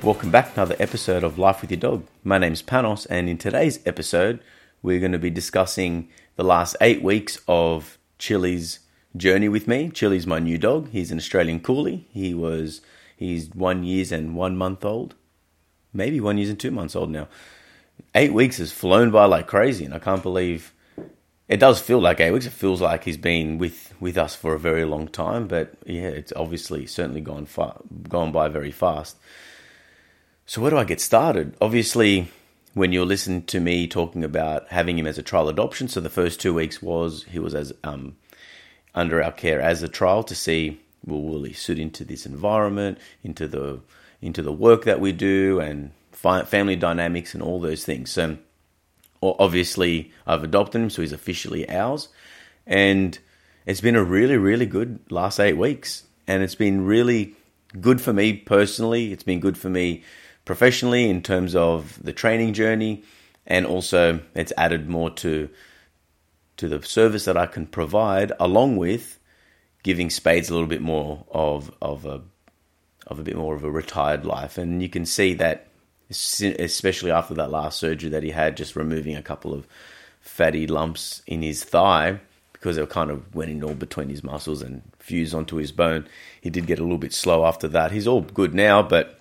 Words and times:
Welcome 0.00 0.30
back 0.30 0.54
to 0.54 0.60
another 0.60 0.76
episode 0.78 1.24
of 1.24 1.40
Life 1.40 1.60
with 1.60 1.72
Your 1.72 1.80
Dog. 1.80 2.06
My 2.22 2.38
name 2.38 2.52
is 2.52 2.62
Panos, 2.62 3.04
and 3.10 3.28
in 3.28 3.36
today's 3.36 3.80
episode, 3.84 4.38
we're 4.80 5.00
going 5.00 5.10
to 5.10 5.18
be 5.18 5.28
discussing 5.28 6.08
the 6.36 6.44
last 6.44 6.76
eight 6.80 7.02
weeks 7.02 7.40
of 7.48 7.98
Chili's 8.16 8.78
journey 9.16 9.48
with 9.48 9.66
me. 9.66 9.90
Chili's 9.90 10.24
my 10.24 10.38
new 10.38 10.56
dog. 10.56 10.90
He's 10.90 11.10
an 11.10 11.18
Australian 11.18 11.58
Coolie. 11.58 12.04
He 12.12 12.32
was 12.32 12.80
he's 13.16 13.50
one 13.50 13.82
years 13.82 14.12
and 14.12 14.36
one 14.36 14.56
month 14.56 14.84
old, 14.84 15.16
maybe 15.92 16.20
one 16.20 16.38
years 16.38 16.50
and 16.50 16.60
two 16.60 16.70
months 16.70 16.94
old 16.94 17.10
now. 17.10 17.26
Eight 18.14 18.32
weeks 18.32 18.58
has 18.58 18.70
flown 18.70 19.10
by 19.10 19.24
like 19.24 19.48
crazy, 19.48 19.84
and 19.84 19.92
I 19.92 19.98
can't 19.98 20.22
believe 20.22 20.72
it 21.48 21.58
does 21.58 21.80
feel 21.80 22.00
like 22.00 22.20
eight 22.20 22.30
weeks. 22.30 22.46
It 22.46 22.50
feels 22.50 22.80
like 22.80 23.02
he's 23.02 23.16
been 23.16 23.58
with 23.58 23.92
with 23.98 24.16
us 24.16 24.36
for 24.36 24.54
a 24.54 24.60
very 24.60 24.84
long 24.84 25.08
time, 25.08 25.48
but 25.48 25.74
yeah, 25.84 26.02
it's 26.02 26.32
obviously 26.36 26.86
certainly 26.86 27.20
gone 27.20 27.46
far, 27.46 27.80
gone 28.08 28.30
by 28.30 28.46
very 28.46 28.70
fast. 28.70 29.16
So 30.48 30.62
where 30.62 30.70
do 30.70 30.78
I 30.78 30.84
get 30.84 30.98
started? 30.98 31.54
Obviously, 31.60 32.28
when 32.72 32.90
you 32.90 33.04
listen 33.04 33.42
to 33.42 33.60
me 33.60 33.86
talking 33.86 34.24
about 34.24 34.66
having 34.68 34.98
him 34.98 35.06
as 35.06 35.18
a 35.18 35.22
trial 35.22 35.50
adoption, 35.50 35.88
so 35.88 36.00
the 36.00 36.08
first 36.08 36.40
two 36.40 36.54
weeks 36.54 36.80
was 36.80 37.24
he 37.24 37.38
was 37.38 37.54
as 37.54 37.70
um, 37.84 38.16
under 38.94 39.22
our 39.22 39.30
care 39.30 39.60
as 39.60 39.82
a 39.82 39.88
trial 39.88 40.22
to 40.22 40.34
see 40.34 40.80
well, 41.04 41.20
will 41.20 41.42
he 41.42 41.52
suit 41.52 41.78
into 41.78 42.02
this 42.02 42.24
environment, 42.24 42.96
into 43.22 43.46
the 43.46 43.80
into 44.22 44.40
the 44.40 44.50
work 44.50 44.84
that 44.86 45.00
we 45.00 45.12
do, 45.12 45.60
and 45.60 45.92
family 46.12 46.76
dynamics 46.76 47.34
and 47.34 47.42
all 47.42 47.60
those 47.60 47.84
things. 47.84 48.08
So 48.08 48.38
obviously, 49.22 50.12
I've 50.26 50.44
adopted 50.44 50.80
him, 50.80 50.88
so 50.88 51.02
he's 51.02 51.12
officially 51.12 51.68
ours, 51.68 52.08
and 52.66 53.18
it's 53.66 53.82
been 53.82 53.96
a 53.96 54.02
really 54.02 54.38
really 54.38 54.64
good 54.64 54.98
last 55.10 55.40
eight 55.40 55.58
weeks, 55.58 56.04
and 56.26 56.42
it's 56.42 56.54
been 56.54 56.86
really 56.86 57.34
good 57.78 58.00
for 58.00 58.14
me 58.14 58.32
personally. 58.32 59.12
It's 59.12 59.24
been 59.24 59.40
good 59.40 59.58
for 59.58 59.68
me 59.68 60.04
professionally 60.48 61.10
in 61.10 61.22
terms 61.22 61.54
of 61.54 62.02
the 62.02 62.12
training 62.12 62.54
journey, 62.54 63.04
and 63.46 63.66
also 63.66 64.20
it's 64.34 64.52
added 64.56 64.88
more 64.88 65.10
to 65.10 65.48
to 66.56 66.68
the 66.68 66.82
service 66.82 67.26
that 67.26 67.36
I 67.36 67.46
can 67.46 67.66
provide, 67.66 68.32
along 68.40 68.78
with 68.78 69.20
giving 69.84 70.10
Spades 70.10 70.48
a 70.48 70.54
little 70.54 70.66
bit 70.66 70.80
more 70.80 71.26
of 71.30 71.70
of 71.82 72.06
a 72.06 72.22
of 73.06 73.18
a 73.18 73.22
bit 73.22 73.36
more 73.36 73.54
of 73.54 73.62
a 73.62 73.70
retired 73.70 74.24
life, 74.24 74.56
and 74.56 74.82
you 74.82 74.88
can 74.88 75.04
see 75.04 75.34
that 75.34 75.66
especially 76.10 77.10
after 77.10 77.34
that 77.34 77.50
last 77.50 77.78
surgery 77.78 78.08
that 78.08 78.22
he 78.22 78.30
had, 78.30 78.56
just 78.56 78.74
removing 78.74 79.14
a 79.14 79.22
couple 79.22 79.52
of 79.52 79.66
fatty 80.22 80.66
lumps 80.66 81.20
in 81.26 81.42
his 81.42 81.62
thigh 81.62 82.18
because 82.54 82.76
they 82.76 82.86
kind 82.86 83.10
of 83.10 83.34
went 83.34 83.50
in 83.50 83.62
all 83.62 83.74
between 83.74 84.08
his 84.08 84.24
muscles 84.24 84.62
and 84.62 84.80
fused 84.98 85.34
onto 85.34 85.56
his 85.56 85.70
bone. 85.70 86.08
He 86.40 86.48
did 86.48 86.66
get 86.66 86.78
a 86.78 86.82
little 86.82 86.98
bit 86.98 87.12
slow 87.12 87.44
after 87.44 87.68
that. 87.68 87.92
He's 87.92 88.08
all 88.08 88.22
good 88.22 88.54
now, 88.54 88.82
but 88.82 89.17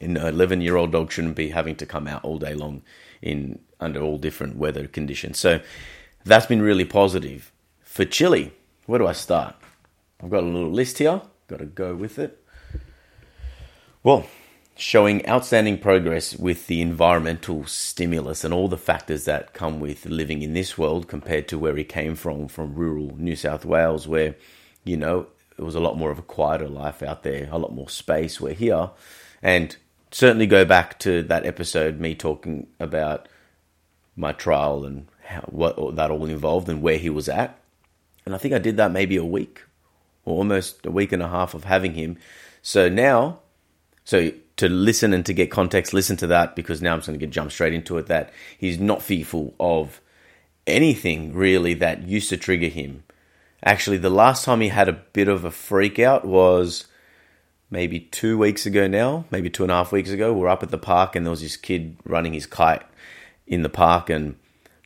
an 0.00 0.16
11 0.16 0.60
year 0.60 0.76
old 0.76 0.92
dog 0.92 1.10
shouldn't 1.10 1.36
be 1.36 1.50
having 1.50 1.76
to 1.76 1.86
come 1.86 2.06
out 2.06 2.24
all 2.24 2.38
day 2.38 2.54
long 2.54 2.82
in 3.22 3.58
under 3.80 4.00
all 4.00 4.18
different 4.18 4.56
weather 4.56 4.86
conditions. 4.86 5.38
So 5.38 5.60
that's 6.24 6.46
been 6.46 6.62
really 6.62 6.84
positive. 6.84 7.52
For 7.82 8.04
Chili, 8.04 8.52
where 8.86 8.98
do 8.98 9.06
I 9.06 9.12
start? 9.12 9.54
I've 10.22 10.30
got 10.30 10.42
a 10.42 10.46
little 10.46 10.70
list 10.70 10.98
here, 10.98 11.20
got 11.48 11.58
to 11.58 11.66
go 11.66 11.94
with 11.94 12.18
it. 12.18 12.42
Well, 14.02 14.26
showing 14.76 15.26
outstanding 15.26 15.78
progress 15.78 16.36
with 16.36 16.66
the 16.66 16.80
environmental 16.80 17.64
stimulus 17.66 18.44
and 18.44 18.52
all 18.52 18.68
the 18.68 18.76
factors 18.76 19.24
that 19.24 19.52
come 19.52 19.80
with 19.80 20.06
living 20.06 20.42
in 20.42 20.52
this 20.52 20.76
world 20.76 21.08
compared 21.08 21.48
to 21.48 21.58
where 21.58 21.76
he 21.76 21.84
came 21.84 22.14
from, 22.14 22.48
from 22.48 22.74
rural 22.74 23.14
New 23.16 23.36
South 23.36 23.64
Wales, 23.64 24.06
where, 24.06 24.36
you 24.84 24.96
know, 24.96 25.26
it 25.58 25.62
was 25.62 25.74
a 25.74 25.80
lot 25.80 25.96
more 25.96 26.10
of 26.10 26.18
a 26.18 26.22
quieter 26.22 26.68
life 26.68 27.02
out 27.02 27.22
there, 27.22 27.48
a 27.50 27.58
lot 27.58 27.74
more 27.74 27.88
space. 27.88 28.40
We're 28.40 28.52
here. 28.52 28.90
And 29.42 29.76
certainly 30.16 30.46
go 30.46 30.64
back 30.64 30.98
to 30.98 31.22
that 31.24 31.44
episode, 31.44 32.00
me 32.00 32.14
talking 32.14 32.66
about 32.80 33.28
my 34.16 34.32
trial 34.32 34.82
and 34.82 35.06
how, 35.22 35.42
what 35.42 35.76
that 35.96 36.10
all 36.10 36.24
involved 36.24 36.70
and 36.70 36.80
where 36.80 36.96
he 36.96 37.10
was 37.10 37.28
at. 37.28 37.58
And 38.24 38.34
I 38.34 38.38
think 38.38 38.54
I 38.54 38.58
did 38.58 38.78
that 38.78 38.90
maybe 38.90 39.18
a 39.18 39.24
week 39.24 39.62
or 40.24 40.38
almost 40.38 40.86
a 40.86 40.90
week 40.90 41.12
and 41.12 41.22
a 41.22 41.28
half 41.28 41.52
of 41.52 41.64
having 41.64 41.92
him. 41.92 42.16
So 42.62 42.88
now, 42.88 43.40
so 44.04 44.32
to 44.56 44.70
listen 44.70 45.12
and 45.12 45.26
to 45.26 45.34
get 45.34 45.50
context, 45.50 45.92
listen 45.92 46.16
to 46.16 46.26
that 46.28 46.56
because 46.56 46.80
now 46.80 46.94
I'm 46.94 47.00
just 47.00 47.08
going 47.08 47.20
to 47.20 47.26
get 47.26 47.30
jump 47.30 47.52
straight 47.52 47.74
into 47.74 47.98
it. 47.98 48.06
That 48.06 48.32
he's 48.56 48.78
not 48.78 49.02
fearful 49.02 49.54
of 49.60 50.00
anything 50.66 51.34
really 51.34 51.74
that 51.74 52.08
used 52.08 52.30
to 52.30 52.38
trigger 52.38 52.68
him. 52.68 53.04
Actually, 53.62 53.98
the 53.98 54.08
last 54.08 54.46
time 54.46 54.62
he 54.62 54.68
had 54.68 54.88
a 54.88 54.94
bit 55.12 55.28
of 55.28 55.44
a 55.44 55.50
freak 55.50 55.98
out 55.98 56.24
was 56.24 56.86
maybe 57.70 58.00
two 58.00 58.38
weeks 58.38 58.66
ago 58.66 58.86
now, 58.86 59.24
maybe 59.30 59.50
two 59.50 59.64
and 59.64 59.72
a 59.72 59.74
half 59.74 59.92
weeks 59.92 60.10
ago, 60.10 60.32
we 60.32 60.42
are 60.42 60.48
up 60.48 60.62
at 60.62 60.70
the 60.70 60.78
park 60.78 61.16
and 61.16 61.26
there 61.26 61.30
was 61.30 61.42
this 61.42 61.56
kid 61.56 61.96
running 62.04 62.32
his 62.32 62.46
kite 62.46 62.84
in 63.46 63.62
the 63.62 63.68
park 63.68 64.10
and 64.10 64.36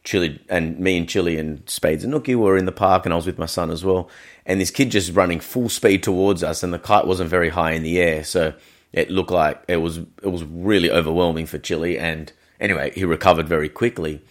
Chili 0.02 0.41
and 0.48 0.78
me 0.78 0.96
and 0.96 1.08
Chili 1.08 1.38
and 1.38 1.69
Spades 1.69 2.04
and 2.04 2.12
Nookie 2.12 2.36
were 2.36 2.56
in 2.56 2.64
the 2.64 2.72
park 2.72 3.04
and 3.04 3.12
I 3.12 3.16
was 3.16 3.26
with 3.26 3.38
my 3.38 3.46
son 3.46 3.70
as 3.70 3.84
well. 3.84 4.08
And 4.46 4.60
this 4.60 4.70
kid 4.70 4.90
just 4.90 5.14
running 5.14 5.40
full 5.40 5.69
speed 5.69 6.02
towards 6.02 6.42
us 6.42 6.62
and 6.62 6.72
the 6.72 6.78
kite 6.78 7.06
wasn't 7.06 7.28
very 7.28 7.50
high 7.50 7.72
in 7.72 7.82
the 7.82 8.00
air. 8.00 8.24
So 8.24 8.54
it 8.92 9.10
looked 9.10 9.30
like 9.30 9.62
it 9.69 9.76
was 9.76 9.98
it 9.98 10.28
was 10.28 10.42
really 10.44 10.90
overwhelming 10.90 11.46
for 11.46 11.58
Chili 11.58 11.98
and 11.98 12.32
anyway, 12.58 12.92
he 12.94 13.04
recovered 13.04 13.46
very 13.46 13.69
quickly. 13.69 14.22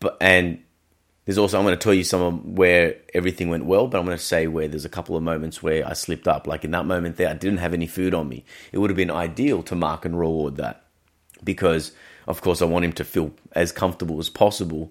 But 0.00 0.16
and 0.20 0.62
there's 1.28 1.36
also 1.36 1.58
I'm 1.58 1.64
going 1.66 1.76
to 1.76 1.84
tell 1.84 1.92
you 1.92 2.04
some 2.04 2.22
of 2.22 2.42
where 2.42 2.96
everything 3.12 3.50
went 3.50 3.66
well, 3.66 3.86
but 3.86 3.98
I'm 3.98 4.06
going 4.06 4.16
to 4.16 4.24
say 4.24 4.46
where 4.46 4.66
there's 4.66 4.86
a 4.86 4.88
couple 4.88 5.14
of 5.14 5.22
moments 5.22 5.62
where 5.62 5.86
I 5.86 5.92
slipped 5.92 6.26
up. 6.26 6.46
Like 6.46 6.64
in 6.64 6.70
that 6.70 6.86
moment 6.86 7.18
there, 7.18 7.28
I 7.28 7.34
didn't 7.34 7.58
have 7.58 7.74
any 7.74 7.86
food 7.86 8.14
on 8.14 8.30
me. 8.30 8.46
It 8.72 8.78
would 8.78 8.88
have 8.88 8.96
been 8.96 9.10
ideal 9.10 9.62
to 9.64 9.74
mark 9.74 10.06
and 10.06 10.18
reward 10.18 10.56
that 10.56 10.86
because, 11.44 11.92
of 12.26 12.40
course, 12.40 12.62
I 12.62 12.64
want 12.64 12.86
him 12.86 12.94
to 12.94 13.04
feel 13.04 13.34
as 13.52 13.72
comfortable 13.72 14.18
as 14.18 14.30
possible 14.30 14.90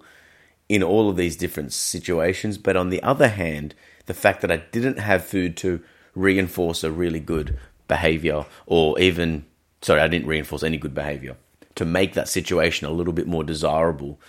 in 0.69 0.83
all 0.83 1.09
of 1.09 1.17
these 1.17 1.35
different 1.35 1.73
situations. 1.73 2.59
But 2.59 2.77
on 2.77 2.91
the 2.91 3.01
other 3.01 3.29
hand, 3.29 3.73
the 4.05 4.13
fact 4.13 4.41
that 4.41 4.51
I 4.51 4.57
didn't 4.57 4.99
have 4.99 5.25
food 5.25 5.57
to 5.57 5.81
reinforce 6.13 6.83
a 6.83 6.91
really 6.91 7.19
good 7.19 7.57
behavior, 7.87 8.45
or 8.67 8.99
even 8.99 9.43
sorry, 9.81 10.01
I 10.01 10.07
didn't 10.07 10.27
reinforce 10.27 10.61
any 10.61 10.77
good 10.77 10.93
behavior 10.93 11.35
to 11.73 11.83
make 11.83 12.13
that 12.13 12.29
situation 12.29 12.85
a 12.85 12.91
little 12.91 13.13
bit 13.13 13.25
more 13.25 13.43
desirable 13.43 14.19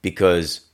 because 0.00 0.69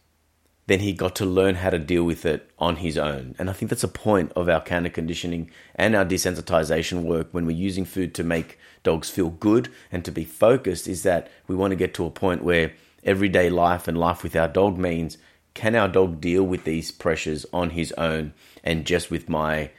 then 0.66 0.80
he 0.80 0.92
got 0.92 1.14
to 1.16 1.24
learn 1.24 1.56
how 1.56 1.70
to 1.70 1.78
deal 1.78 2.04
with 2.04 2.26
it 2.26 2.50
on 2.58 2.76
his 2.76 2.98
own. 2.98 3.34
And 3.38 3.48
I 3.48 3.52
think 3.52 3.70
that's 3.70 3.84
a 3.84 3.88
point 3.88 4.32
of 4.34 4.48
our 4.48 4.60
canine 4.60 4.92
conditioning 4.92 5.50
and 5.74 5.94
our 5.94 6.04
desensitization 6.04 7.02
work 7.02 7.28
when 7.30 7.46
we're 7.46 7.56
using 7.56 7.84
food 7.84 8.14
to 8.14 8.24
make 8.24 8.58
dogs 8.82 9.08
feel 9.08 9.30
good 9.30 9.68
and 9.92 10.04
to 10.04 10.10
be 10.10 10.24
focused 10.24 10.88
is 10.88 11.02
that 11.04 11.30
we 11.46 11.54
want 11.54 11.70
to 11.70 11.76
get 11.76 11.94
to 11.94 12.06
a 12.06 12.10
point 12.10 12.42
where 12.42 12.72
everyday 13.04 13.48
life 13.48 13.86
and 13.86 13.96
life 13.98 14.22
with 14.22 14.34
our 14.34 14.48
dog 14.48 14.76
means 14.76 15.18
can 15.54 15.74
our 15.74 15.88
dog 15.88 16.20
deal 16.20 16.42
with 16.42 16.64
these 16.64 16.90
pressures 16.90 17.46
on 17.52 17.70
his 17.70 17.92
own 17.92 18.32
and 18.62 18.84
just 18.84 19.10
with 19.10 19.28
my 19.28 19.70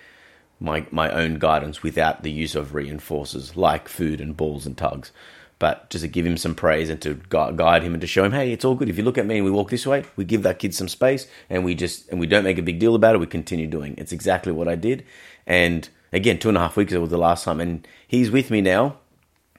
my 0.60 0.86
my 0.90 1.12
own 1.12 1.38
guidance 1.38 1.84
without 1.84 2.24
the 2.24 2.32
use 2.32 2.56
of 2.56 2.72
reinforcers 2.72 3.56
like 3.56 3.88
food 3.88 4.20
and 4.20 4.36
balls 4.36 4.66
and 4.66 4.78
tugs 4.78 5.12
but 5.60 5.90
just 5.90 6.04
to 6.04 6.08
give 6.08 6.26
him 6.26 6.38
some 6.38 6.54
praise 6.54 6.90
and 6.90 7.02
to 7.02 7.16
guide 7.30 7.84
him 7.84 7.94
and 7.94 8.02
to 8.02 8.08
show 8.08 8.24
him, 8.24 8.32
hey, 8.32 8.52
it's 8.52 8.64
all 8.64 8.76
good. 8.76 8.90
If 8.90 8.98
you 8.98 9.04
look 9.04 9.18
at 9.18 9.26
me 9.26 9.38
and 9.38 9.46
we 9.46 9.52
walk 9.52 9.70
this 9.70 9.88
way, 9.88 10.04
we 10.16 10.24
give 10.24 10.44
that 10.44 10.60
kid 10.60 10.76
some 10.76 10.88
space 10.88 11.28
and 11.50 11.66
we 11.66 11.74
just 11.74 12.08
and 12.10 12.20
we 12.20 12.28
don't 12.28 12.44
make 12.44 12.60
a 12.60 12.62
big 12.64 12.80
deal 12.80 12.96
about 12.96 13.16
it. 13.16 13.20
We 13.20 13.26
continue 13.26 13.68
doing. 13.68 13.96
It's 13.98 14.12
exactly 14.12 14.52
what 14.52 14.68
I 14.68 14.76
did. 14.76 15.04
And 15.48 15.90
again, 16.14 16.38
two 16.38 16.50
and 16.50 16.58
a 16.58 16.62
half 16.62 16.78
weeks 16.78 16.92
ago 16.92 17.02
was 17.02 17.10
the 17.10 17.18
last 17.18 17.44
time, 17.46 17.60
and 17.60 17.88
he's 18.08 18.30
with 18.30 18.52
me 18.52 18.62
now. 18.62 18.98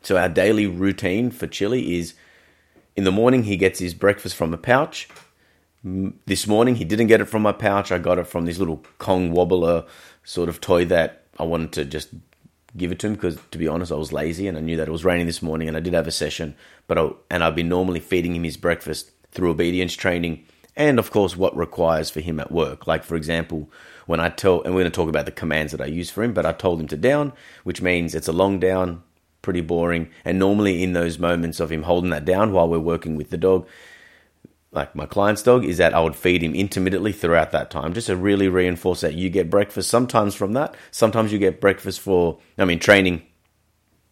So 0.02 0.16
our 0.16 0.28
daily 0.28 0.66
routine 0.66 1.30
for 1.30 1.46
Chili 1.46 1.98
is 1.98 2.14
in 2.96 3.04
the 3.04 3.12
morning 3.12 3.42
he 3.42 3.56
gets 3.56 3.80
his 3.80 3.94
breakfast 3.94 4.36
from 4.36 4.54
a 4.54 4.58
pouch. 4.58 5.08
This 5.82 6.46
morning 6.46 6.76
he 6.76 6.84
didn't 6.84 7.08
get 7.08 7.20
it 7.20 7.26
from 7.26 7.42
my 7.42 7.52
pouch. 7.52 7.90
I 7.90 7.98
got 7.98 8.18
it 8.18 8.26
from 8.26 8.44
this 8.44 8.58
little 8.58 8.84
Kong 8.98 9.32
wobbler 9.32 9.86
sort 10.22 10.48
of 10.48 10.60
toy 10.60 10.84
that 10.86 11.24
I 11.38 11.44
wanted 11.44 11.72
to 11.72 11.84
just 11.84 12.10
give 12.76 12.92
it 12.92 12.98
to 13.00 13.06
him 13.06 13.14
because, 13.14 13.38
to 13.50 13.58
be 13.58 13.68
honest, 13.68 13.92
I 13.92 13.96
was 13.96 14.12
lazy 14.12 14.46
and 14.46 14.58
I 14.58 14.60
knew 14.60 14.76
that 14.76 14.88
it 14.88 14.92
was 14.92 15.04
raining 15.04 15.26
this 15.26 15.42
morning 15.42 15.68
and 15.68 15.76
I 15.76 15.80
did 15.80 15.94
have 15.94 16.06
a 16.06 16.12
session. 16.12 16.54
But 16.86 16.98
I, 16.98 17.10
and 17.30 17.42
I've 17.42 17.56
been 17.56 17.68
normally 17.68 18.00
feeding 18.00 18.34
him 18.34 18.44
his 18.44 18.56
breakfast 18.56 19.10
through 19.30 19.50
obedience 19.50 19.94
training 19.94 20.44
and, 20.76 20.98
of 20.98 21.10
course, 21.10 21.36
what 21.36 21.56
requires 21.56 22.08
for 22.08 22.20
him 22.20 22.38
at 22.38 22.52
work. 22.52 22.86
Like, 22.86 23.02
for 23.02 23.16
example, 23.16 23.68
when 24.06 24.20
I 24.20 24.28
tell, 24.28 24.62
and 24.62 24.74
we're 24.74 24.82
going 24.82 24.92
to 24.92 24.96
talk 24.96 25.08
about 25.08 25.26
the 25.26 25.32
commands 25.32 25.72
that 25.72 25.80
I 25.80 25.86
use 25.86 26.08
for 26.08 26.22
him, 26.22 26.32
but 26.32 26.46
I 26.46 26.52
told 26.52 26.80
him 26.80 26.86
to 26.88 26.96
down, 26.96 27.32
which 27.64 27.82
means 27.82 28.14
it's 28.14 28.28
a 28.28 28.32
long 28.32 28.60
down, 28.60 29.02
pretty 29.42 29.60
boring. 29.60 30.08
And 30.24 30.38
normally 30.38 30.84
in 30.84 30.92
those 30.92 31.18
moments 31.18 31.58
of 31.58 31.72
him 31.72 31.82
holding 31.82 32.10
that 32.10 32.24
down 32.24 32.52
while 32.52 32.68
we're 32.68 32.78
working 32.78 33.16
with 33.16 33.30
the 33.30 33.36
dog, 33.36 33.66
like 34.78 34.94
my 34.94 35.06
client's 35.06 35.42
dog, 35.42 35.64
is 35.64 35.78
that 35.78 35.92
I 35.92 36.00
would 36.00 36.14
feed 36.16 36.42
him 36.42 36.54
intermittently 36.54 37.12
throughout 37.12 37.50
that 37.50 37.70
time, 37.70 37.92
just 37.92 38.06
to 38.06 38.16
really 38.16 38.48
reinforce 38.48 39.00
that 39.00 39.14
you 39.14 39.28
get 39.28 39.50
breakfast 39.50 39.90
sometimes 39.90 40.34
from 40.34 40.52
that. 40.52 40.76
Sometimes 40.90 41.32
you 41.32 41.38
get 41.38 41.60
breakfast 41.60 42.00
for, 42.00 42.38
I 42.56 42.64
mean, 42.64 42.78
training. 42.78 43.22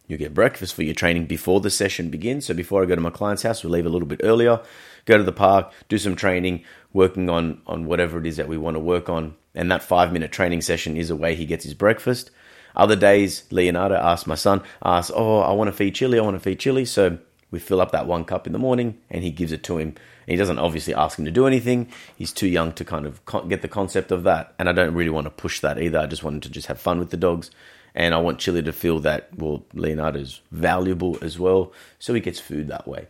You 0.07 0.17
get 0.17 0.33
breakfast 0.33 0.73
for 0.73 0.83
your 0.83 0.93
training 0.93 1.25
before 1.25 1.59
the 1.61 1.69
session 1.69 2.09
begins. 2.09 2.45
So 2.45 2.53
before 2.53 2.81
I 2.81 2.85
go 2.85 2.95
to 2.95 3.01
my 3.01 3.09
client's 3.09 3.43
house, 3.43 3.63
we 3.63 3.69
leave 3.69 3.85
a 3.85 3.89
little 3.89 4.07
bit 4.07 4.21
earlier, 4.23 4.61
go 5.05 5.17
to 5.17 5.23
the 5.23 5.31
park, 5.31 5.71
do 5.89 5.97
some 5.97 6.15
training, 6.15 6.63
working 6.93 7.29
on 7.29 7.61
on 7.65 7.85
whatever 7.85 8.19
it 8.19 8.25
is 8.25 8.37
that 8.37 8.47
we 8.47 8.57
want 8.57 8.75
to 8.75 8.79
work 8.79 9.09
on. 9.09 9.35
And 9.55 9.71
that 9.71 9.83
five 9.83 10.13
minute 10.13 10.31
training 10.31 10.61
session 10.61 10.95
is 10.97 11.09
a 11.09 11.15
way 11.15 11.35
he 11.35 11.45
gets 11.45 11.63
his 11.63 11.73
breakfast. 11.73 12.31
Other 12.75 12.95
days, 12.95 13.43
Leonardo 13.51 13.95
asks 13.95 14.27
my 14.27 14.35
son, 14.35 14.61
asks, 14.81 15.11
"Oh, 15.13 15.39
I 15.39 15.51
want 15.53 15.69
to 15.69 15.75
feed 15.75 15.95
Chili. 15.95 16.19
I 16.19 16.21
want 16.21 16.35
to 16.35 16.39
feed 16.47 16.59
Chili." 16.59 16.85
So 16.85 17.17
we 17.51 17.59
fill 17.59 17.81
up 17.81 17.91
that 17.91 18.07
one 18.07 18.25
cup 18.25 18.45
in 18.45 18.53
the 18.53 18.59
morning, 18.59 18.97
and 19.09 19.23
he 19.23 19.31
gives 19.31 19.51
it 19.51 19.63
to 19.63 19.77
him. 19.77 19.95
He 20.25 20.35
doesn't 20.35 20.59
obviously 20.59 20.93
ask 20.93 21.17
him 21.17 21.25
to 21.25 21.31
do 21.31 21.47
anything. 21.47 21.87
He's 22.17 22.33
too 22.33 22.47
young 22.47 22.73
to 22.73 22.83
kind 22.83 23.05
of 23.05 23.21
get 23.47 23.61
the 23.61 23.67
concept 23.67 24.11
of 24.11 24.23
that, 24.23 24.53
and 24.59 24.67
I 24.67 24.73
don't 24.73 24.93
really 24.93 25.09
want 25.09 25.25
to 25.25 25.31
push 25.31 25.61
that 25.61 25.81
either. 25.81 25.99
I 25.99 26.07
just 26.07 26.23
want 26.23 26.35
him 26.35 26.41
to 26.41 26.49
just 26.49 26.67
have 26.67 26.79
fun 26.79 26.99
with 26.99 27.09
the 27.09 27.17
dogs, 27.17 27.51
and 27.95 28.13
I 28.13 28.17
want 28.17 28.39
Chili 28.39 28.61
to 28.63 28.73
feel 28.73 28.99
that 28.99 29.29
well, 29.37 29.63
Leonardo's 29.73 30.41
valuable 30.51 31.17
as 31.21 31.39
well, 31.39 31.71
so 31.99 32.13
he 32.13 32.19
gets 32.19 32.39
food 32.39 32.67
that 32.67 32.87
way. 32.87 33.07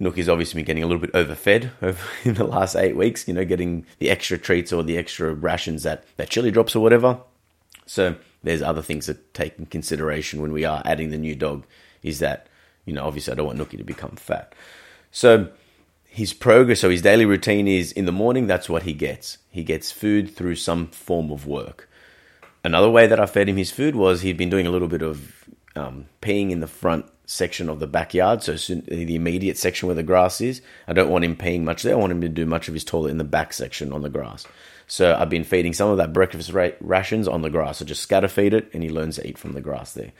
Nookie's 0.00 0.28
obviously 0.28 0.58
been 0.58 0.66
getting 0.66 0.82
a 0.82 0.86
little 0.86 1.00
bit 1.00 1.14
overfed 1.14 1.70
over 1.80 2.02
in 2.24 2.34
the 2.34 2.44
last 2.44 2.74
eight 2.76 2.96
weeks, 2.96 3.28
you 3.28 3.34
know, 3.34 3.44
getting 3.44 3.86
the 3.98 4.10
extra 4.10 4.38
treats 4.38 4.72
or 4.72 4.82
the 4.82 4.98
extra 4.98 5.32
rations 5.32 5.82
that, 5.84 6.04
that 6.16 6.30
Chili 6.30 6.50
drops 6.50 6.74
or 6.74 6.80
whatever. 6.80 7.20
So 7.86 8.16
there's 8.42 8.62
other 8.62 8.82
things 8.82 9.06
to 9.06 9.14
take 9.14 9.58
in 9.58 9.66
consideration 9.66 10.40
when 10.40 10.52
we 10.52 10.64
are 10.64 10.82
adding 10.84 11.10
the 11.10 11.18
new 11.18 11.34
dog 11.36 11.64
is 12.02 12.18
that, 12.18 12.48
you 12.84 12.92
know, 12.92 13.04
obviously 13.04 13.32
I 13.32 13.36
don't 13.36 13.46
want 13.46 13.58
Nookie 13.58 13.78
to 13.78 13.84
become 13.84 14.16
fat. 14.16 14.54
So 15.10 15.48
his 16.04 16.32
progress, 16.32 16.80
so 16.80 16.90
his 16.90 17.02
daily 17.02 17.24
routine 17.24 17.66
is 17.66 17.92
in 17.92 18.04
the 18.04 18.12
morning, 18.12 18.46
that's 18.46 18.68
what 18.68 18.84
he 18.84 18.92
gets. 18.92 19.38
He 19.50 19.64
gets 19.64 19.90
food 19.90 20.34
through 20.34 20.56
some 20.56 20.88
form 20.88 21.30
of 21.30 21.46
work. 21.46 21.88
Another 22.62 22.88
way 22.88 23.06
that 23.06 23.20
I 23.20 23.26
fed 23.26 23.48
him 23.48 23.56
his 23.56 23.70
food 23.70 23.94
was 23.94 24.22
he'd 24.22 24.36
been 24.36 24.50
doing 24.50 24.66
a 24.66 24.70
little 24.70 24.88
bit 24.88 25.02
of 25.02 25.44
um, 25.76 26.06
peeing 26.22 26.50
in 26.50 26.60
the 26.60 26.66
front 26.66 27.06
section 27.26 27.68
of 27.68 27.80
the 27.80 27.86
backyard, 27.86 28.42
so 28.42 28.54
the 28.54 29.16
immediate 29.16 29.56
section 29.58 29.86
where 29.86 29.94
the 29.94 30.02
grass 30.02 30.40
is. 30.40 30.62
I 30.86 30.92
don't 30.92 31.10
want 31.10 31.24
him 31.24 31.36
peeing 31.36 31.62
much 31.62 31.82
there. 31.82 31.94
I 31.94 31.98
want 31.98 32.12
him 32.12 32.20
to 32.20 32.28
do 32.28 32.46
much 32.46 32.68
of 32.68 32.74
his 32.74 32.84
toilet 32.84 33.10
in 33.10 33.18
the 33.18 33.24
back 33.24 33.52
section 33.52 33.92
on 33.92 34.02
the 34.02 34.08
grass. 34.08 34.46
So 34.86 35.14
I've 35.14 35.30
been 35.30 35.44
feeding 35.44 35.72
some 35.72 35.90
of 35.90 35.96
that 35.96 36.12
breakfast 36.12 36.52
rations 36.80 37.26
on 37.26 37.42
the 37.42 37.50
grass. 37.50 37.80
I 37.80 37.86
just 37.86 38.02
scatter 38.02 38.28
feed 38.28 38.54
it, 38.54 38.70
and 38.72 38.82
he 38.82 38.90
learns 38.90 39.16
to 39.16 39.26
eat 39.26 39.38
from 39.38 39.52
the 39.52 39.60
grass 39.60 39.94
there, 39.94 40.12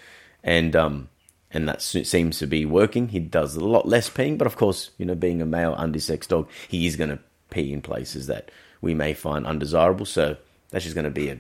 and 0.42 0.74
um, 0.74 1.08
and 1.54 1.68
that 1.68 1.80
seems 1.80 2.38
to 2.38 2.46
be 2.46 2.66
working. 2.66 3.08
He 3.08 3.20
does 3.20 3.54
a 3.54 3.64
lot 3.64 3.86
less 3.86 4.10
peeing, 4.10 4.36
but 4.36 4.46
of 4.46 4.56
course, 4.56 4.90
you 4.98 5.06
know, 5.06 5.14
being 5.14 5.40
a 5.40 5.46
male 5.46 5.74
undesexed 5.78 6.28
dog, 6.28 6.48
he 6.68 6.86
is 6.86 6.96
going 6.96 7.10
to 7.10 7.20
pee 7.50 7.72
in 7.72 7.80
places 7.80 8.26
that 8.26 8.50
we 8.80 8.92
may 8.92 9.14
find 9.14 9.46
undesirable. 9.46 10.04
So 10.04 10.36
that's 10.70 10.84
just 10.84 10.96
going 10.96 11.04
to 11.04 11.10
be 11.10 11.30
a 11.30 11.38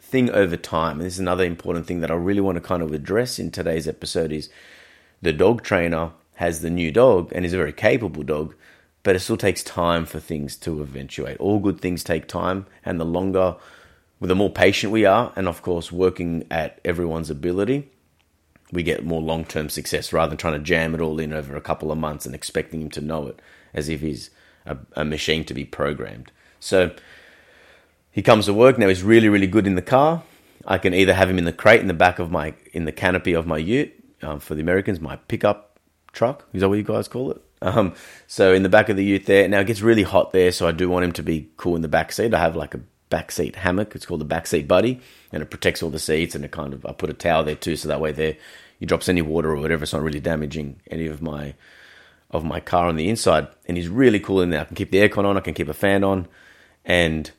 thing 0.00 0.30
over 0.30 0.56
time. 0.56 0.98
And 0.98 1.06
this 1.06 1.14
is 1.14 1.20
another 1.20 1.44
important 1.44 1.86
thing 1.86 2.00
that 2.00 2.10
I 2.10 2.14
really 2.14 2.40
want 2.40 2.56
to 2.56 2.60
kind 2.60 2.82
of 2.82 2.92
address 2.92 3.38
in 3.38 3.50
today's 3.52 3.86
episode 3.86 4.32
is 4.32 4.50
the 5.22 5.32
dog 5.32 5.62
trainer 5.62 6.10
has 6.34 6.60
the 6.60 6.70
new 6.70 6.90
dog 6.90 7.30
and 7.32 7.46
is 7.46 7.52
a 7.52 7.56
very 7.56 7.72
capable 7.72 8.24
dog, 8.24 8.54
but 9.04 9.14
it 9.14 9.20
still 9.20 9.36
takes 9.36 9.62
time 9.62 10.04
for 10.06 10.18
things 10.18 10.56
to 10.56 10.82
eventuate. 10.82 11.38
All 11.38 11.60
good 11.60 11.80
things 11.80 12.02
take 12.02 12.26
time, 12.26 12.66
and 12.84 12.98
the 12.98 13.04
longer, 13.04 13.56
the 14.20 14.34
more 14.34 14.50
patient 14.50 14.92
we 14.92 15.04
are, 15.04 15.32
and 15.36 15.46
of 15.46 15.62
course, 15.62 15.92
working 15.92 16.46
at 16.50 16.80
everyone's 16.84 17.30
ability, 17.30 17.90
we 18.72 18.82
get 18.82 19.04
more 19.04 19.20
long 19.20 19.44
term 19.44 19.68
success 19.68 20.12
rather 20.12 20.30
than 20.30 20.38
trying 20.38 20.54
to 20.54 20.58
jam 20.58 20.94
it 20.94 21.00
all 21.00 21.18
in 21.18 21.32
over 21.32 21.56
a 21.56 21.60
couple 21.60 21.92
of 21.92 21.98
months 21.98 22.26
and 22.26 22.34
expecting 22.34 22.80
him 22.82 22.90
to 22.90 23.00
know 23.00 23.26
it 23.26 23.40
as 23.72 23.88
if 23.88 24.00
he's 24.00 24.30
a, 24.66 24.76
a 24.94 25.04
machine 25.04 25.44
to 25.44 25.54
be 25.54 25.64
programmed. 25.64 26.32
So 26.60 26.94
he 28.10 28.22
comes 28.22 28.46
to 28.46 28.54
work 28.54 28.78
now. 28.78 28.88
He's 28.88 29.02
really, 29.02 29.28
really 29.28 29.46
good 29.46 29.66
in 29.66 29.74
the 29.74 29.82
car. 29.82 30.22
I 30.66 30.78
can 30.78 30.94
either 30.94 31.14
have 31.14 31.28
him 31.28 31.38
in 31.38 31.44
the 31.44 31.52
crate 31.52 31.80
in 31.80 31.88
the 31.88 31.94
back 31.94 32.18
of 32.18 32.30
my 32.30 32.54
in 32.72 32.84
the 32.84 32.92
canopy 32.92 33.34
of 33.34 33.46
my 33.46 33.58
Ute 33.58 33.92
um, 34.22 34.40
for 34.40 34.54
the 34.54 34.62
Americans, 34.62 35.00
my 35.00 35.16
pickup 35.16 35.78
truck. 36.12 36.46
Is 36.52 36.62
that 36.62 36.68
what 36.68 36.78
you 36.78 36.84
guys 36.84 37.08
call 37.08 37.30
it? 37.32 37.42
Um, 37.60 37.94
so 38.26 38.52
in 38.52 38.62
the 38.62 38.68
back 38.68 38.88
of 38.88 38.96
the 38.96 39.04
ute 39.04 39.26
there. 39.26 39.48
Now 39.48 39.60
it 39.60 39.66
gets 39.66 39.80
really 39.80 40.02
hot 40.02 40.32
there, 40.32 40.52
so 40.52 40.68
I 40.68 40.72
do 40.72 40.88
want 40.88 41.04
him 41.04 41.12
to 41.12 41.22
be 41.22 41.50
cool 41.56 41.76
in 41.76 41.82
the 41.82 41.88
back 41.88 42.12
seat. 42.12 42.34
I 42.34 42.38
have 42.38 42.56
like 42.56 42.74
a 42.74 42.80
back 43.14 43.30
seat 43.30 43.54
hammock. 43.54 43.94
It's 43.94 44.06
called 44.06 44.20
the 44.20 44.24
back 44.24 44.48
seat 44.48 44.66
buddy, 44.66 45.00
and 45.30 45.40
it 45.40 45.48
protects 45.48 45.84
all 45.84 45.90
the 45.90 46.00
seats. 46.00 46.34
And 46.34 46.44
it 46.44 46.50
kind 46.50 46.74
of 46.74 46.84
I 46.84 46.90
put 46.92 47.10
a 47.10 47.14
towel 47.14 47.44
there 47.44 47.54
too, 47.54 47.76
so 47.76 47.86
that 47.86 48.00
way 48.00 48.10
there, 48.10 48.36
he 48.80 48.86
drops 48.86 49.08
any 49.08 49.22
water 49.22 49.52
or 49.52 49.60
whatever, 49.60 49.84
it's 49.84 49.92
not 49.92 50.02
really 50.02 50.18
damaging 50.18 50.80
any 50.90 51.06
of 51.06 51.22
my 51.22 51.54
of 52.32 52.44
my 52.44 52.58
car 52.58 52.88
on 52.88 52.96
the 52.96 53.08
inside. 53.08 53.46
And 53.68 53.76
he's 53.76 53.86
really 53.86 54.18
cool 54.18 54.40
in 54.40 54.50
there. 54.50 54.62
I 54.62 54.64
can 54.64 54.74
keep 54.74 54.90
the 54.90 54.98
aircon 54.98 55.24
on. 55.24 55.36
I 55.36 55.40
can 55.40 55.54
keep 55.54 55.68
a 55.68 55.74
fan 55.74 56.02
on, 56.02 56.26
and 56.84 57.30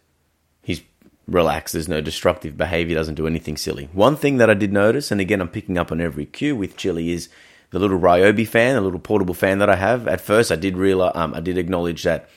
he's 0.62 0.82
relaxed. 1.28 1.74
There's 1.74 1.90
no 1.90 2.00
destructive 2.00 2.56
behavior. 2.56 2.96
Doesn't 2.96 3.16
do 3.16 3.28
anything 3.28 3.58
silly. 3.58 3.90
One 3.92 4.16
thing 4.16 4.38
that 4.38 4.50
I 4.50 4.54
did 4.54 4.72
notice, 4.72 5.12
and 5.12 5.20
again 5.20 5.42
I'm 5.42 5.50
picking 5.50 5.78
up 5.78 5.92
on 5.92 6.00
every 6.00 6.26
cue 6.26 6.56
with 6.56 6.78
Chili, 6.78 7.12
is 7.12 7.28
the 7.72 7.80
little 7.80 8.00
Ryobi 8.00 8.48
fan, 8.48 8.78
a 8.78 8.82
little 8.82 9.00
portable 9.00 9.34
fan 9.34 9.60
that 9.60 9.70
I 9.70 9.76
have. 9.76 10.08
At 10.08 10.22
first, 10.22 10.54
I 10.54 10.56
did 10.56 10.78
realize, 10.78 11.12
um, 11.16 11.34
I 11.34 11.42
did 11.42 11.58
acknowledge 11.58 12.04
that 12.04 12.30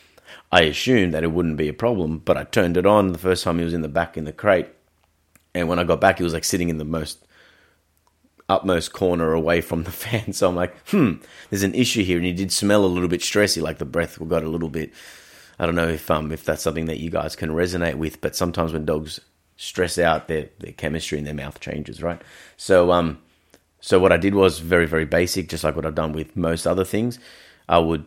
I 0.50 0.62
assumed 0.62 1.14
that 1.14 1.24
it 1.24 1.32
wouldn't 1.32 1.56
be 1.56 1.68
a 1.68 1.74
problem, 1.74 2.18
but 2.18 2.36
I 2.36 2.44
turned 2.44 2.76
it 2.76 2.86
on 2.86 3.12
the 3.12 3.18
first 3.18 3.44
time 3.44 3.58
he 3.58 3.64
was 3.64 3.74
in 3.74 3.82
the 3.82 3.88
back 3.88 4.16
in 4.16 4.24
the 4.24 4.32
crate, 4.32 4.68
and 5.54 5.68
when 5.68 5.78
I 5.78 5.84
got 5.84 6.00
back, 6.00 6.18
he 6.18 6.24
was 6.24 6.34
like 6.34 6.44
sitting 6.44 6.68
in 6.68 6.78
the 6.78 6.84
most 6.84 7.24
utmost 8.48 8.92
corner 8.92 9.32
away 9.32 9.60
from 9.60 9.84
the 9.84 9.90
fan. 10.04 10.32
So 10.32 10.48
I'm 10.48 10.56
like, 10.56 10.74
hmm, 10.88 11.14
there's 11.50 11.62
an 11.62 11.74
issue 11.74 12.04
here, 12.04 12.16
and 12.16 12.26
he 12.26 12.32
did 12.32 12.52
smell 12.52 12.84
a 12.84 12.86
little 12.86 13.08
bit 13.08 13.20
stressy, 13.20 13.62
like 13.62 13.78
the 13.78 13.84
breath 13.84 14.18
got 14.28 14.44
a 14.44 14.48
little 14.48 14.70
bit. 14.70 14.92
I 15.58 15.66
don't 15.66 15.74
know 15.74 15.88
if 15.88 16.10
um 16.10 16.30
if 16.32 16.44
that's 16.44 16.62
something 16.62 16.86
that 16.86 17.00
you 17.00 17.10
guys 17.10 17.36
can 17.36 17.50
resonate 17.50 17.96
with, 17.96 18.20
but 18.20 18.36
sometimes 18.36 18.72
when 18.72 18.84
dogs 18.84 19.20
stress 19.56 19.98
out, 19.98 20.28
their 20.28 20.50
their 20.60 20.72
chemistry 20.72 21.18
in 21.18 21.24
their 21.24 21.34
mouth 21.34 21.60
changes, 21.60 22.02
right? 22.02 22.22
So 22.56 22.92
um 22.92 23.18
so 23.80 23.98
what 23.98 24.12
I 24.12 24.16
did 24.16 24.34
was 24.34 24.58
very, 24.58 24.86
very 24.86 25.04
basic, 25.04 25.48
just 25.48 25.64
like 25.64 25.76
what 25.76 25.86
I've 25.86 25.94
done 25.94 26.12
with 26.12 26.36
most 26.36 26.66
other 26.66 26.84
things. 26.84 27.18
I 27.68 27.78
would 27.78 28.04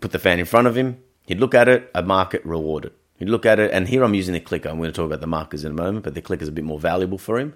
put 0.00 0.12
the 0.12 0.18
fan 0.18 0.38
in 0.38 0.44
front 0.44 0.66
of 0.66 0.76
him. 0.76 1.02
He'd 1.26 1.40
look 1.40 1.54
at 1.54 1.68
it, 1.68 1.90
I'd 1.94 2.06
mark 2.06 2.34
it, 2.34 2.44
reward 2.44 2.86
it. 2.86 2.92
He'd 3.16 3.28
look 3.28 3.46
at 3.46 3.58
it, 3.58 3.70
and 3.72 3.88
here 3.88 4.02
I'm 4.02 4.14
using 4.14 4.34
the 4.34 4.40
clicker. 4.40 4.68
I'm 4.68 4.78
going 4.78 4.90
to 4.90 4.96
talk 4.96 5.06
about 5.06 5.20
the 5.20 5.26
markers 5.26 5.64
in 5.64 5.72
a 5.72 5.74
moment, 5.74 6.04
but 6.04 6.14
the 6.14 6.22
clicker's 6.22 6.48
a 6.48 6.52
bit 6.52 6.64
more 6.64 6.80
valuable 6.80 7.18
for 7.18 7.38
him. 7.38 7.54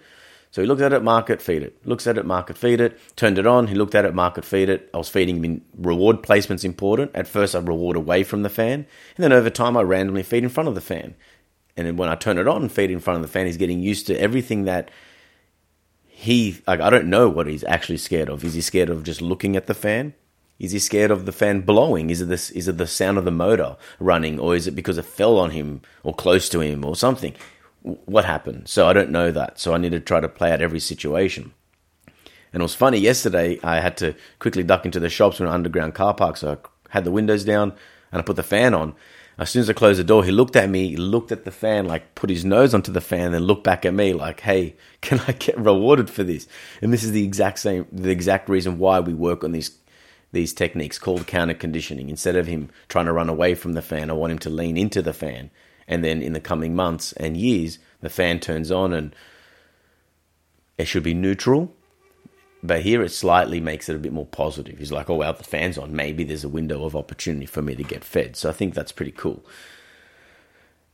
So 0.50 0.62
he 0.62 0.68
looks 0.68 0.80
at 0.80 0.94
it, 0.94 1.02
market, 1.02 1.42
feed 1.42 1.62
it. 1.62 1.76
Looks 1.86 2.06
at 2.06 2.16
it, 2.16 2.24
market, 2.24 2.56
feed 2.56 2.80
it. 2.80 2.98
Turned 3.16 3.38
it 3.38 3.46
on. 3.46 3.66
He 3.66 3.74
looked 3.74 3.94
at 3.94 4.06
it, 4.06 4.14
market, 4.14 4.44
feed 4.44 4.70
it. 4.70 4.88
I 4.94 4.96
was 4.96 5.08
feeding 5.10 5.44
him 5.44 5.62
reward 5.76 6.22
placement's 6.22 6.64
important. 6.64 7.10
At 7.14 7.28
first, 7.28 7.54
I 7.54 7.58
reward 7.58 7.96
away 7.96 8.24
from 8.24 8.42
the 8.42 8.48
fan, 8.48 8.86
and 9.16 9.24
then 9.24 9.32
over 9.32 9.50
time, 9.50 9.76
I 9.76 9.82
randomly 9.82 10.22
feed 10.22 10.44
in 10.44 10.48
front 10.48 10.68
of 10.68 10.74
the 10.74 10.80
fan. 10.80 11.14
And 11.76 11.86
then 11.86 11.96
when 11.96 12.08
I 12.08 12.14
turn 12.14 12.38
it 12.38 12.48
on 12.48 12.62
and 12.62 12.72
feed 12.72 12.90
in 12.90 13.00
front 13.00 13.16
of 13.16 13.22
the 13.22 13.28
fan, 13.28 13.46
he's 13.46 13.56
getting 13.56 13.80
used 13.80 14.06
to 14.06 14.18
everything 14.18 14.64
that 14.64 14.90
he 16.06 16.60
like 16.66 16.80
I 16.80 16.90
don't 16.90 17.06
know 17.06 17.28
what 17.28 17.46
he's 17.46 17.62
actually 17.62 17.98
scared 17.98 18.28
of. 18.28 18.42
Is 18.42 18.54
he 18.54 18.60
scared 18.60 18.90
of 18.90 19.04
just 19.04 19.22
looking 19.22 19.54
at 19.54 19.68
the 19.68 19.74
fan? 19.74 20.14
Is 20.58 20.72
he 20.72 20.78
scared 20.78 21.10
of 21.10 21.24
the 21.24 21.32
fan 21.32 21.60
blowing? 21.60 22.10
Is 22.10 22.20
it 22.20 22.28
this? 22.28 22.50
Is 22.50 22.66
it 22.66 22.78
the 22.78 22.86
sound 22.86 23.16
of 23.16 23.24
the 23.24 23.30
motor 23.30 23.76
running, 24.00 24.40
or 24.40 24.56
is 24.56 24.66
it 24.66 24.72
because 24.72 24.98
it 24.98 25.04
fell 25.04 25.38
on 25.38 25.50
him 25.50 25.82
or 26.02 26.14
close 26.14 26.48
to 26.48 26.60
him 26.60 26.84
or 26.84 26.96
something? 26.96 27.34
What 27.82 28.24
happened? 28.24 28.68
So 28.68 28.88
I 28.88 28.92
don't 28.92 29.10
know 29.10 29.30
that. 29.30 29.60
So 29.60 29.72
I 29.72 29.78
need 29.78 29.92
to 29.92 30.00
try 30.00 30.20
to 30.20 30.28
play 30.28 30.50
out 30.52 30.60
every 30.60 30.80
situation. 30.80 31.52
And 32.52 32.60
it 32.60 32.64
was 32.64 32.74
funny 32.74 32.98
yesterday. 32.98 33.60
I 33.62 33.80
had 33.80 33.96
to 33.98 34.14
quickly 34.40 34.64
duck 34.64 34.84
into 34.84 34.98
the 34.98 35.08
shops 35.08 35.38
in 35.38 35.46
an 35.46 35.52
underground 35.52 35.94
car 35.94 36.14
park, 36.14 36.36
so 36.36 36.52
I 36.52 36.68
had 36.90 37.04
the 37.04 37.12
windows 37.12 37.44
down 37.44 37.72
and 38.10 38.20
I 38.20 38.22
put 38.22 38.36
the 38.36 38.42
fan 38.42 38.74
on. 38.74 38.94
As 39.38 39.50
soon 39.50 39.60
as 39.60 39.70
I 39.70 39.74
closed 39.74 40.00
the 40.00 40.04
door, 40.04 40.24
he 40.24 40.32
looked 40.32 40.56
at 40.56 40.68
me, 40.68 40.96
looked 40.96 41.30
at 41.30 41.44
the 41.44 41.52
fan, 41.52 41.86
like 41.86 42.16
put 42.16 42.30
his 42.30 42.44
nose 42.44 42.74
onto 42.74 42.90
the 42.90 43.00
fan, 43.00 43.30
then 43.30 43.42
looked 43.42 43.62
back 43.62 43.86
at 43.86 43.94
me 43.94 44.12
like, 44.12 44.40
"Hey, 44.40 44.74
can 45.00 45.20
I 45.28 45.32
get 45.32 45.56
rewarded 45.56 46.10
for 46.10 46.24
this?" 46.24 46.48
And 46.82 46.92
this 46.92 47.04
is 47.04 47.12
the 47.12 47.24
exact 47.24 47.60
same, 47.60 47.86
the 47.92 48.10
exact 48.10 48.48
reason 48.48 48.78
why 48.78 48.98
we 48.98 49.14
work 49.14 49.44
on 49.44 49.52
these 49.52 49.78
these 50.32 50.52
techniques 50.52 50.98
called 50.98 51.26
counter 51.26 51.54
conditioning. 51.54 52.08
Instead 52.08 52.36
of 52.36 52.46
him 52.46 52.70
trying 52.88 53.06
to 53.06 53.12
run 53.12 53.28
away 53.28 53.54
from 53.54 53.72
the 53.72 53.82
fan, 53.82 54.10
I 54.10 54.14
want 54.14 54.32
him 54.32 54.38
to 54.40 54.50
lean 54.50 54.76
into 54.76 55.02
the 55.02 55.12
fan, 55.12 55.50
and 55.86 56.04
then 56.04 56.22
in 56.22 56.32
the 56.32 56.40
coming 56.40 56.74
months 56.74 57.12
and 57.12 57.36
years, 57.36 57.78
the 58.00 58.10
fan 58.10 58.40
turns 58.40 58.70
on 58.70 58.92
and 58.92 59.14
it 60.76 60.86
should 60.86 61.02
be 61.02 61.14
neutral 61.14 61.74
but 62.62 62.82
here 62.82 63.02
it 63.02 63.10
slightly 63.10 63.60
makes 63.60 63.88
it 63.88 63.96
a 63.96 64.00
bit 64.00 64.12
more 64.12 64.26
positive. 64.26 64.78
He's 64.78 64.92
like, 64.92 65.08
oh, 65.08 65.16
well, 65.16 65.32
the 65.32 65.44
fan's 65.44 65.78
on. 65.78 65.94
Maybe 65.94 66.24
there's 66.24 66.44
a 66.44 66.48
window 66.48 66.84
of 66.84 66.96
opportunity 66.96 67.46
for 67.46 67.62
me 67.62 67.74
to 67.76 67.84
get 67.84 68.02
fed. 68.02 68.36
So 68.36 68.48
I 68.48 68.52
think 68.52 68.74
that's 68.74 68.92
pretty 68.92 69.12
cool. 69.12 69.44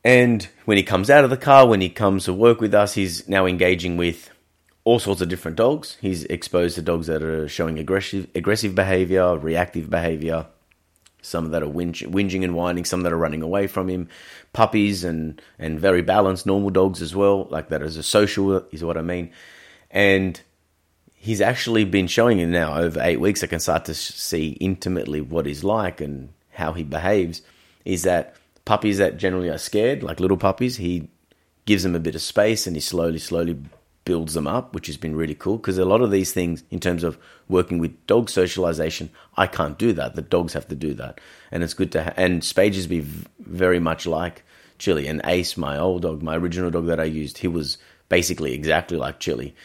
And 0.03 0.47
when 0.65 0.77
he 0.77 0.83
comes 0.83 1.09
out 1.09 1.23
of 1.23 1.31
the 1.31 1.37
car, 1.37 1.67
when 1.67 1.81
he 1.81 1.89
comes 1.89 2.25
to 2.25 2.33
work 2.33 2.61
with 2.61 2.75
us, 2.75 2.93
he's 2.93 3.27
now 3.27 3.47
engaging 3.47 3.97
with 3.97 4.29
all 4.85 4.99
sorts 4.99 5.19
of 5.19 5.27
different 5.27 5.57
dogs. 5.57 5.97
He's 5.99 6.23
exposed 6.25 6.75
to 6.75 6.81
dogs 6.81 7.07
that 7.07 7.21
are 7.21 7.49
showing 7.49 7.77
aggressive, 7.77 8.27
aggressive 8.33 8.75
behavior, 8.75 9.37
reactive 9.37 9.89
behavior, 9.89 10.45
some 11.21 11.49
that 11.51 11.63
are 11.63 11.67
whinging 11.67 12.43
and 12.43 12.55
whining, 12.55 12.85
some 12.85 13.01
that 13.01 13.11
are 13.11 13.17
running 13.17 13.41
away 13.41 13.65
from 13.65 13.89
him, 13.89 14.07
puppies 14.53 15.03
and, 15.03 15.41
and 15.57 15.79
very 15.79 16.03
balanced 16.03 16.45
normal 16.45 16.69
dogs 16.69 17.01
as 17.01 17.15
well, 17.15 17.47
like 17.49 17.69
that 17.69 17.81
as 17.81 17.97
a 17.97 18.03
social, 18.03 18.57
is 18.71 18.83
what 18.83 18.95
I 18.95 19.01
mean. 19.01 19.31
And 19.89 20.39
he's 21.15 21.41
actually 21.41 21.83
been 21.83 22.05
showing 22.05 22.37
it 22.37 22.45
now 22.45 22.77
over 22.77 23.01
eight 23.01 23.19
weeks. 23.19 23.43
I 23.43 23.47
can 23.47 23.59
start 23.59 23.85
to 23.85 23.95
see 23.95 24.49
intimately 24.61 25.19
what 25.19 25.47
he's 25.47 25.63
like 25.63 25.99
and 25.99 26.29
how 26.51 26.73
he 26.73 26.83
behaves. 26.83 27.41
Is 27.85 28.03
that 28.03 28.35
puppies 28.65 28.99
that 28.99 29.17
generally 29.17 29.49
are 29.49 29.57
scared, 29.57 30.03
like 30.03 30.19
little 30.19 30.37
puppies, 30.37 30.77
he 30.77 31.09
gives 31.65 31.81
them 31.81 31.95
a 31.95 31.99
bit 31.99 32.13
of 32.13 32.21
space 32.21 32.67
and 32.67 32.75
he 32.75 32.79
slowly, 32.79 33.17
slowly 33.17 33.57
builds 34.05 34.35
them 34.35 34.47
up, 34.47 34.73
which 34.73 34.87
has 34.87 34.97
been 34.97 35.15
really 35.15 35.35
cool. 35.35 35.57
Because 35.57 35.77
a 35.77 35.85
lot 35.85 36.01
of 36.01 36.11
these 36.11 36.31
things, 36.31 36.63
in 36.71 36.79
terms 36.79 37.03
of 37.03 37.17
working 37.49 37.79
with 37.79 38.07
dog 38.07 38.29
socialization, 38.29 39.09
I 39.35 39.47
can't 39.47 39.77
do 39.77 39.91
that. 39.93 40.15
The 40.15 40.21
dogs 40.21 40.53
have 40.53 40.67
to 40.69 40.75
do 40.75 40.93
that, 40.93 41.19
and 41.51 41.63
it's 41.63 41.73
good 41.73 41.91
to. 41.93 42.03
Ha- 42.03 42.13
and 42.15 42.43
Spades 42.43 42.87
be 42.87 43.01
v- 43.01 43.27
very 43.39 43.79
much 43.79 44.05
like 44.05 44.43
Chili 44.77 45.07
and 45.07 45.21
Ace, 45.25 45.57
my 45.57 45.77
old 45.77 46.03
dog, 46.03 46.21
my 46.21 46.37
original 46.37 46.71
dog 46.71 46.85
that 46.85 46.99
I 46.99 47.05
used. 47.05 47.39
He 47.39 47.47
was 47.47 47.77
basically 48.07 48.53
exactly 48.53 48.97
like 48.97 49.19
Chili, 49.19 49.55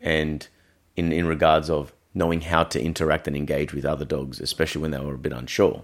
and 0.00 0.46
in 0.96 1.12
in 1.12 1.26
regards 1.26 1.68
of 1.68 1.92
knowing 2.14 2.42
how 2.42 2.62
to 2.62 2.80
interact 2.80 3.26
and 3.26 3.36
engage 3.36 3.72
with 3.74 3.84
other 3.84 4.04
dogs, 4.04 4.40
especially 4.40 4.82
when 4.82 4.90
they 4.90 5.00
were 5.00 5.14
a 5.14 5.18
bit 5.18 5.32
unsure. 5.32 5.82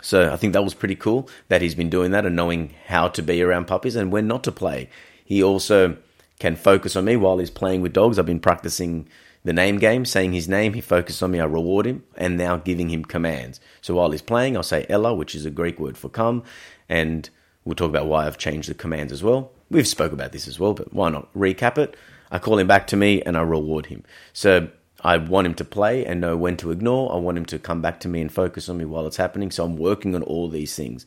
So 0.00 0.32
I 0.32 0.36
think 0.36 0.52
that 0.52 0.62
was 0.62 0.74
pretty 0.74 0.94
cool 0.94 1.28
that 1.48 1.60
he's 1.60 1.74
been 1.74 1.90
doing 1.90 2.12
that 2.12 2.24
and 2.24 2.36
knowing 2.36 2.74
how 2.86 3.08
to 3.08 3.22
be 3.22 3.42
around 3.42 3.66
puppies 3.66 3.96
and 3.96 4.12
when 4.12 4.28
not 4.28 4.44
to 4.44 4.52
play. 4.52 4.88
He 5.24 5.42
also 5.42 5.96
can 6.38 6.56
focus 6.56 6.96
on 6.96 7.04
me 7.04 7.16
while 7.16 7.38
he's 7.38 7.50
playing 7.50 7.82
with 7.82 7.92
dogs. 7.92 8.18
I've 8.18 8.26
been 8.26 8.40
practicing 8.40 9.08
the 9.44 9.52
name 9.52 9.78
game, 9.78 10.04
saying 10.04 10.32
his 10.32 10.48
name. 10.48 10.74
He 10.74 10.80
focuses 10.80 11.22
on 11.22 11.30
me. 11.30 11.40
I 11.40 11.44
reward 11.44 11.86
him, 11.86 12.04
and 12.16 12.36
now 12.36 12.56
giving 12.56 12.90
him 12.90 13.04
commands. 13.04 13.60
So 13.80 13.94
while 13.94 14.10
he's 14.10 14.22
playing, 14.22 14.56
I'll 14.56 14.62
say 14.62 14.86
Ella, 14.88 15.14
which 15.14 15.34
is 15.34 15.46
a 15.46 15.50
Greek 15.50 15.78
word 15.78 15.96
for 15.96 16.08
come, 16.08 16.42
and 16.88 17.28
we'll 17.64 17.74
talk 17.74 17.90
about 17.90 18.06
why 18.06 18.26
I've 18.26 18.38
changed 18.38 18.68
the 18.68 18.74
commands 18.74 19.12
as 19.12 19.22
well. 19.22 19.52
We've 19.70 19.86
spoke 19.86 20.12
about 20.12 20.32
this 20.32 20.48
as 20.48 20.58
well, 20.58 20.74
but 20.74 20.92
why 20.92 21.10
not 21.10 21.32
recap 21.34 21.78
it? 21.78 21.96
I 22.30 22.38
call 22.38 22.58
him 22.58 22.66
back 22.66 22.86
to 22.88 22.96
me, 22.96 23.22
and 23.22 23.36
I 23.36 23.42
reward 23.42 23.86
him. 23.86 24.04
So 24.32 24.68
I 25.02 25.16
want 25.16 25.46
him 25.46 25.54
to 25.54 25.64
play 25.64 26.04
and 26.04 26.20
know 26.20 26.36
when 26.36 26.56
to 26.58 26.70
ignore. 26.70 27.12
I 27.12 27.16
want 27.16 27.38
him 27.38 27.46
to 27.46 27.58
come 27.58 27.80
back 27.80 28.00
to 28.00 28.08
me 28.08 28.20
and 28.20 28.32
focus 28.32 28.68
on 28.68 28.78
me 28.78 28.84
while 28.84 29.06
it's 29.06 29.16
happening. 29.16 29.50
So 29.50 29.64
I'm 29.64 29.76
working 29.76 30.14
on 30.14 30.22
all 30.22 30.48
these 30.48 30.74
things. 30.74 31.06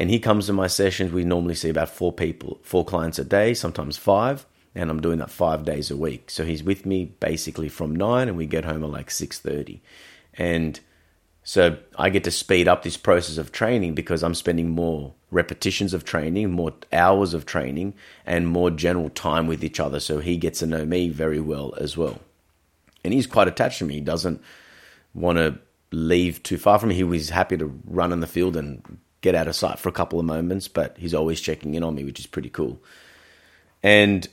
And 0.00 0.10
he 0.10 0.18
comes 0.18 0.46
to 0.46 0.52
my 0.52 0.66
sessions. 0.66 1.12
We 1.12 1.22
normally 1.22 1.54
see 1.54 1.68
about 1.68 1.90
four 1.90 2.12
people, 2.12 2.58
four 2.62 2.84
clients 2.84 3.20
a 3.20 3.24
day, 3.24 3.54
sometimes 3.54 3.96
five. 3.96 4.46
And 4.74 4.90
I'm 4.90 5.00
doing 5.00 5.18
that 5.18 5.30
five 5.30 5.64
days 5.64 5.90
a 5.90 5.96
week. 5.96 6.30
So 6.30 6.44
he's 6.44 6.64
with 6.64 6.86
me 6.86 7.04
basically 7.04 7.68
from 7.68 7.94
nine, 7.94 8.28
and 8.28 8.36
we 8.36 8.46
get 8.46 8.64
home 8.64 8.82
at 8.82 8.90
like 8.90 9.10
six 9.10 9.38
thirty. 9.38 9.82
And 10.34 10.80
so 11.42 11.76
I 11.96 12.08
get 12.08 12.24
to 12.24 12.30
speed 12.30 12.66
up 12.66 12.82
this 12.82 12.96
process 12.96 13.36
of 13.36 13.52
training 13.52 13.94
because 13.94 14.22
I'm 14.22 14.34
spending 14.34 14.70
more 14.70 15.14
repetitions 15.30 15.92
of 15.92 16.04
training, 16.04 16.50
more 16.50 16.72
hours 16.92 17.34
of 17.34 17.46
training, 17.46 17.94
and 18.24 18.48
more 18.48 18.70
general 18.70 19.10
time 19.10 19.46
with 19.46 19.62
each 19.62 19.80
other. 19.80 20.00
So 20.00 20.18
he 20.18 20.36
gets 20.36 20.60
to 20.60 20.66
know 20.66 20.84
me 20.84 21.08
very 21.08 21.40
well 21.40 21.74
as 21.78 21.96
well 21.96 22.20
and 23.04 23.12
he's 23.12 23.26
quite 23.26 23.48
attached 23.48 23.78
to 23.78 23.84
me. 23.84 23.94
He 23.94 24.00
doesn't 24.00 24.42
want 25.14 25.38
to 25.38 25.58
leave 25.90 26.42
too 26.42 26.58
far 26.58 26.78
from 26.78 26.90
me. 26.90 26.94
He 26.94 27.04
was 27.04 27.30
happy 27.30 27.56
to 27.56 27.80
run 27.84 28.12
in 28.12 28.20
the 28.20 28.26
field 28.26 28.56
and 28.56 28.98
get 29.20 29.34
out 29.34 29.48
of 29.48 29.56
sight 29.56 29.78
for 29.78 29.88
a 29.88 29.92
couple 29.92 30.18
of 30.18 30.24
moments, 30.24 30.68
but 30.68 30.96
he's 30.98 31.14
always 31.14 31.40
checking 31.40 31.74
in 31.74 31.82
on 31.82 31.94
me, 31.94 32.04
which 32.04 32.20
is 32.20 32.26
pretty 32.26 32.50
cool. 32.50 32.82
And 33.82 34.26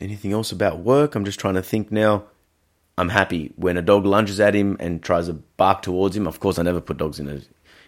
anything 0.00 0.32
else 0.32 0.52
about 0.52 0.80
work? 0.80 1.14
I'm 1.14 1.24
just 1.24 1.40
trying 1.40 1.54
to 1.54 1.62
think 1.62 1.90
now. 1.90 2.24
I'm 2.96 3.08
happy 3.08 3.52
when 3.56 3.76
a 3.76 3.82
dog 3.82 4.06
lunges 4.06 4.38
at 4.38 4.54
him 4.54 4.76
and 4.78 5.02
tries 5.02 5.26
to 5.26 5.34
bark 5.34 5.82
towards 5.82 6.16
him. 6.16 6.26
Of 6.26 6.38
course, 6.38 6.58
I 6.58 6.62
never 6.62 6.80
put 6.80 6.98
dogs 6.98 7.18
in 7.18 7.28
a 7.28 7.40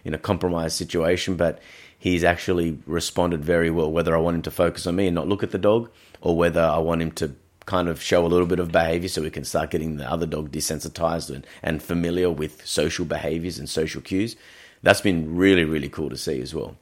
in 0.03 0.13
a 0.13 0.17
compromised 0.17 0.77
situation, 0.77 1.35
but 1.35 1.59
he's 1.97 2.23
actually 2.23 2.79
responded 2.85 3.43
very 3.43 3.69
well. 3.69 3.91
Whether 3.91 4.15
I 4.15 4.19
want 4.19 4.35
him 4.35 4.41
to 4.43 4.51
focus 4.51 4.85
on 4.85 4.95
me 4.95 5.07
and 5.07 5.15
not 5.15 5.27
look 5.27 5.43
at 5.43 5.51
the 5.51 5.57
dog, 5.57 5.89
or 6.21 6.35
whether 6.35 6.61
I 6.61 6.77
want 6.79 7.01
him 7.01 7.11
to 7.13 7.35
kind 7.67 7.89
of 7.89 8.01
show 8.01 8.25
a 8.25 8.27
little 8.27 8.47
bit 8.47 8.59
of 8.59 8.71
behavior 8.71 9.09
so 9.09 9.21
we 9.21 9.29
can 9.29 9.43
start 9.43 9.69
getting 9.69 9.97
the 9.97 10.09
other 10.09 10.25
dog 10.25 10.51
desensitized 10.51 11.29
and, 11.29 11.45
and 11.61 11.83
familiar 11.83 12.31
with 12.31 12.65
social 12.65 13.05
behaviors 13.05 13.59
and 13.59 13.69
social 13.69 14.01
cues. 14.01 14.35
That's 14.81 15.01
been 15.01 15.35
really, 15.35 15.65
really 15.65 15.89
cool 15.89 16.09
to 16.09 16.17
see 16.17 16.41
as 16.41 16.55
well. 16.55 16.77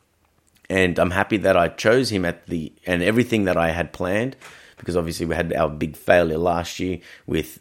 And 0.70 0.98
I'm 0.98 1.12
happy 1.12 1.38
that 1.38 1.58
I 1.58 1.70
chose 1.70 2.12
him 2.12 2.24
at 2.24 2.46
the 2.48 2.72
and 2.86 3.04
everything 3.04 3.46
that 3.46 3.58
I 3.58 3.72
had 3.72 3.94
planned 3.94 4.36
because 4.78 4.96
obviously 4.96 5.26
we 5.26 5.36
had 5.36 5.54
our 5.54 5.70
big 5.70 5.98
failure 5.98 6.38
last 6.38 6.80
year 6.80 7.00
with 7.26 7.60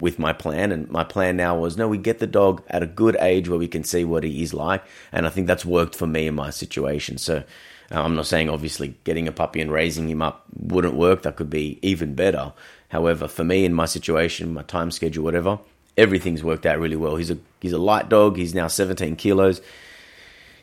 with 0.00 0.18
my 0.18 0.32
plan 0.32 0.70
and 0.70 0.88
my 0.90 1.02
plan 1.02 1.36
now 1.36 1.58
was 1.58 1.76
no 1.76 1.88
we 1.88 1.98
get 1.98 2.20
the 2.20 2.26
dog 2.26 2.62
at 2.68 2.84
a 2.84 2.86
good 2.86 3.16
age 3.18 3.48
where 3.48 3.58
we 3.58 3.66
can 3.66 3.82
see 3.82 4.04
what 4.04 4.22
he 4.22 4.42
is 4.44 4.54
like 4.54 4.84
and 5.10 5.26
I 5.26 5.30
think 5.30 5.48
that's 5.48 5.64
worked 5.64 5.96
for 5.96 6.06
me 6.06 6.28
in 6.28 6.36
my 6.36 6.50
situation 6.50 7.18
so 7.18 7.42
uh, 7.90 8.02
I'm 8.02 8.14
not 8.14 8.26
saying 8.26 8.48
obviously 8.48 8.96
getting 9.04 9.28
a 9.28 9.32
puppy 9.32 9.60
and 9.60 9.70
raising 9.70 10.08
him 10.08 10.22
up 10.22 10.44
wouldn't 10.58 10.94
work. 10.94 11.22
That 11.22 11.36
could 11.36 11.50
be 11.50 11.78
even 11.82 12.14
better. 12.14 12.52
However, 12.88 13.28
for 13.28 13.44
me 13.44 13.64
in 13.64 13.74
my 13.74 13.86
situation, 13.86 14.54
my 14.54 14.62
time 14.62 14.90
schedule, 14.90 15.24
whatever, 15.24 15.58
everything's 15.96 16.44
worked 16.44 16.66
out 16.66 16.78
really 16.78 16.96
well. 16.96 17.16
He's 17.16 17.30
a 17.30 17.38
he's 17.60 17.72
a 17.72 17.78
light 17.78 18.08
dog. 18.08 18.36
He's 18.36 18.54
now 18.54 18.66
17 18.66 19.16
kilos. 19.16 19.60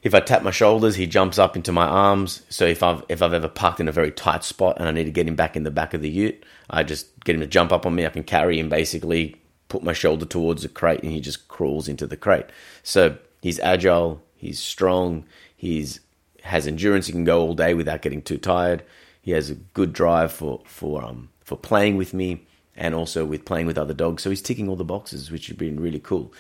If 0.04 0.14
I 0.14 0.20
tap 0.20 0.44
my 0.44 0.52
shoulders, 0.52 0.96
he 0.96 1.08
jumps 1.08 1.40
up 1.40 1.56
into 1.56 1.72
my 1.72 1.86
arms. 1.86 2.42
So 2.50 2.66
if 2.66 2.84
I've 2.84 3.04
if 3.08 3.22
I've 3.22 3.34
ever 3.34 3.48
parked 3.48 3.80
in 3.80 3.88
a 3.88 3.94
very 3.94 4.12
tight 4.12 4.44
spot 4.44 4.78
and 4.78 4.88
I 4.88 4.92
need 4.92 5.06
to 5.06 5.12
get 5.12 5.28
him 5.28 5.36
back 5.36 5.56
in 5.56 5.64
the 5.64 5.72
back 5.72 5.94
of 5.94 6.02
the 6.02 6.10
ute, 6.10 6.44
I 6.70 6.84
just 6.84 7.24
get 7.24 7.36
him 7.36 7.42
to 7.42 7.48
jump 7.48 7.72
up 7.72 7.86
on 7.86 7.96
me. 7.96 8.06
I 8.06 8.10
can 8.10 8.24
carry 8.24 8.60
him 8.60 8.70
basically, 8.70 9.38
put 9.70 9.84
my 9.84 9.94
shoulder 9.94 10.26
towards 10.26 10.64
the 10.64 10.70
crate, 10.70 11.04
and 11.04 11.12
he 11.12 11.22
just 11.22 11.48
crawls 11.48 11.88
into 11.88 12.06
the 12.06 12.18
crate. 12.18 12.48
So 12.84 13.18
he's 13.42 13.60
agile. 13.60 14.22
He's 14.36 14.60
strong. 14.60 15.26
He's 15.56 16.02
has 16.44 16.68
endurance. 16.68 17.08
He 17.08 17.14
can 17.14 17.24
go 17.24 17.42
all 17.42 17.56
day 17.56 17.74
without 17.74 18.02
getting 18.02 18.22
too 18.22 18.38
tired. 18.38 18.84
He 19.22 19.32
has 19.32 19.50
a 19.50 19.56
good 19.56 19.94
drive 19.94 20.32
for 20.32 20.62
for 20.66 21.04
um 21.04 21.30
for 21.42 21.58
playing 21.58 21.98
with 21.98 22.14
me 22.14 22.46
and 22.76 22.94
also 22.96 23.26
with 23.26 23.46
playing 23.46 23.66
with 23.66 23.78
other 23.78 23.94
dogs. 23.94 24.24
So 24.24 24.30
he's 24.30 24.42
ticking 24.42 24.68
all 24.68 24.76
the 24.76 24.84
boxes, 24.84 25.32
which 25.32 25.48
has 25.48 25.58
been 25.58 25.80
really 25.80 26.00
cool. 26.00 26.34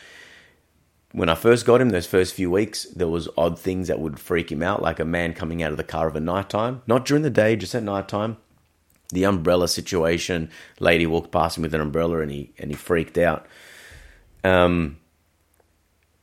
When 1.11 1.29
I 1.29 1.35
first 1.35 1.65
got 1.65 1.79
him, 1.79 1.89
those 1.89 2.07
first 2.07 2.33
few 2.33 2.49
weeks, 2.49 2.85
there 2.85 3.07
was 3.07 3.29
odd 3.37 3.59
things 3.59 3.87
that 3.87 3.99
would 3.99 4.19
freak 4.19 4.51
him 4.51 4.63
out, 4.63 4.81
like 4.81 4.99
a 4.99 5.05
man 5.05 5.35
coming 5.35 5.61
out 5.61 5.71
of 5.71 5.77
the 5.77 5.83
car 5.83 6.07
of 6.07 6.15
a 6.15 6.19
night 6.19 6.49
time, 6.49 6.81
not 6.87 7.05
during 7.05 7.21
the 7.21 7.29
day, 7.29 7.55
just 7.55 7.75
at 7.75 7.83
night 7.83 8.07
time. 8.07 8.37
The 9.09 9.25
umbrella 9.25 9.67
situation, 9.67 10.49
lady 10.79 11.05
walked 11.05 11.31
past 11.31 11.57
him 11.57 11.61
with 11.61 11.75
an 11.75 11.81
umbrella 11.81 12.21
and 12.21 12.31
he 12.31 12.51
and 12.57 12.71
he 12.71 12.75
freaked 12.75 13.17
out. 13.17 13.45
Um, 14.43 14.97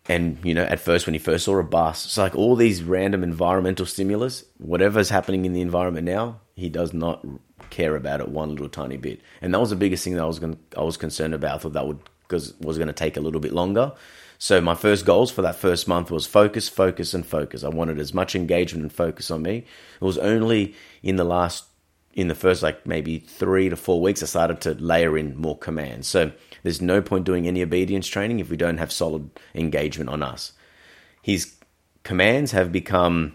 and 0.09 0.39
you 0.43 0.55
know 0.55 0.65
at 0.65 0.81
first 0.81 1.07
when 1.07 1.15
he 1.15 1.19
first 1.19 1.45
saw 1.45 1.59
a 1.59 1.63
bus 1.63 2.07
it's 2.07 2.19
like 2.19 2.35
all 2.35 2.57
these 2.57 2.83
random 2.83 3.23
environmental 3.23 3.85
stimulus 3.85 4.45
whatever's 4.59 5.11
happening 5.11 5.45
in 5.45 5.53
the 5.53 5.61
environment 5.61 6.07
now 6.07 6.41
he 6.61 6.69
does 6.69 6.93
not 6.93 7.25
care 7.71 7.97
about 7.97 8.21
it 8.21 8.29
one 8.29 8.51
little 8.51 8.69
tiny 8.69 8.97
bit. 8.97 9.21
And 9.41 9.55
that 9.55 9.61
was 9.61 9.71
the 9.71 9.77
biggest 9.77 10.05
thing 10.05 10.15
that 10.15 10.23
i 10.23 10.27
was 10.27 10.39
going 10.39 10.59
i 10.77 10.83
was 10.83 10.97
concerned 10.97 11.35
about. 11.35 11.55
I 11.55 11.59
thought 11.59 11.73
that 11.73 11.87
would 11.87 11.99
because 12.23 12.55
was 12.61 12.77
going 12.77 12.87
to 12.87 12.93
take 12.93 13.17
a 13.17 13.21
little 13.21 13.41
bit 13.41 13.53
longer. 13.53 13.93
So 14.39 14.61
my 14.61 14.75
first 14.75 15.05
goals 15.05 15.31
for 15.31 15.43
that 15.43 15.57
first 15.57 15.89
month 15.89 16.11
was 16.11 16.27
focus 16.27 16.69
focus 16.69 17.15
and 17.15 17.27
focus. 17.27 17.65
I 17.65 17.69
wanted 17.69 17.99
as 17.99 18.15
much 18.15 18.35
engagement 18.35 18.83
and 18.83 18.93
focus 18.93 19.31
on 19.31 19.43
me. 19.43 19.65
It 20.01 20.05
was 20.05 20.19
only 20.19 20.75
in 21.03 21.17
the 21.17 21.25
last 21.25 21.65
in 22.13 22.29
the 22.29 22.35
first 22.35 22.63
like 22.63 22.87
maybe 22.87 23.19
three 23.19 23.69
to 23.69 23.77
four 23.77 24.01
weeks 24.03 24.21
i 24.21 24.27
started 24.27 24.61
to 24.63 24.75
layer 24.75 25.17
in 25.17 25.37
more 25.37 25.57
commands. 25.57 26.09
So 26.09 26.33
there's 26.63 26.81
no 26.81 27.01
point 27.01 27.25
doing 27.25 27.47
any 27.47 27.63
obedience 27.63 28.07
training 28.07 28.41
if 28.41 28.51
we 28.51 28.57
don't 28.57 28.79
have 28.79 28.93
solid 28.93 29.31
engagement 29.55 30.11
on 30.11 30.23
us. 30.23 30.53
His 31.23 31.55
commands 32.03 32.53
have 32.53 32.73
become 32.73 33.35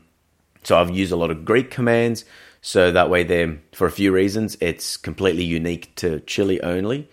so 0.66 0.78
I've 0.78 0.90
used 0.90 1.12
a 1.12 1.16
lot 1.16 1.30
of 1.30 1.46
Greek 1.46 1.70
commands, 1.70 2.26
so 2.62 2.92
that 2.92 3.10
way 3.10 3.24
they're 3.24 3.60
for 3.74 3.86
a 3.86 3.92
few 3.92 4.12
reasons. 4.12 4.58
It's 4.60 4.98
completely 4.98 5.44
unique 5.44 5.96
to 5.98 6.22
Chili 6.22 6.62
only. 6.62 7.08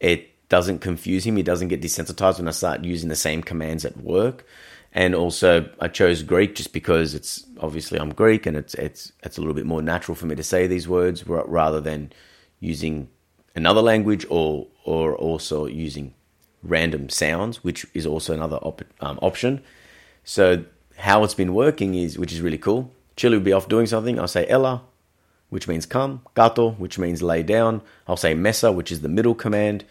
It 0.00 0.30
doesn't 0.48 0.78
confuse 0.78 1.26
him. 1.26 1.36
He 1.36 1.42
doesn't 1.42 1.68
get 1.68 1.82
desensitized 1.82 2.38
when 2.38 2.48
I 2.48 2.52
start 2.52 2.84
using 2.84 3.10
the 3.10 3.16
same 3.16 3.42
commands 3.42 3.84
at 3.84 3.98
work. 3.98 4.46
And 4.92 5.14
also, 5.14 5.68
I 5.78 5.88
chose 5.88 6.22
Greek 6.22 6.54
just 6.54 6.72
because 6.72 7.14
it's 7.14 7.44
obviously 7.60 8.00
I'm 8.00 8.14
Greek, 8.14 8.46
and 8.46 8.56
it's 8.56 8.72
it's 8.74 9.12
it's 9.22 9.36
a 9.36 9.40
little 9.42 9.54
bit 9.54 9.66
more 9.66 9.82
natural 9.82 10.14
for 10.14 10.24
me 10.24 10.34
to 10.36 10.42
say 10.42 10.66
these 10.66 10.88
words 10.88 11.26
rather 11.26 11.82
than 11.82 12.12
using 12.60 13.08
another 13.56 13.82
language 13.82 14.24
or 14.30 14.68
or 14.84 15.16
also 15.16 15.66
using 15.66 16.14
random 16.62 17.08
sounds, 17.08 17.64
which 17.64 17.86
is 17.94 18.06
also 18.06 18.32
another 18.32 18.56
op- 18.56 18.84
um, 19.00 19.18
option. 19.22 19.62
So 20.24 20.64
how 20.98 21.24
it's 21.24 21.34
been 21.34 21.54
working 21.54 21.94
is, 21.94 22.18
which 22.18 22.32
is 22.32 22.40
really 22.40 22.58
cool. 22.58 22.92
Chili 23.16 23.36
will 23.38 23.44
be 23.44 23.52
off 23.52 23.68
doing 23.68 23.86
something. 23.86 24.18
I'll 24.18 24.28
say 24.28 24.46
Ella, 24.48 24.82
which 25.48 25.66
means 25.66 25.86
come. 25.86 26.22
Gato, 26.34 26.72
which 26.72 26.98
means 26.98 27.22
lay 27.22 27.42
down. 27.42 27.82
I'll 28.06 28.16
say 28.16 28.34
Mesa, 28.34 28.70
which 28.70 28.92
is 28.92 29.00
the 29.00 29.08
middle 29.08 29.34
command. 29.34 29.84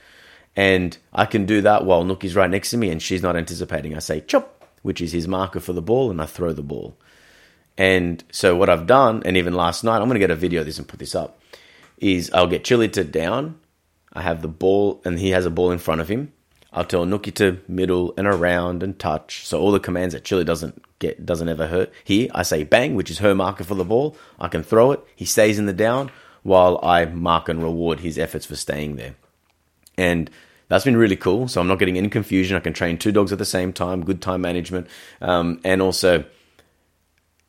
And 0.55 0.97
I 1.11 1.25
can 1.25 1.45
do 1.45 1.61
that 1.61 1.85
while 1.85 2.03
Nookie's 2.05 2.35
right 2.35 2.49
next 2.49 2.69
to 2.69 2.77
me 2.77 2.89
and 2.89 3.01
she's 3.01 3.21
not 3.21 3.35
anticipating. 3.35 3.95
I 3.95 3.99
say 3.99 4.21
chop, 4.21 4.63
which 4.83 5.01
is 5.01 5.11
his 5.11 5.27
marker 5.27 5.59
for 5.59 5.73
the 5.73 5.81
ball, 5.81 6.11
and 6.11 6.21
I 6.21 6.25
throw 6.25 6.53
the 6.53 6.63
ball. 6.63 6.97
And 7.77 8.23
so 8.31 8.55
what 8.55 8.69
I've 8.69 8.87
done, 8.87 9.21
and 9.25 9.35
even 9.35 9.53
last 9.53 9.83
night, 9.83 9.97
I'm 9.97 10.07
going 10.07 10.15
to 10.15 10.19
get 10.19 10.31
a 10.31 10.35
video 10.35 10.61
of 10.61 10.65
this 10.65 10.79
and 10.79 10.87
put 10.87 10.99
this 10.99 11.13
up, 11.13 11.39
is 11.97 12.31
I'll 12.33 12.47
get 12.47 12.63
Chili 12.63 12.89
to 12.89 13.03
down 13.03 13.59
I 14.15 14.21
have 14.21 14.41
the 14.41 14.47
ball, 14.47 15.01
and 15.03 15.19
he 15.19 15.31
has 15.31 15.45
a 15.45 15.51
ball 15.51 15.71
in 15.71 15.77
front 15.77 16.01
of 16.01 16.07
him. 16.07 16.31
I'll 16.71 16.85
tell 16.85 17.05
Nookie 17.05 17.33
to 17.35 17.59
middle 17.67 18.13
and 18.17 18.25
around 18.25 18.81
and 18.81 18.97
touch. 18.97 19.45
So 19.45 19.59
all 19.59 19.71
the 19.71 19.79
commands 19.79 20.13
that 20.13 20.23
Chili 20.23 20.43
doesn't 20.43 20.81
get, 20.99 21.25
doesn't 21.25 21.49
ever 21.49 21.67
hurt. 21.67 21.91
Here, 22.03 22.29
I 22.33 22.43
say 22.43 22.63
bang, 22.63 22.95
which 22.95 23.11
is 23.11 23.19
her 23.19 23.35
marker 23.35 23.63
for 23.63 23.75
the 23.75 23.85
ball. 23.85 24.15
I 24.39 24.47
can 24.47 24.63
throw 24.63 24.91
it. 24.91 25.01
He 25.15 25.25
stays 25.25 25.59
in 25.59 25.65
the 25.65 25.73
down. 25.73 26.11
while 26.43 26.79
I 26.83 27.05
mark 27.05 27.49
and 27.49 27.63
reward 27.63 28.01
his 28.01 28.19
efforts 28.19 28.45
for 28.45 28.55
staying 28.55 28.97
there. 28.97 29.15
And 29.97 30.29
that's 30.67 30.85
been 30.85 30.95
really 30.95 31.15
cool. 31.15 31.47
So 31.47 31.59
I'm 31.59 31.67
not 31.67 31.79
getting 31.79 31.97
any 31.97 32.09
confusion. 32.09 32.55
I 32.55 32.59
can 32.59 32.73
train 32.73 32.99
two 32.99 33.11
dogs 33.11 33.31
at 33.31 33.39
the 33.39 33.45
same 33.45 33.73
time, 33.73 34.05
good 34.05 34.21
time 34.21 34.41
management. 34.41 34.87
Um, 35.21 35.59
and 35.63 35.81
also, 35.81 36.23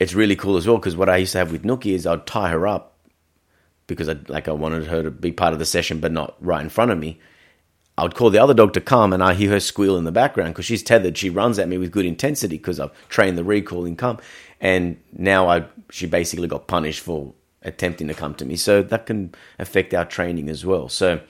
it's 0.01 0.15
really 0.15 0.35
cool 0.35 0.57
as 0.57 0.67
well 0.67 0.79
because 0.79 0.97
what 0.97 1.11
I 1.11 1.19
used 1.19 1.33
to 1.33 1.39
have 1.39 1.53
with 1.53 1.63
Nookie 1.63 1.93
is 1.93 2.07
I'd 2.07 2.27
tie 2.27 2.49
her 2.49 2.67
up 2.67 2.96
because 3.87 4.09
I 4.09 4.17
like 4.29 4.49
I 4.49 4.53
wanted 4.53 4.87
her 4.87 5.03
to 5.03 5.11
be 5.11 5.33
part 5.33 5.53
of 5.53 5.59
the 5.59 5.65
session, 5.65 6.01
but 6.01 6.13
not 6.13 6.37
right 6.41 6.63
in 6.63 6.69
front 6.69 6.91
of 6.91 6.99
me. 6.99 7.19
I 7.99 8.03
would 8.03 8.15
call 8.15 8.29
the 8.29 8.43
other 8.43 8.53
dog 8.53 8.75
to 8.75 8.81
come, 8.81 9.13
and 9.13 9.23
I 9.23 9.33
hear 9.35 9.51
her 9.51 9.61
squeal 9.61 9.97
in 9.97 10.05
the 10.05 10.13
background 10.13 10.53
because 10.53 10.67
she's 10.67 10.83
tethered. 10.83 11.17
She 11.17 11.31
runs 11.31 11.59
at 11.59 11.69
me 11.69 11.79
with 11.79 11.93
good 11.93 12.05
intensity 12.05 12.59
because 12.59 12.79
I've 12.79 12.93
trained 13.09 13.39
the 13.39 13.45
recall 13.45 13.87
in 13.87 13.97
come, 13.97 14.19
and 14.61 14.99
now 15.13 15.49
I 15.49 15.65
she 15.91 16.07
basically 16.07 16.49
got 16.49 16.67
punished 16.67 17.01
for 17.01 17.33
attempting 17.63 18.09
to 18.09 18.15
come 18.15 18.35
to 18.35 18.45
me. 18.45 18.57
So 18.57 18.83
that 18.83 19.07
can 19.07 19.35
affect 19.59 19.95
our 19.95 20.05
training 20.05 20.49
as 20.49 20.65
well. 20.65 20.89
So 20.89 21.21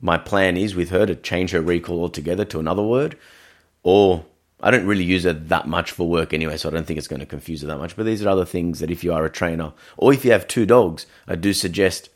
my 0.00 0.18
plan 0.18 0.56
is 0.56 0.74
with 0.74 0.90
her 0.90 1.06
to 1.06 1.14
change 1.14 1.50
her 1.50 1.60
recall 1.60 2.00
altogether 2.00 2.44
to 2.46 2.60
another 2.60 2.82
word, 2.82 3.16
or 3.82 4.24
I 4.60 4.70
don't 4.70 4.86
really 4.86 5.04
use 5.04 5.24
it 5.24 5.48
that 5.48 5.68
much 5.68 5.92
for 5.92 6.08
work 6.08 6.32
anyway, 6.32 6.56
so 6.56 6.68
I 6.68 6.72
don't 6.72 6.86
think 6.86 6.98
it's 6.98 7.08
going 7.08 7.20
to 7.20 7.26
confuse 7.26 7.60
her 7.60 7.68
that 7.68 7.78
much. 7.78 7.96
But 7.96 8.06
these 8.06 8.24
are 8.24 8.28
other 8.28 8.44
things 8.44 8.80
that 8.80 8.90
if 8.90 9.04
you 9.04 9.12
are 9.12 9.24
a 9.24 9.30
trainer 9.30 9.72
or 9.96 10.12
if 10.12 10.24
you 10.24 10.32
have 10.32 10.48
two 10.48 10.66
dogs, 10.66 11.06
I 11.28 11.36
do 11.36 11.52
suggest 11.52 12.10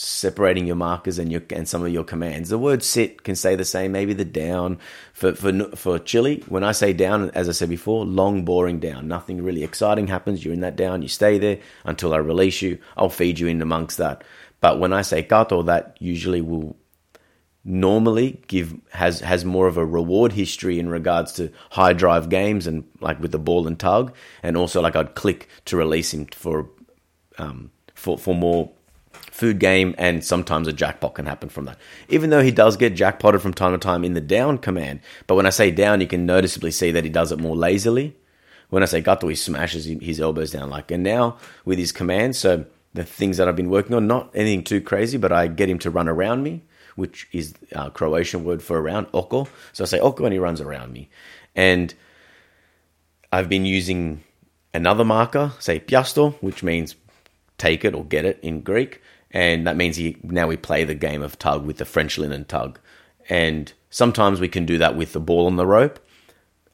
separating 0.00 0.64
your 0.64 0.76
markers 0.76 1.18
and 1.18 1.32
your 1.32 1.42
and 1.50 1.68
some 1.68 1.82
of 1.82 1.92
your 1.92 2.04
commands. 2.04 2.50
The 2.50 2.58
word 2.58 2.84
sit 2.84 3.24
can 3.24 3.34
say 3.34 3.56
the 3.56 3.64
same. 3.64 3.90
Maybe 3.92 4.12
the 4.12 4.24
down 4.24 4.78
for 5.12 5.34
for 5.34 5.52
for 5.74 5.98
chili. 5.98 6.44
When 6.48 6.62
I 6.62 6.72
say 6.72 6.92
down, 6.92 7.30
as 7.30 7.48
I 7.48 7.52
said 7.52 7.68
before, 7.68 8.04
long 8.04 8.44
boring 8.44 8.80
down. 8.80 9.08
Nothing 9.08 9.42
really 9.42 9.64
exciting 9.64 10.06
happens. 10.06 10.44
You're 10.44 10.54
in 10.54 10.60
that 10.60 10.76
down. 10.76 11.02
You 11.02 11.08
stay 11.08 11.38
there 11.38 11.58
until 11.84 12.14
I 12.14 12.18
release 12.18 12.62
you. 12.62 12.78
I'll 12.96 13.08
feed 13.08 13.38
you 13.38 13.48
in 13.48 13.62
amongst 13.62 13.98
that. 13.98 14.22
But 14.60 14.78
when 14.78 14.92
I 14.92 15.02
say 15.02 15.22
kato, 15.22 15.62
that 15.62 15.96
usually 16.00 16.42
will 16.42 16.76
normally 17.64 18.40
give 18.46 18.74
has 18.92 19.20
has 19.20 19.44
more 19.44 19.66
of 19.66 19.76
a 19.76 19.84
reward 19.84 20.32
history 20.32 20.78
in 20.78 20.88
regards 20.88 21.32
to 21.32 21.50
high 21.70 21.92
drive 21.92 22.28
games 22.28 22.66
and 22.66 22.84
like 23.00 23.20
with 23.20 23.32
the 23.32 23.38
ball 23.38 23.66
and 23.66 23.78
tug, 23.78 24.14
and 24.42 24.56
also 24.56 24.80
like 24.80 24.96
I'd 24.96 25.14
click 25.14 25.48
to 25.66 25.76
release 25.76 26.14
him 26.14 26.26
for 26.26 26.68
um, 27.38 27.70
for 27.94 28.18
for 28.18 28.34
more 28.34 28.70
food 29.12 29.58
game, 29.58 29.94
and 29.98 30.24
sometimes 30.24 30.66
a 30.66 30.72
jackpot 30.72 31.14
can 31.14 31.26
happen 31.26 31.48
from 31.48 31.66
that. 31.66 31.78
Even 32.08 32.30
though 32.30 32.42
he 32.42 32.50
does 32.50 32.76
get 32.76 32.94
jackpotted 32.94 33.40
from 33.40 33.54
time 33.54 33.72
to 33.72 33.78
time 33.78 34.04
in 34.04 34.14
the 34.14 34.20
down 34.20 34.58
command, 34.58 35.00
but 35.26 35.34
when 35.34 35.46
I 35.46 35.50
say 35.50 35.70
down, 35.70 36.00
you 36.00 36.06
can 36.06 36.26
noticeably 36.26 36.70
see 36.70 36.90
that 36.92 37.04
he 37.04 37.10
does 37.10 37.32
it 37.32 37.38
more 37.38 37.56
lazily. 37.56 38.16
When 38.70 38.82
I 38.82 38.86
say 38.86 39.00
gato, 39.00 39.28
he 39.28 39.34
smashes 39.34 39.86
his 39.86 40.20
elbows 40.20 40.50
down 40.50 40.68
like, 40.68 40.90
and 40.90 41.02
now 41.02 41.38
with 41.64 41.78
his 41.78 41.92
command, 41.92 42.36
so 42.36 42.66
the 42.92 43.04
things 43.04 43.36
that 43.36 43.48
I've 43.48 43.56
been 43.56 43.70
working 43.70 43.94
on, 43.94 44.06
not 44.06 44.30
anything 44.34 44.64
too 44.64 44.80
crazy, 44.80 45.16
but 45.16 45.32
I 45.32 45.46
get 45.46 45.70
him 45.70 45.78
to 45.80 45.90
run 45.90 46.08
around 46.08 46.42
me 46.42 46.62
which 46.98 47.28
is 47.32 47.54
a 47.72 47.90
Croatian 47.90 48.44
word 48.44 48.60
for 48.60 48.78
around, 48.80 49.06
oko. 49.14 49.46
So 49.72 49.84
I 49.84 49.86
say 49.86 50.00
oko 50.00 50.24
and 50.24 50.32
he 50.32 50.40
runs 50.40 50.60
around 50.60 50.92
me. 50.92 51.08
And 51.54 51.94
I've 53.32 53.48
been 53.48 53.64
using 53.64 54.24
another 54.74 55.04
marker, 55.04 55.52
say 55.60 55.78
piasto, 55.78 56.34
which 56.42 56.64
means 56.64 56.96
take 57.56 57.84
it 57.84 57.94
or 57.94 58.04
get 58.04 58.24
it 58.24 58.40
in 58.42 58.62
Greek. 58.62 59.00
And 59.30 59.66
that 59.66 59.76
means 59.76 59.96
he, 59.96 60.16
now 60.24 60.48
we 60.48 60.56
play 60.56 60.84
the 60.84 60.94
game 60.94 61.22
of 61.22 61.38
tug 61.38 61.64
with 61.64 61.76
the 61.76 61.84
French 61.84 62.18
linen 62.18 62.44
tug. 62.44 62.80
And 63.28 63.72
sometimes 63.90 64.40
we 64.40 64.48
can 64.48 64.66
do 64.66 64.78
that 64.78 64.96
with 64.96 65.12
the 65.12 65.20
ball 65.20 65.46
on 65.46 65.54
the 65.54 65.66
rope. 65.66 66.00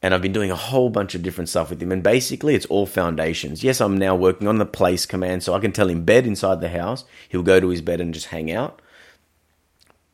And 0.01 0.13
I've 0.13 0.23
been 0.23 0.33
doing 0.33 0.51
a 0.51 0.55
whole 0.55 0.89
bunch 0.89 1.13
of 1.13 1.21
different 1.21 1.49
stuff 1.49 1.69
with 1.69 1.81
him. 1.81 1.91
And 1.91 2.01
basically, 2.01 2.55
it's 2.55 2.65
all 2.67 2.85
foundations. 2.87 3.63
Yes, 3.63 3.79
I'm 3.79 3.97
now 3.97 4.15
working 4.15 4.47
on 4.47 4.57
the 4.57 4.65
place 4.65 5.05
command, 5.05 5.43
so 5.43 5.53
I 5.53 5.59
can 5.59 5.71
tell 5.71 5.89
him 5.89 6.03
bed 6.03 6.25
inside 6.25 6.61
the 6.61 6.69
house. 6.69 7.05
He'll 7.29 7.43
go 7.43 7.59
to 7.59 7.69
his 7.69 7.81
bed 7.81 8.01
and 8.01 8.13
just 8.13 8.27
hang 8.27 8.51
out. 8.51 8.81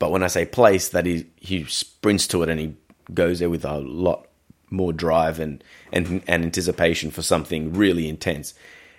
But 0.01 0.09
when 0.09 0.23
I 0.23 0.27
say 0.27 0.45
place, 0.45 0.89
that 0.89 1.05
he 1.05 1.27
he 1.35 1.63
sprints 1.65 2.25
to 2.29 2.41
it 2.41 2.49
and 2.49 2.59
he 2.59 2.73
goes 3.13 3.37
there 3.37 3.51
with 3.51 3.63
a 3.63 3.77
lot 3.77 4.27
more 4.71 4.91
drive 4.91 5.39
and, 5.39 5.63
and, 5.91 6.23
and 6.25 6.43
anticipation 6.43 7.11
for 7.11 7.21
something 7.21 7.71
really 7.73 8.09
intense. 8.09 8.55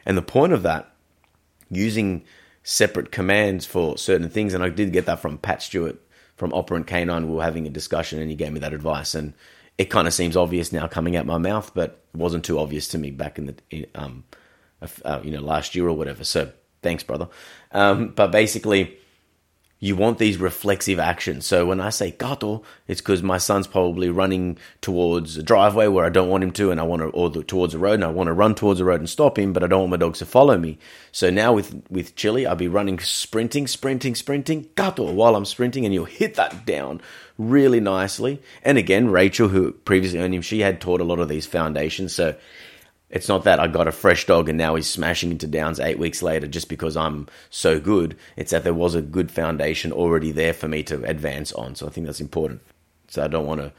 And 0.07 0.17
the 0.17 0.23
point 0.23 0.53
of 0.53 0.63
that, 0.63 0.93
using 1.69 2.23
separate 2.63 3.11
commands 3.11 3.67
for 3.67 3.99
certain 3.99 4.29
things, 4.29 4.55
and 4.55 4.63
I 4.63 4.69
did 4.69 4.93
get 4.93 5.07
that 5.07 5.19
from 5.19 5.39
Pat 5.39 5.61
Stewart 5.61 5.99
from 6.37 6.53
Operant 6.53 6.87
Canine. 6.87 7.29
We 7.29 7.35
were 7.35 7.43
having 7.43 7.67
a 7.67 7.71
discussion 7.71 8.21
and 8.21 8.31
he 8.31 8.37
gave 8.37 8.53
me 8.53 8.61
that 8.61 8.73
advice. 8.73 9.17
And 9.17 9.35
it 9.79 9.87
kind 9.87 10.07
of 10.07 10.15
seems 10.15 10.37
obvious 10.37 10.73
now 10.73 10.87
coming 10.87 11.17
out 11.17 11.27
my 11.27 11.39
mouth, 11.39 11.73
but 11.75 12.05
it 12.15 12.17
wasn't 12.17 12.45
too 12.45 12.61
obvious 12.61 12.87
to 12.89 12.99
me 12.99 13.11
back 13.11 13.39
in 13.39 13.47
the, 13.47 13.89
um, 13.97 14.23
uh, 15.05 15.21
you 15.25 15.33
know, 15.33 15.41
last 15.41 15.75
year 15.75 15.89
or 15.89 15.97
whatever. 15.97 16.23
So 16.23 16.53
thanks, 16.81 17.03
brother. 17.03 17.29
Um, 17.73 18.11
but 18.11 18.31
basically, 18.31 18.99
you 19.83 19.97
want 19.97 20.19
these 20.19 20.39
reflexive 20.39 21.01
actions. 21.01 21.45
So 21.45 21.67
when 21.67 21.81
I 21.81 21.91
say 21.91 22.13
gato, 22.13 22.63
it's 22.87 23.01
because 23.01 23.21
my 23.21 23.39
son's 23.39 23.67
probably 23.67 24.11
running 24.11 24.57
towards 24.81 25.37
a 25.37 25.43
driveway 25.43 25.89
where 25.89 26.05
I 26.05 26.09
don't 26.09 26.29
want 26.29 26.45
him 26.45 26.53
to, 26.53 26.71
and 26.71 26.79
I 26.79 26.85
want 26.85 27.03
to, 27.03 27.09
or 27.09 27.29
the, 27.29 27.43
towards 27.43 27.75
a 27.75 27.81
road, 27.81 27.95
and 27.95 28.05
I 28.05 28.07
want 28.07 28.29
to 28.29 28.33
run 28.33 28.55
towards 28.55 28.79
the 28.79 28.85
road 28.85 29.01
and 29.01 29.11
stop 29.11 29.37
him, 29.37 29.53
but 29.53 29.65
I 29.65 29.67
don't 29.67 29.81
want 29.81 29.91
my 29.91 29.97
dogs 29.97 30.21
to 30.21 30.25
follow 30.25 30.57
me. 30.57 30.79
So 31.11 31.31
now 31.31 31.53
with 31.53 31.83
with 31.91 32.15
Chili, 32.15 32.47
I'll 32.47 32.55
be 32.55 32.69
running, 32.69 33.01
sprinting, 33.01 33.67
sprinting, 33.67 34.15
sprinting, 34.15 34.69
gato 34.77 35.11
while 35.11 35.35
I'm 35.35 35.45
sprinting, 35.45 35.85
and 35.85 35.93
you'll 35.93 36.05
hit 36.05 36.37
that 36.37 36.65
down 36.65 37.01
really 37.37 37.81
nicely. 37.81 38.41
And 38.63 38.79
again, 38.79 39.11
Rachel, 39.11 39.49
who 39.49 39.73
previously 39.73 40.21
owned 40.21 40.33
him, 40.33 40.43
she 40.43 40.61
had 40.61 40.81
taught 40.81 41.01
a 41.01 41.05
lot 41.05 41.19
of 41.19 41.29
these 41.29 41.47
foundations, 41.47 42.15
so 42.15 42.37
it's 43.13 43.29
not 43.29 43.45
that 43.45 43.61
I 43.61 43.69
got 43.69 43.87
a 43.87 43.93
fresh 43.93 44.25
dog 44.25 44.49
and 44.49 44.57
now 44.57 44.75
he's 44.75 44.89
smashing 44.89 45.31
into 45.31 45.47
downs 45.47 45.79
eight 45.79 45.99
weeks 45.99 46.23
later 46.23 46.47
just 46.47 46.69
because 46.71 46.97
I'm 46.97 47.29
so 47.51 47.79
good. 47.79 48.17
It's 48.37 48.53
that 48.53 48.65
there 48.65 48.75
was 48.75 48.95
a 48.95 49.03
good 49.03 49.31
foundation 49.31 49.93
already 49.93 50.33
there 50.33 50.55
for 50.55 50.67
me 50.67 50.83
to 50.85 51.05
advance 51.05 51.53
on. 51.53 51.75
So 51.75 51.87
I 51.87 51.91
think 51.91 52.07
that's 52.07 52.23
important. 52.23 52.63
So 53.09 53.23
I 53.23 53.29
don't 53.29 53.47
want 53.47 53.61
to 53.61 53.73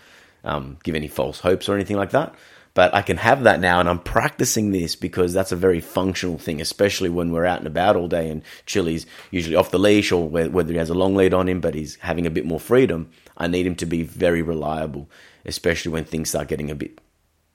um, 0.44 0.78
give 0.84 0.94
any 0.94 1.08
false 1.08 1.40
hopes 1.40 1.68
or 1.68 1.74
anything 1.74 1.98
like 1.98 2.12
that. 2.12 2.36
But 2.76 2.94
I 2.94 3.04
can 3.04 3.18
have 3.18 3.44
that 3.44 3.60
now, 3.60 3.80
and 3.80 3.88
I'm 3.88 4.00
practicing 4.00 4.72
this 4.72 4.96
because 4.96 5.32
that's 5.32 5.52
a 5.52 5.56
very 5.56 5.80
functional 5.80 6.40
thing, 6.40 6.60
especially 6.60 7.10
when 7.10 7.32
we're 7.32 7.46
out 7.46 7.60
and 7.60 7.68
about 7.68 7.96
all 7.96 8.08
day. 8.08 8.32
And 8.32 8.42
Chili's 8.66 9.06
usually 9.30 9.56
off 9.56 9.70
the 9.70 9.78
leash, 9.78 10.12
or 10.12 10.28
whether 10.28 10.72
he 10.72 10.80
has 10.80 10.90
a 10.90 10.96
long 10.96 11.14
lead 11.14 11.36
on 11.36 11.48
him, 11.48 11.62
but 11.62 11.76
he's 11.76 11.98
having 11.98 12.26
a 12.26 12.32
bit 12.32 12.48
more 12.48 12.60
freedom. 12.60 13.12
I 13.38 13.46
need 13.46 13.68
him 13.68 13.76
to 13.76 13.86
be 13.86 14.02
very 14.02 14.42
reliable, 14.42 15.08
especially 15.46 15.92
when 15.92 16.04
things 16.04 16.30
start 16.30 16.48
getting 16.48 16.72
a 16.72 16.76
bit 16.76 16.98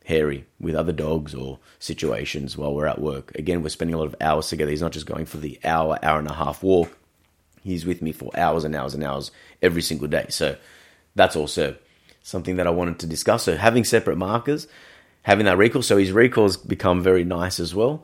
hairy 0.08 0.46
with 0.58 0.74
other 0.74 0.90
dogs 0.90 1.34
or 1.34 1.58
situations 1.78 2.56
while 2.56 2.74
we're 2.74 2.86
at 2.86 2.98
work. 2.98 3.30
Again, 3.34 3.62
we're 3.62 3.68
spending 3.68 3.92
a 3.94 3.98
lot 3.98 4.06
of 4.06 4.16
hours 4.22 4.48
together. 4.48 4.70
He's 4.70 4.80
not 4.80 4.92
just 4.92 5.04
going 5.04 5.26
for 5.26 5.36
the 5.36 5.60
hour, 5.64 5.98
hour 6.02 6.18
and 6.18 6.30
a 6.30 6.32
half 6.32 6.62
walk. 6.62 6.96
He's 7.62 7.84
with 7.84 8.00
me 8.00 8.12
for 8.12 8.30
hours 8.34 8.64
and 8.64 8.74
hours 8.74 8.94
and 8.94 9.04
hours 9.04 9.30
every 9.60 9.82
single 9.82 10.08
day. 10.08 10.24
So 10.30 10.56
that's 11.14 11.36
also 11.36 11.76
something 12.22 12.56
that 12.56 12.66
I 12.66 12.70
wanted 12.70 12.98
to 13.00 13.06
discuss. 13.06 13.42
So 13.42 13.58
having 13.58 13.84
separate 13.84 14.16
markers, 14.16 14.66
having 15.24 15.44
that 15.44 15.58
recall. 15.58 15.82
So 15.82 15.98
his 15.98 16.10
recall's 16.10 16.56
become 16.56 17.02
very 17.02 17.24
nice 17.24 17.60
as 17.60 17.74
well. 17.74 18.02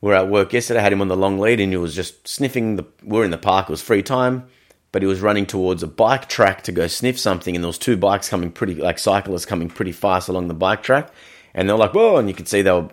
We're 0.00 0.14
at 0.14 0.28
work 0.28 0.52
yesterday, 0.52 0.80
I 0.80 0.82
had 0.82 0.92
him 0.92 1.00
on 1.00 1.06
the 1.06 1.16
long 1.16 1.38
lead 1.38 1.60
and 1.60 1.70
he 1.70 1.76
was 1.76 1.94
just 1.94 2.26
sniffing 2.26 2.74
the 2.74 2.84
we're 3.04 3.24
in 3.24 3.30
the 3.30 3.38
park, 3.38 3.68
it 3.68 3.70
was 3.70 3.82
free 3.82 4.02
time 4.02 4.48
but 4.92 5.02
he 5.02 5.08
was 5.08 5.20
running 5.20 5.46
towards 5.46 5.82
a 5.82 5.86
bike 5.86 6.28
track 6.28 6.62
to 6.64 6.72
go 6.72 6.86
sniff 6.86 7.18
something, 7.18 7.56
and 7.56 7.64
there 7.64 7.68
was 7.68 7.78
two 7.78 7.96
bikes 7.96 8.28
coming 8.28 8.50
pretty, 8.52 8.74
like 8.74 8.98
cyclists 8.98 9.46
coming 9.46 9.68
pretty 9.68 9.92
fast 9.92 10.28
along 10.28 10.48
the 10.48 10.54
bike 10.54 10.82
track, 10.82 11.10
and 11.54 11.68
they're 11.68 11.76
like, 11.76 11.94
whoa, 11.94 12.18
and 12.18 12.28
you 12.28 12.34
could 12.34 12.48
see 12.48 12.62
they 12.62 12.70
were, 12.70 12.88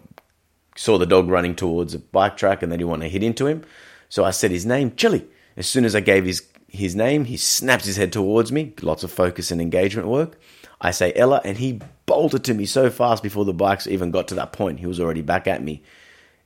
saw 0.76 0.98
the 0.98 1.06
dog 1.06 1.30
running 1.30 1.56
towards 1.56 1.94
a 1.94 2.00
bike 2.00 2.38
track, 2.38 2.64
and 2.64 2.72
they 2.72 2.78
didn't 2.78 2.90
want 2.90 3.02
to 3.02 3.10
hit 3.10 3.22
into 3.22 3.46
him. 3.46 3.64
So 4.08 4.24
I 4.24 4.32
said 4.32 4.50
his 4.52 4.66
name, 4.66 4.96
Chili. 4.96 5.28
As 5.58 5.68
soon 5.68 5.84
as 5.86 5.96
I 5.96 6.00
gave 6.00 6.26
his 6.26 6.48
his 6.70 6.96
name, 6.96 7.26
he 7.26 7.36
snaps 7.36 7.86
his 7.86 7.98
head 7.98 8.14
towards 8.14 8.52
me. 8.52 8.74
Lots 8.82 9.04
of 9.04 9.12
focus 9.12 9.52
and 9.52 9.60
engagement 9.60 10.08
work. 10.08 10.40
I 10.80 10.92
say 10.92 11.12
Ella, 11.16 11.42
and 11.44 11.58
he 11.58 11.82
bolted 12.06 12.44
to 12.46 12.54
me 12.54 12.66
so 12.66 12.90
fast 12.90 13.22
before 13.22 13.44
the 13.44 13.54
bikes 13.54 13.88
even 13.88 14.12
got 14.12 14.28
to 14.30 14.36
that 14.36 14.54
point. 14.54 14.80
He 14.80 14.86
was 14.86 15.00
already 15.00 15.22
back 15.22 15.48
at 15.48 15.64
me, 15.64 15.84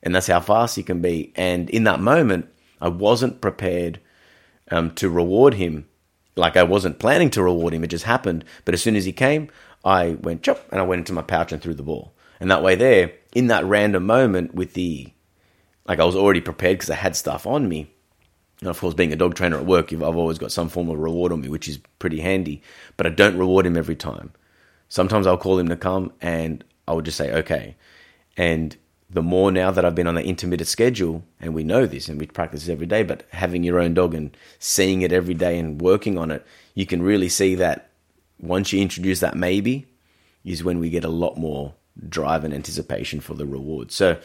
and 0.02 0.16
that's 0.16 0.28
how 0.28 0.40
fast 0.40 0.76
he 0.76 0.84
can 0.84 1.02
be. 1.02 1.32
And 1.36 1.70
in 1.70 1.84
that 1.84 2.00
moment, 2.00 2.50
I 2.82 2.88
wasn't 2.88 3.42
prepared 3.42 4.00
um, 4.72 4.92
to 4.96 5.10
reward 5.10 5.56
him. 5.56 5.88
Like 6.36 6.58
I 6.58 6.64
wasn't 6.64 7.00
planning 7.00 7.30
to 7.32 7.44
reward 7.44 7.74
him, 7.74 7.84
it 7.84 7.88
just 7.88 8.06
happened. 8.06 8.44
But 8.66 8.74
as 8.74 8.82
soon 8.82 8.96
as 8.96 9.06
he 9.06 9.12
came, 9.12 9.50
I 9.86 10.12
went 10.22 10.44
chop 10.44 10.66
and 10.72 10.80
I 10.80 10.84
went 10.84 11.00
into 11.00 11.14
my 11.14 11.22
pouch 11.22 11.52
and 11.52 11.62
threw 11.62 11.74
the 11.74 11.84
ball. 11.84 12.14
And 12.40 12.50
that 12.50 12.64
way, 12.64 12.76
there, 12.76 13.14
in 13.34 13.48
that 13.48 13.66
random 13.66 14.06
moment, 14.06 14.56
with 14.56 14.74
the 14.74 15.14
like 15.86 16.00
I 16.00 16.06
was 16.06 16.16
already 16.16 16.42
prepared 16.42 16.78
because 16.78 16.90
I 16.90 16.96
had 16.96 17.16
stuff 17.16 17.46
on 17.46 17.68
me. 17.68 17.92
And 18.62 18.70
of 18.70 18.80
course, 18.80 18.94
being 18.94 19.12
a 19.12 19.18
dog 19.18 19.36
trainer 19.36 19.58
at 19.58 19.66
work, 19.66 19.92
I've 19.92 20.02
always 20.02 20.38
got 20.38 20.52
some 20.52 20.70
form 20.70 20.90
of 20.90 20.98
reward 20.98 21.34
on 21.34 21.42
me, 21.42 21.50
which 21.50 21.68
is 21.68 21.80
pretty 22.00 22.22
handy. 22.22 22.62
But 22.96 23.08
I 23.08 23.10
don't 23.10 23.38
reward 23.38 23.66
him 23.66 23.76
every 23.76 23.96
time. 23.96 24.32
Sometimes 24.88 25.28
I'll 25.28 25.38
call 25.38 25.60
him 25.60 25.68
to 25.70 25.76
come 25.76 26.14
and 26.22 26.64
I 26.88 26.94
would 26.94 27.06
just 27.06 27.18
say, 27.18 27.34
okay. 27.34 27.76
And 28.38 28.76
the 29.14 29.22
more 29.22 29.52
now 29.52 29.72
that 29.72 29.86
I've 29.86 29.96
been 29.96 30.08
on 30.08 30.16
the 30.16 30.24
intermittent 30.24 30.68
schedule, 30.68 31.24
and 31.40 31.54
we 31.54 31.64
know 31.64 31.86
this 31.86 32.10
and 32.10 32.20
we 32.20 32.26
practice 32.26 32.68
every 32.68 32.88
day, 32.88 33.04
but 33.04 33.26
having 33.32 33.64
your 33.64 33.80
own 33.80 33.94
dog 33.94 34.14
and 34.14 34.36
seeing 34.60 35.04
it 35.04 35.12
every 35.12 35.36
day 35.36 35.58
and 35.60 35.80
working 35.80 36.18
on 36.18 36.32
it, 36.32 36.46
you 36.74 36.86
can 36.86 37.02
really 37.02 37.30
see 37.30 37.56
that 37.56 37.90
once 38.40 38.74
you 38.74 38.82
introduce 38.82 39.20
that 39.20 39.36
maybe, 39.36 39.86
is 40.44 40.64
when 40.64 40.80
we 40.80 40.90
get 40.90 41.06
a 41.06 41.10
lot 41.10 41.38
more 41.38 41.74
drive 42.10 42.44
and 42.44 42.54
anticipation 42.54 43.20
for 43.20 43.34
the 43.36 43.46
reward. 43.46 43.92
So 43.92 44.20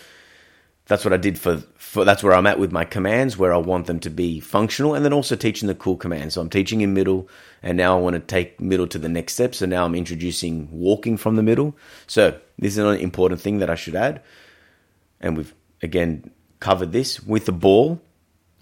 that's 0.86 1.04
what 1.04 1.12
I 1.12 1.18
did 1.18 1.38
for, 1.38 1.58
for 1.76 2.04
that's 2.04 2.22
where 2.22 2.32
I'm 2.32 2.46
at 2.46 2.58
with 2.58 2.72
my 2.72 2.84
commands, 2.84 3.36
where 3.36 3.52
I 3.52 3.58
want 3.58 3.86
them 3.86 4.00
to 4.00 4.10
be 4.10 4.40
functional, 4.40 4.94
and 4.94 5.04
then 5.04 5.12
also 5.12 5.36
teaching 5.36 5.68
the 5.68 5.74
cool 5.74 5.96
commands. 5.96 6.34
So 6.34 6.40
I'm 6.40 6.48
teaching 6.48 6.80
in 6.80 6.94
middle, 6.94 7.28
and 7.62 7.76
now 7.76 7.96
I 7.96 8.00
want 8.00 8.14
to 8.14 8.20
take 8.20 8.58
middle 8.58 8.86
to 8.88 8.98
the 8.98 9.08
next 9.08 9.34
step. 9.34 9.54
So 9.54 9.66
now 9.66 9.84
I'm 9.84 9.94
introducing 9.94 10.68
walking 10.72 11.18
from 11.18 11.36
the 11.36 11.42
middle. 11.42 11.76
So 12.06 12.38
this 12.58 12.72
is 12.72 12.78
an 12.78 12.96
important 12.96 13.40
thing 13.40 13.58
that 13.58 13.68
I 13.68 13.74
should 13.74 13.94
add, 13.94 14.22
and 15.20 15.36
we've 15.36 15.54
again 15.82 16.30
covered 16.60 16.92
this 16.92 17.20
with 17.20 17.46
the 17.46 17.52
ball. 17.52 18.00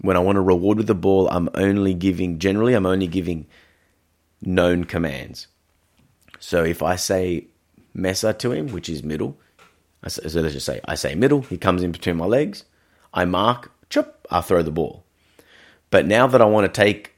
When 0.01 0.15
I 0.15 0.19
want 0.19 0.35
to 0.35 0.41
reward 0.41 0.77
with 0.77 0.87
the 0.87 0.95
ball, 0.95 1.27
I'm 1.29 1.49
only 1.55 1.93
giving 1.93 2.39
generally 2.39 2.73
I'm 2.73 2.85
only 2.85 3.07
giving 3.07 3.47
known 4.41 4.83
commands. 4.83 5.47
So 6.39 6.63
if 6.63 6.83
I 6.83 6.95
say 6.95 7.47
Mesa 7.93 8.33
to 8.33 8.51
him, 8.51 8.67
which 8.67 8.89
is 8.89 9.03
middle, 9.03 9.37
so 10.07 10.21
let's 10.39 10.53
just 10.53 10.65
say 10.65 10.79
I 10.85 10.95
say 10.95 11.15
middle, 11.15 11.41
he 11.41 11.57
comes 11.57 11.81
in 11.81 11.91
between 11.91 12.17
my 12.17 12.25
legs, 12.25 12.63
I 13.13 13.25
mark, 13.25 13.71
chop, 13.89 14.27
I 14.29 14.41
throw 14.41 14.61
the 14.61 14.71
ball. 14.71 15.03
But 15.89 16.05
now 16.05 16.27
that 16.27 16.41
I 16.41 16.45
want 16.45 16.71
to 16.71 16.81
take 16.81 17.15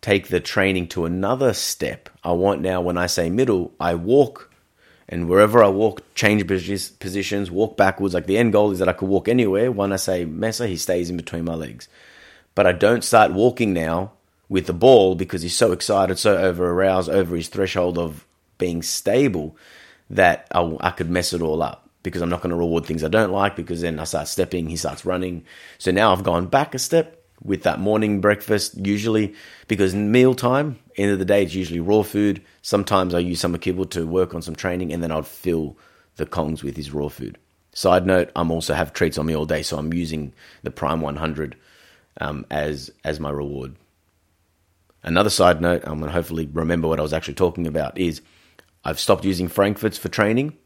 take 0.00 0.28
the 0.28 0.40
training 0.40 0.86
to 0.88 1.04
another 1.06 1.52
step, 1.52 2.08
I 2.22 2.32
want 2.32 2.60
now 2.60 2.80
when 2.80 2.96
I 2.96 3.06
say 3.06 3.30
middle, 3.30 3.72
I 3.80 3.94
walk 3.94 4.50
and 5.08 5.28
wherever 5.28 5.62
I 5.62 5.68
walk, 5.68 6.02
change 6.14 6.46
positions, 6.46 7.50
walk 7.50 7.76
backwards. 7.76 8.14
Like 8.14 8.26
the 8.26 8.38
end 8.38 8.52
goal 8.52 8.70
is 8.70 8.78
that 8.78 8.88
I 8.88 8.94
could 8.94 9.08
walk 9.08 9.28
anywhere. 9.28 9.70
When 9.70 9.92
I 9.92 9.96
say 9.96 10.24
Mesa, 10.24 10.66
he 10.66 10.76
stays 10.76 11.10
in 11.10 11.16
between 11.16 11.44
my 11.44 11.54
legs. 11.54 11.88
But 12.54 12.66
I 12.66 12.72
don't 12.72 13.04
start 13.04 13.32
walking 13.32 13.72
now 13.72 14.12
with 14.48 14.66
the 14.66 14.72
ball 14.72 15.14
because 15.14 15.42
he's 15.42 15.56
so 15.56 15.72
excited, 15.72 16.18
so 16.18 16.36
over 16.36 16.70
aroused, 16.70 17.10
over 17.10 17.36
his 17.36 17.48
threshold 17.48 17.98
of 17.98 18.26
being 18.58 18.82
stable 18.82 19.56
that 20.10 20.46
I, 20.52 20.76
I 20.80 20.90
could 20.90 21.10
mess 21.10 21.32
it 21.32 21.42
all 21.42 21.62
up 21.62 21.88
because 22.02 22.22
I'm 22.22 22.28
not 22.28 22.42
going 22.42 22.50
to 22.50 22.56
reward 22.56 22.86
things 22.86 23.02
I 23.02 23.08
don't 23.08 23.32
like 23.32 23.56
because 23.56 23.80
then 23.80 23.98
I 23.98 24.04
start 24.04 24.28
stepping, 24.28 24.68
he 24.68 24.76
starts 24.76 25.04
running. 25.04 25.44
So 25.78 25.90
now 25.90 26.12
I've 26.12 26.22
gone 26.22 26.46
back 26.46 26.74
a 26.74 26.78
step 26.78 27.23
with 27.44 27.62
that 27.62 27.78
morning 27.78 28.20
breakfast, 28.20 28.74
usually 28.76 29.34
because 29.68 29.94
meal 29.94 30.34
time 30.34 30.78
end 30.96 31.12
of 31.12 31.18
the 31.18 31.24
day, 31.24 31.42
it's 31.42 31.54
usually 31.54 31.80
raw 31.80 32.02
food. 32.02 32.42
Sometimes 32.62 33.14
I 33.14 33.18
use 33.18 33.40
some 33.40 33.56
kibble 33.58 33.86
to 33.86 34.06
work 34.06 34.34
on 34.34 34.42
some 34.42 34.54
training 34.56 34.92
and 34.92 35.02
then 35.02 35.12
I'd 35.12 35.26
fill 35.26 35.76
the 36.16 36.26
kongs 36.26 36.62
with 36.62 36.76
his 36.76 36.92
raw 36.92 37.08
food. 37.08 37.38
Side 37.72 38.06
note, 38.06 38.30
I'm 38.36 38.50
also 38.50 38.74
have 38.74 38.92
treats 38.92 39.18
on 39.18 39.26
me 39.26 39.34
all 39.34 39.46
day, 39.46 39.62
so 39.62 39.76
I'm 39.76 39.92
using 39.92 40.32
the 40.62 40.70
Prime 40.70 41.00
100 41.00 41.56
um, 42.20 42.46
as 42.50 42.90
as 43.02 43.18
my 43.18 43.30
reward. 43.30 43.74
Another 45.02 45.30
side 45.30 45.60
note, 45.60 45.82
I'm 45.84 45.98
going 45.98 46.08
to 46.08 46.12
hopefully 46.12 46.48
remember 46.50 46.88
what 46.88 46.98
I 46.98 47.02
was 47.02 47.12
actually 47.12 47.34
talking 47.34 47.66
about 47.66 47.98
is 47.98 48.22
I've 48.84 49.00
stopped 49.00 49.24
using 49.24 49.48
Frankfurts 49.48 49.98
for 49.98 50.08
training. 50.08 50.56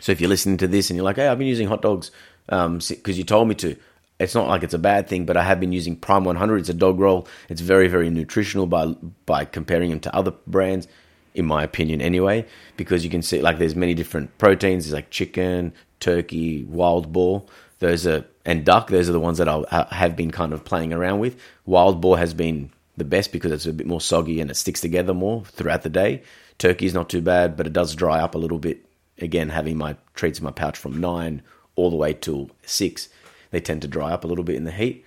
So 0.00 0.12
if 0.12 0.20
you're 0.20 0.28
listening 0.28 0.58
to 0.58 0.68
this 0.68 0.90
and 0.90 0.96
you're 0.96 1.04
like, 1.04 1.16
hey, 1.16 1.28
I've 1.28 1.38
been 1.38 1.46
using 1.46 1.68
hot 1.68 1.80
dogs 1.80 2.10
because 2.46 2.66
um, 2.66 2.80
you 3.04 3.24
told 3.24 3.48
me 3.48 3.54
to, 3.56 3.76
it's 4.18 4.34
not 4.34 4.48
like 4.48 4.62
it's 4.62 4.74
a 4.74 4.78
bad 4.78 5.08
thing, 5.08 5.26
but 5.26 5.36
I 5.36 5.44
have 5.44 5.60
been 5.60 5.72
using 5.72 5.96
Prime 5.96 6.24
100. 6.24 6.58
It's 6.58 6.68
a 6.68 6.74
dog 6.74 6.98
roll. 6.98 7.28
It's 7.48 7.60
very, 7.60 7.88
very 7.88 8.10
nutritional 8.10 8.66
by 8.66 8.86
by 9.26 9.44
comparing 9.44 9.90
them 9.90 10.00
to 10.00 10.14
other 10.14 10.32
brands, 10.46 10.88
in 11.34 11.46
my 11.46 11.62
opinion, 11.62 12.00
anyway. 12.00 12.46
Because 12.76 13.04
you 13.04 13.10
can 13.10 13.22
see 13.22 13.40
like 13.40 13.58
there's 13.58 13.76
many 13.76 13.94
different 13.94 14.36
proteins. 14.38 14.84
There's 14.84 14.94
like 14.94 15.10
chicken, 15.10 15.72
turkey, 16.00 16.64
wild 16.64 17.12
boar. 17.12 17.44
Those 17.78 18.06
are 18.06 18.24
and 18.44 18.64
duck. 18.64 18.88
Those 18.88 19.08
are 19.08 19.12
the 19.12 19.20
ones 19.20 19.38
that 19.38 19.48
I 19.48 19.86
have 19.90 20.16
been 20.16 20.30
kind 20.30 20.52
of 20.52 20.64
playing 20.64 20.92
around 20.92 21.20
with. 21.20 21.40
Wild 21.64 22.00
boar 22.00 22.18
has 22.18 22.34
been 22.34 22.72
the 22.96 23.04
best 23.04 23.30
because 23.30 23.52
it's 23.52 23.66
a 23.66 23.72
bit 23.72 23.86
more 23.86 24.00
soggy 24.00 24.40
and 24.40 24.50
it 24.50 24.54
sticks 24.56 24.80
together 24.80 25.14
more 25.14 25.44
throughout 25.44 25.82
the 25.82 25.88
day. 25.88 26.22
Turkey 26.58 26.86
is 26.86 26.94
not 26.94 27.08
too 27.08 27.22
bad, 27.22 27.56
but 27.56 27.66
it 27.66 27.72
does 27.72 27.94
dry 27.94 28.18
up 28.18 28.34
a 28.34 28.38
little 28.38 28.58
bit. 28.58 28.84
Again, 29.20 29.50
having 29.50 29.76
my 29.76 29.96
treats 30.14 30.38
in 30.40 30.44
my 30.44 30.50
pouch 30.50 30.76
from 30.76 31.00
nine 31.00 31.42
all 31.76 31.90
the 31.90 31.96
way 31.96 32.12
till 32.12 32.50
six, 32.64 33.08
they 33.50 33.60
tend 33.60 33.82
to 33.82 33.88
dry 33.88 34.12
up 34.12 34.24
a 34.24 34.26
little 34.26 34.44
bit 34.44 34.56
in 34.56 34.64
the 34.64 34.72
heat. 34.72 35.04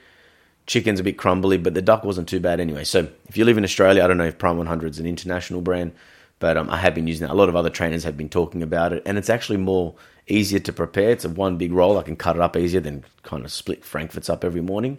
Chicken's 0.68 1.00
a 1.00 1.04
bit 1.04 1.18
crumbly, 1.18 1.58
but 1.58 1.74
the 1.74 1.82
duck 1.82 2.04
wasn't 2.04 2.30
too 2.30 2.40
bad 2.40 2.60
anyway. 2.60 2.84
So 2.84 3.08
if 3.28 3.36
you 3.36 3.46
live 3.46 3.58
in 3.58 3.64
Australia, 3.64 4.04
I 4.04 4.08
don't 4.08 4.18
know 4.18 4.26
if 4.26 4.38
Prime 4.38 4.58
100 4.58 4.92
is 4.92 5.00
an 5.00 5.06
international 5.06 5.62
brand, 5.62 5.94
but 6.40 6.58
um, 6.58 6.70
I 6.70 6.78
have 6.78 6.96
been 6.96 7.08
using 7.08 7.28
it. 7.28 7.32
A 7.32 7.36
lot 7.36 7.50
of 7.50 7.56
other 7.56 7.70
trainers 7.70 8.04
have 8.04 8.18
been 8.18 8.30
talking 8.30 8.64
about 8.64 8.94
it, 8.94 9.04
and 9.06 9.18
it's 9.18 9.30
actually 9.30 9.58
more 9.58 9.96
easier 10.28 10.60
to 10.60 10.74
prepare. 10.74 11.12
It's 11.12 11.26
a 11.26 11.30
one 11.30 11.58
big 11.58 11.72
roll. 11.72 11.98
I 11.98 12.04
can 12.04 12.16
cut 12.16 12.36
it 12.36 12.42
up 12.42 12.56
easier 12.56 12.80
than 12.80 13.04
kind 13.24 13.44
of 13.44 13.52
split 13.52 13.84
Frankfurts 13.84 14.30
up 14.30 14.44
every 14.44 14.62
morning. 14.62 14.98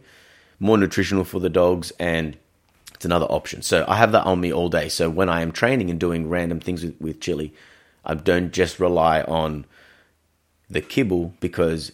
More 0.59 0.79
nutritional 0.79 1.25
for 1.25 1.41
the 1.41 1.49
dogs, 1.49 1.93
and 1.99 2.37
it's 2.95 3.05
another 3.05 3.27
option. 3.27 3.63
So 3.63 3.85
I 3.89 3.97
have 3.97 4.13
that 4.13 4.25
on 4.25 4.41
me 4.41 4.53
all 4.53 4.69
day. 4.69 4.89
So 4.89 5.11
when 5.11 5.29
I 5.29 5.43
am 5.43 5.53
training 5.53 5.91
and 5.91 5.99
doing 5.99 6.29
random 6.29 6.61
things 6.61 6.85
with, 6.85 7.01
with 7.01 7.21
chili, 7.21 7.53
I 8.05 8.15
don't 8.15 8.53
just 8.53 8.79
rely 8.79 9.23
on 9.23 9.65
the 10.71 10.81
kibble 10.81 11.35
because 11.41 11.93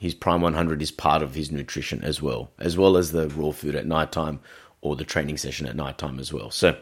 his 0.00 0.14
prime 0.14 0.40
100 0.40 0.80
is 0.80 0.90
part 0.90 1.22
of 1.22 1.34
his 1.34 1.50
nutrition 1.50 2.02
as 2.04 2.22
well, 2.22 2.50
as 2.58 2.76
well 2.76 2.96
as 2.96 3.12
the 3.12 3.28
raw 3.30 3.50
food 3.50 3.74
at 3.74 3.86
nighttime 3.86 4.40
or 4.80 4.96
the 4.96 5.04
training 5.04 5.36
session 5.36 5.66
at 5.66 5.76
nighttime 5.76 6.18
as 6.18 6.32
well. 6.32 6.50
So 6.50 6.76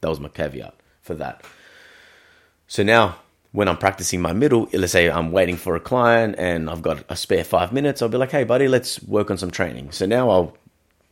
that 0.00 0.08
was 0.08 0.20
my 0.20 0.28
caveat 0.28 0.74
for 1.02 1.14
that. 1.14 1.44
So 2.66 2.82
now 2.82 3.16
when 3.52 3.68
I'm 3.68 3.76
practicing 3.76 4.20
my 4.20 4.32
middle, 4.32 4.68
let's 4.72 4.92
say 4.92 5.10
I'm 5.10 5.32
waiting 5.32 5.56
for 5.56 5.76
a 5.76 5.80
client 5.80 6.34
and 6.38 6.68
I've 6.68 6.82
got 6.82 7.04
a 7.08 7.16
spare 7.16 7.44
five 7.44 7.72
minutes, 7.72 8.02
I'll 8.02 8.08
be 8.08 8.18
like, 8.18 8.32
hey, 8.32 8.44
buddy, 8.44 8.68
let's 8.68 9.02
work 9.02 9.30
on 9.30 9.38
some 9.38 9.50
training. 9.50 9.92
So 9.92 10.06
now 10.06 10.30
I'll 10.30 10.56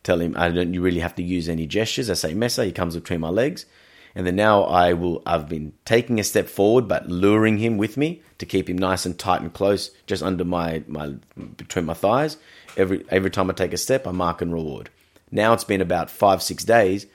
tell 0.03 0.19
him 0.21 0.35
I 0.37 0.49
don't 0.49 0.73
you 0.73 0.81
really 0.81 0.99
have 0.99 1.15
to 1.15 1.23
use 1.23 1.49
any 1.49 1.65
gestures. 1.65 2.09
I 2.09 2.13
say 2.13 2.33
Mesa, 2.33 2.65
he 2.65 2.71
comes 2.71 2.95
between 2.95 3.19
my 3.19 3.29
legs. 3.29 3.65
And 4.15 4.25
then 4.25 4.37
now 4.37 4.63
I 4.63 4.93
will 4.93 5.21
I've 5.25 5.49
been 5.49 5.73
taking 5.83 6.19
a 6.19 6.23
step 6.23 6.47
forward 6.47 6.87
but 6.87 7.09
luring 7.09 7.57
him 7.57 7.77
with 7.77 7.97
me 7.97 8.21
to 8.37 8.45
keep 8.45 8.69
him 8.69 8.77
nice 8.77 9.05
and 9.05 9.19
tight 9.19 9.41
and 9.41 9.53
close 9.53 9.91
just 10.07 10.23
under 10.23 10.45
my, 10.45 10.83
my 10.87 11.15
between 11.57 11.85
my 11.85 11.93
thighs. 11.93 12.37
Every 12.77 13.05
every 13.09 13.29
time 13.29 13.49
I 13.49 13.53
take 13.53 13.73
a 13.73 13.77
step 13.77 14.07
I 14.07 14.11
mark 14.11 14.41
and 14.41 14.53
reward. 14.53 14.89
Now 15.31 15.53
it's 15.53 15.65
been 15.65 15.81
about 15.81 16.09
five, 16.09 16.41
six 16.41 16.63
days. 16.63 17.07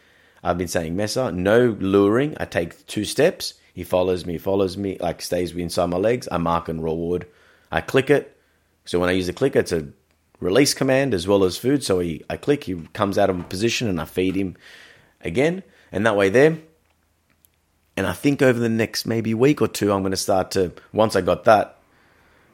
I've 0.44 0.58
been 0.58 0.68
saying 0.68 0.94
Mesa, 0.94 1.32
no 1.32 1.76
luring. 1.80 2.36
I 2.38 2.44
take 2.44 2.86
two 2.86 3.04
steps. 3.04 3.54
He 3.72 3.84
follows 3.84 4.26
me, 4.26 4.36
follows 4.36 4.76
me, 4.76 4.98
like 5.00 5.22
stays 5.22 5.52
inside 5.52 5.86
my 5.86 5.96
legs. 5.96 6.28
I 6.30 6.38
mark 6.38 6.68
and 6.68 6.82
reward. 6.82 7.26
I 7.70 7.80
click 7.80 8.10
it. 8.10 8.36
So 8.84 8.98
when 8.98 9.08
I 9.08 9.12
use 9.12 9.26
the 9.26 9.32
clicker, 9.32 9.60
it's 9.60 9.72
a 9.72 9.88
release 10.40 10.74
command 10.74 11.14
as 11.14 11.28
well 11.28 11.44
as 11.44 11.56
food. 11.56 11.84
So 11.84 12.00
he, 12.00 12.24
I 12.28 12.36
click, 12.36 12.64
he 12.64 12.74
comes 12.92 13.18
out 13.18 13.30
of 13.30 13.48
position, 13.48 13.88
and 13.88 14.00
I 14.00 14.04
feed 14.04 14.34
him 14.34 14.56
again. 15.20 15.62
And 15.92 16.04
that 16.06 16.16
way, 16.16 16.28
there. 16.28 16.58
And 18.00 18.06
I 18.06 18.14
think 18.14 18.40
over 18.40 18.58
the 18.58 18.70
next 18.70 19.04
maybe 19.04 19.34
week 19.34 19.60
or 19.60 19.68
two, 19.68 19.92
I'm 19.92 20.00
going 20.00 20.12
to 20.12 20.16
start 20.16 20.52
to, 20.52 20.72
once 20.90 21.16
I 21.16 21.20
got 21.20 21.44
that 21.44 21.76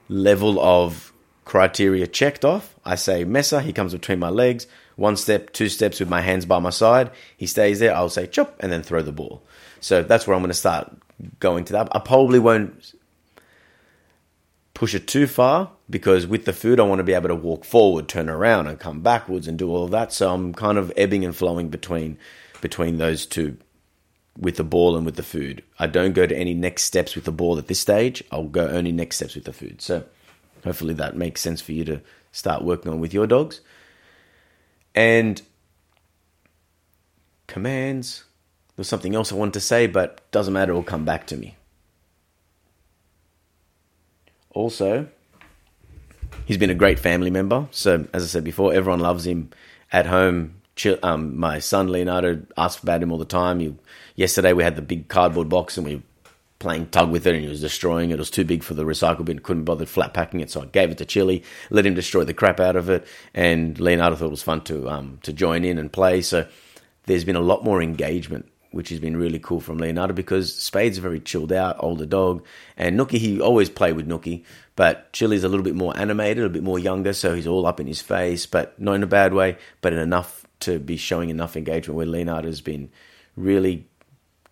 level 0.08 0.58
of 0.58 1.12
criteria 1.44 2.08
checked 2.08 2.44
off, 2.44 2.74
I 2.84 2.96
say 2.96 3.22
Mesa, 3.22 3.62
he 3.62 3.72
comes 3.72 3.92
between 3.92 4.18
my 4.18 4.28
legs, 4.28 4.66
one 4.96 5.16
step, 5.16 5.52
two 5.52 5.68
steps 5.68 6.00
with 6.00 6.08
my 6.08 6.20
hands 6.20 6.46
by 6.46 6.58
my 6.58 6.70
side. 6.70 7.12
He 7.36 7.46
stays 7.46 7.78
there. 7.78 7.94
I'll 7.94 8.08
say 8.08 8.26
chop 8.26 8.56
and 8.58 8.72
then 8.72 8.82
throw 8.82 9.02
the 9.02 9.12
ball. 9.12 9.40
So 9.78 10.02
that's 10.02 10.26
where 10.26 10.34
I'm 10.34 10.42
going 10.42 10.50
to 10.50 10.54
start 10.54 10.90
going 11.38 11.64
to 11.66 11.74
that. 11.74 11.90
I 11.92 12.00
probably 12.00 12.40
won't 12.40 12.94
push 14.74 14.96
it 14.96 15.06
too 15.06 15.28
far 15.28 15.70
because 15.88 16.26
with 16.26 16.44
the 16.44 16.52
food, 16.52 16.80
I 16.80 16.82
want 16.82 16.98
to 16.98 17.04
be 17.04 17.14
able 17.14 17.28
to 17.28 17.36
walk 17.36 17.64
forward, 17.64 18.08
turn 18.08 18.28
around, 18.28 18.66
and 18.66 18.80
come 18.80 19.00
backwards 19.00 19.46
and 19.46 19.56
do 19.56 19.70
all 19.70 19.84
of 19.84 19.92
that. 19.92 20.12
So 20.12 20.34
I'm 20.34 20.54
kind 20.54 20.76
of 20.76 20.92
ebbing 20.96 21.24
and 21.24 21.36
flowing 21.36 21.68
between 21.68 22.18
between 22.60 22.98
those 22.98 23.26
two 23.26 23.58
with 24.36 24.56
the 24.56 24.64
ball 24.64 24.96
and 24.96 25.06
with 25.06 25.16
the 25.16 25.22
food. 25.22 25.62
I 25.78 25.86
don't 25.86 26.12
go 26.12 26.26
to 26.26 26.36
any 26.36 26.54
next 26.54 26.84
steps 26.84 27.14
with 27.14 27.24
the 27.24 27.32
ball 27.32 27.58
at 27.58 27.68
this 27.68 27.80
stage. 27.80 28.22
I'll 28.30 28.44
go 28.44 28.68
only 28.68 28.92
next 28.92 29.16
steps 29.16 29.34
with 29.34 29.44
the 29.44 29.52
food. 29.52 29.80
So 29.80 30.04
hopefully 30.64 30.94
that 30.94 31.16
makes 31.16 31.40
sense 31.40 31.60
for 31.60 31.72
you 31.72 31.84
to 31.86 32.00
start 32.32 32.62
working 32.62 32.92
on 32.92 33.00
with 33.00 33.14
your 33.14 33.26
dogs. 33.26 33.60
And 34.94 35.40
commands. 37.46 38.24
There's 38.74 38.88
something 38.88 39.14
else 39.14 39.32
I 39.32 39.36
wanted 39.36 39.54
to 39.54 39.60
say, 39.60 39.86
but 39.86 40.30
doesn't 40.30 40.52
matter. 40.52 40.72
It'll 40.72 40.82
come 40.82 41.04
back 41.04 41.26
to 41.28 41.36
me. 41.36 41.56
Also, 44.50 45.08
he's 46.44 46.58
been 46.58 46.70
a 46.70 46.74
great 46.74 46.98
family 46.98 47.30
member. 47.30 47.68
So, 47.70 48.06
as 48.12 48.22
I 48.22 48.26
said 48.26 48.44
before, 48.44 48.74
everyone 48.74 49.00
loves 49.00 49.26
him 49.26 49.50
at 49.92 50.06
home. 50.06 50.56
Um, 51.02 51.38
my 51.38 51.58
son 51.58 51.88
Leonardo 51.88 52.42
asks 52.56 52.82
about 52.82 53.02
him 53.02 53.12
all 53.12 53.18
the 53.18 53.24
time. 53.24 53.60
He, 53.60 53.74
yesterday 54.14 54.52
we 54.52 54.62
had 54.62 54.76
the 54.76 54.82
big 54.82 55.08
cardboard 55.08 55.48
box 55.48 55.76
and 55.76 55.86
we 55.86 55.96
were 55.96 56.02
playing 56.58 56.86
tug 56.86 57.10
with 57.10 57.26
it 57.26 57.34
and 57.34 57.44
he 57.44 57.48
was 57.48 57.60
destroying 57.60 58.10
it. 58.10 58.14
It 58.14 58.18
was 58.18 58.30
too 58.30 58.44
big 58.44 58.62
for 58.62 58.74
the 58.74 58.84
recycle 58.84 59.24
bin, 59.24 59.38
couldn't 59.38 59.64
bother 59.64 59.86
flat 59.86 60.14
packing 60.14 60.40
it, 60.40 60.50
so 60.50 60.62
I 60.62 60.66
gave 60.66 60.90
it 60.90 60.98
to 60.98 61.04
Chili, 61.04 61.42
let 61.70 61.86
him 61.86 61.94
destroy 61.94 62.24
the 62.24 62.34
crap 62.34 62.60
out 62.60 62.76
of 62.76 62.90
it, 62.90 63.06
and 63.34 63.78
Leonardo 63.78 64.16
thought 64.16 64.26
it 64.26 64.30
was 64.30 64.42
fun 64.42 64.62
to 64.62 64.88
um, 64.88 65.18
to 65.22 65.32
join 65.32 65.64
in 65.64 65.78
and 65.78 65.92
play. 65.92 66.22
So 66.22 66.46
there's 67.04 67.24
been 67.24 67.36
a 67.36 67.40
lot 67.40 67.64
more 67.64 67.82
engagement 67.82 68.50
which 68.72 68.90
has 68.90 69.00
been 69.00 69.16
really 69.16 69.38
cool 69.38 69.60
from 69.60 69.78
Leonardo 69.78 70.12
because 70.12 70.54
Spade's 70.54 70.98
a 70.98 71.00
very 71.00 71.18
chilled 71.18 71.50
out, 71.50 71.76
older 71.80 72.04
dog. 72.04 72.44
And 72.76 72.98
Nookie, 72.98 73.16
he 73.16 73.40
always 73.40 73.70
played 73.70 73.96
with 73.96 74.06
Nookie, 74.06 74.44
but 74.74 75.10
Chili's 75.14 75.44
a 75.44 75.48
little 75.48 75.64
bit 75.64 75.74
more 75.74 75.96
animated, 75.96 76.44
a 76.44 76.50
bit 76.50 76.62
more 76.62 76.78
younger, 76.78 77.14
so 77.14 77.34
he's 77.34 77.46
all 77.46 77.64
up 77.64 77.80
in 77.80 77.86
his 77.86 78.02
face, 78.02 78.44
but 78.44 78.78
not 78.78 78.92
in 78.92 79.02
a 79.02 79.06
bad 79.06 79.32
way, 79.32 79.56
but 79.80 79.94
in 79.94 79.98
enough 79.98 80.45
to 80.60 80.78
be 80.78 80.96
showing 80.96 81.30
enough 81.30 81.56
engagement 81.56 81.96
where 81.96 82.06
Leonardo 82.06 82.48
has 82.48 82.60
been 82.60 82.90
really 83.36 83.86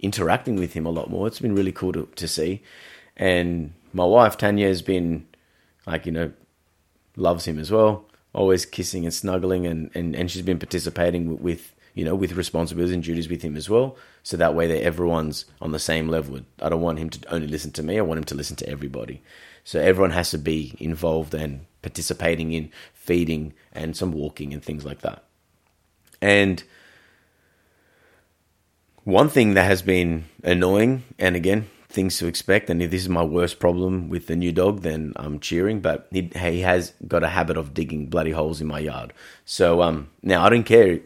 interacting 0.00 0.56
with 0.56 0.74
him 0.74 0.86
a 0.86 0.90
lot 0.90 1.10
more. 1.10 1.26
It's 1.26 1.40
been 1.40 1.54
really 1.54 1.72
cool 1.72 1.92
to, 1.92 2.08
to 2.16 2.28
see. 2.28 2.62
And 3.16 3.72
my 3.92 4.04
wife, 4.04 4.36
Tanya, 4.36 4.66
has 4.66 4.82
been 4.82 5.26
like, 5.86 6.06
you 6.06 6.12
know, 6.12 6.32
loves 7.16 7.46
him 7.46 7.58
as 7.58 7.70
well. 7.70 8.04
Always 8.32 8.66
kissing 8.66 9.04
and 9.04 9.14
snuggling, 9.14 9.66
and, 9.66 9.90
and, 9.94 10.16
and 10.16 10.30
she's 10.30 10.42
been 10.42 10.58
participating 10.58 11.40
with 11.40 11.72
you 11.94 12.04
know 12.04 12.16
with 12.16 12.32
responsibilities 12.32 12.92
and 12.92 13.04
duties 13.04 13.28
with 13.28 13.42
him 13.42 13.56
as 13.56 13.70
well. 13.70 13.96
So 14.24 14.36
that 14.36 14.56
way, 14.56 14.66
that 14.66 14.82
everyone's 14.82 15.44
on 15.60 15.70
the 15.70 15.78
same 15.78 16.08
level. 16.08 16.40
I 16.60 16.68
don't 16.68 16.80
want 16.80 16.98
him 16.98 17.10
to 17.10 17.32
only 17.32 17.46
listen 17.46 17.70
to 17.72 17.82
me. 17.84 17.96
I 17.96 18.02
want 18.02 18.18
him 18.18 18.24
to 18.24 18.34
listen 18.34 18.56
to 18.56 18.68
everybody. 18.68 19.22
So 19.62 19.80
everyone 19.80 20.10
has 20.10 20.30
to 20.32 20.38
be 20.38 20.74
involved 20.78 21.32
and 21.32 21.66
participating 21.80 22.52
in 22.52 22.70
feeding 22.92 23.54
and 23.72 23.96
some 23.96 24.12
walking 24.12 24.52
and 24.52 24.62
things 24.62 24.84
like 24.84 25.00
that. 25.02 25.22
And 26.24 26.64
one 29.04 29.28
thing 29.28 29.52
that 29.54 29.66
has 29.66 29.82
been 29.82 30.24
annoying, 30.42 31.04
and 31.18 31.36
again, 31.36 31.68
things 31.90 32.16
to 32.16 32.26
expect, 32.26 32.70
and 32.70 32.82
if 32.82 32.90
this 32.90 33.02
is 33.02 33.10
my 33.10 33.22
worst 33.22 33.60
problem 33.60 34.08
with 34.08 34.26
the 34.26 34.34
new 34.34 34.50
dog, 34.50 34.80
then 34.80 35.12
I'm 35.16 35.38
cheering, 35.38 35.80
but 35.80 36.08
he, 36.10 36.30
he 36.34 36.60
has 36.60 36.94
got 37.06 37.24
a 37.24 37.28
habit 37.28 37.58
of 37.58 37.74
digging 37.74 38.06
bloody 38.06 38.30
holes 38.30 38.62
in 38.62 38.66
my 38.66 38.78
yard. 38.78 39.12
So 39.44 39.82
um, 39.82 40.08
now 40.22 40.42
I 40.42 40.48
don't 40.48 40.64
care 40.64 41.00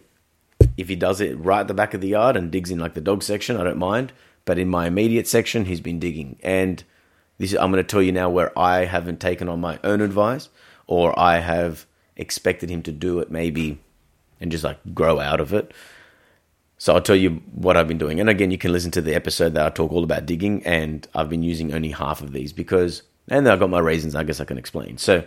if 0.77 0.89
he 0.89 0.95
does 0.95 1.21
it 1.21 1.37
right 1.37 1.63
at 1.63 1.67
the 1.69 1.75
back 1.75 1.95
of 1.95 2.01
the 2.01 2.15
yard 2.15 2.37
and 2.37 2.53
digs 2.53 2.71
in 2.71 2.79
like 2.79 2.95
the 2.95 3.01
dog 3.01 3.25
section, 3.25 3.57
I 3.57 3.65
don't 3.65 3.77
mind. 3.77 4.13
But 4.45 4.61
in 4.61 4.69
my 4.69 4.87
immediate 4.87 5.27
section, 5.27 5.65
he's 5.65 5.81
been 5.81 5.99
digging. 5.99 6.39
And 6.45 6.85
this 7.39 7.55
I'm 7.55 7.73
going 7.73 7.83
to 7.85 7.91
tell 7.91 8.03
you 8.03 8.13
now 8.13 8.31
where 8.31 8.57
I 8.57 8.85
haven't 8.85 9.19
taken 9.19 9.49
on 9.49 9.61
my 9.61 9.81
own 9.83 10.01
advice 10.01 10.49
or 10.87 11.19
I 11.19 11.41
have 11.41 11.87
expected 12.17 12.71
him 12.71 12.83
to 12.83 12.93
do 12.93 13.19
it 13.19 13.33
maybe 13.33 13.81
and 14.41 14.51
just 14.51 14.65
like 14.65 14.79
grow 14.95 15.21
out 15.21 15.41
of 15.41 15.53
it. 15.53 15.73
So 16.79 16.95
I'll 16.95 17.03
tell 17.03 17.17
you 17.17 17.43
what 17.53 17.77
I've 17.77 17.89
been 17.89 17.99
doing. 17.99 18.21
And 18.21 18.31
again, 18.31 18.53
you 18.53 18.59
can 18.59 18.73
listen 18.73 18.93
to 18.93 19.03
the 19.03 19.15
episode 19.15 19.55
that 19.55 19.67
I 19.67 19.71
talk 19.71 19.93
all 19.93 20.05
about 20.05 20.27
digging, 20.27 20.65
and 20.65 21.07
I've 21.15 21.29
been 21.29 21.43
using 21.43 21.75
only 21.75 21.91
half 21.91 22.23
of 22.23 22.33
these 22.33 22.53
because, 22.53 23.03
and 23.29 23.49
I've 23.49 23.59
got 23.59 23.71
my 23.71 23.81
reasons. 23.81 24.15
I 24.15 24.23
guess 24.23 24.41
I 24.41 24.45
can 24.45 24.59
explain. 24.59 24.97
So 24.97 25.25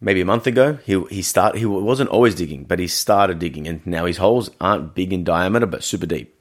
maybe 0.00 0.22
a 0.22 0.24
month 0.24 0.46
ago, 0.46 0.78
he 0.84 1.02
he 1.10 1.22
start 1.22 1.56
he 1.56 1.66
wasn't 1.66 2.10
always 2.10 2.34
digging, 2.34 2.64
but 2.64 2.78
he 2.78 2.86
started 2.88 3.38
digging, 3.38 3.68
and 3.68 3.86
now 3.86 4.06
his 4.06 4.16
holes 4.16 4.50
aren't 4.60 4.94
big 4.94 5.12
in 5.12 5.24
diameter 5.24 5.66
but 5.66 5.84
super 5.84 6.06
deep. 6.06 6.36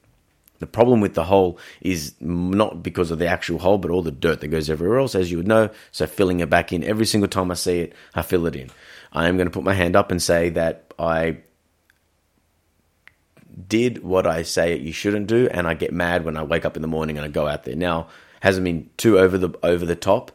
The 0.59 0.67
problem 0.67 0.99
with 0.99 1.13
the 1.13 1.23
hole 1.23 1.57
is 1.81 2.13
not 2.19 2.83
because 2.83 3.11
of 3.11 3.19
the 3.19 3.27
actual 3.27 3.59
hole, 3.59 3.77
but 3.77 3.91
all 3.91 4.01
the 4.01 4.11
dirt 4.11 4.41
that 4.41 4.49
goes 4.49 4.69
everywhere 4.69 4.99
else, 4.99 5.15
as 5.15 5.31
you 5.31 5.37
would 5.37 5.47
know. 5.47 5.69
So 5.91 6.05
filling 6.05 6.41
it 6.41 6.49
back 6.49 6.73
in 6.73 6.83
every 6.83 7.05
single 7.05 7.29
time 7.29 7.49
I 7.49 7.53
see 7.53 7.79
it, 7.79 7.93
I 8.13 8.21
fill 8.21 8.45
it 8.45 8.57
in. 8.57 8.69
I 9.11 9.27
am 9.27 9.37
going 9.37 9.47
to 9.47 9.53
put 9.53 9.63
my 9.63 9.73
hand 9.73 9.95
up 9.95 10.11
and 10.11 10.21
say 10.21 10.49
that 10.49 10.93
I 10.99 11.39
did 13.67 14.03
what 14.03 14.25
I 14.27 14.43
say 14.43 14.77
you 14.77 14.91
shouldn't 14.91 15.27
do, 15.27 15.47
and 15.49 15.67
I 15.67 15.73
get 15.73 15.93
mad 15.93 16.25
when 16.25 16.37
I 16.37 16.43
wake 16.43 16.65
up 16.65 16.75
in 16.75 16.81
the 16.81 16.87
morning 16.87 17.17
and 17.17 17.25
I 17.25 17.29
go 17.29 17.47
out 17.47 17.63
there. 17.63 17.75
Now, 17.75 18.07
hasn't 18.41 18.63
been 18.63 18.89
too 18.97 19.19
over 19.19 19.37
the 19.37 19.57
over 19.63 19.85
the 19.85 19.95
top. 19.95 20.31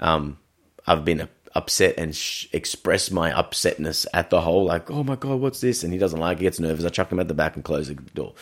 Um, 0.00 0.38
I've 0.86 1.04
been 1.04 1.28
upset 1.54 1.94
and 1.96 2.14
sh- 2.14 2.46
express 2.52 3.10
my 3.10 3.30
upsetness 3.30 4.06
at 4.12 4.30
the 4.30 4.40
hole, 4.42 4.66
like, 4.66 4.90
oh 4.90 5.02
my 5.02 5.16
god, 5.16 5.40
what's 5.40 5.60
this? 5.60 5.82
And 5.82 5.92
he 5.92 5.98
doesn't 5.98 6.20
like 6.20 6.38
it, 6.38 6.42
gets 6.42 6.60
nervous. 6.60 6.84
I 6.84 6.90
chuck 6.90 7.10
him 7.10 7.18
at 7.18 7.28
the 7.28 7.34
back 7.34 7.56
and 7.56 7.64
close 7.64 7.88
the 7.88 7.94
door. 7.94 8.34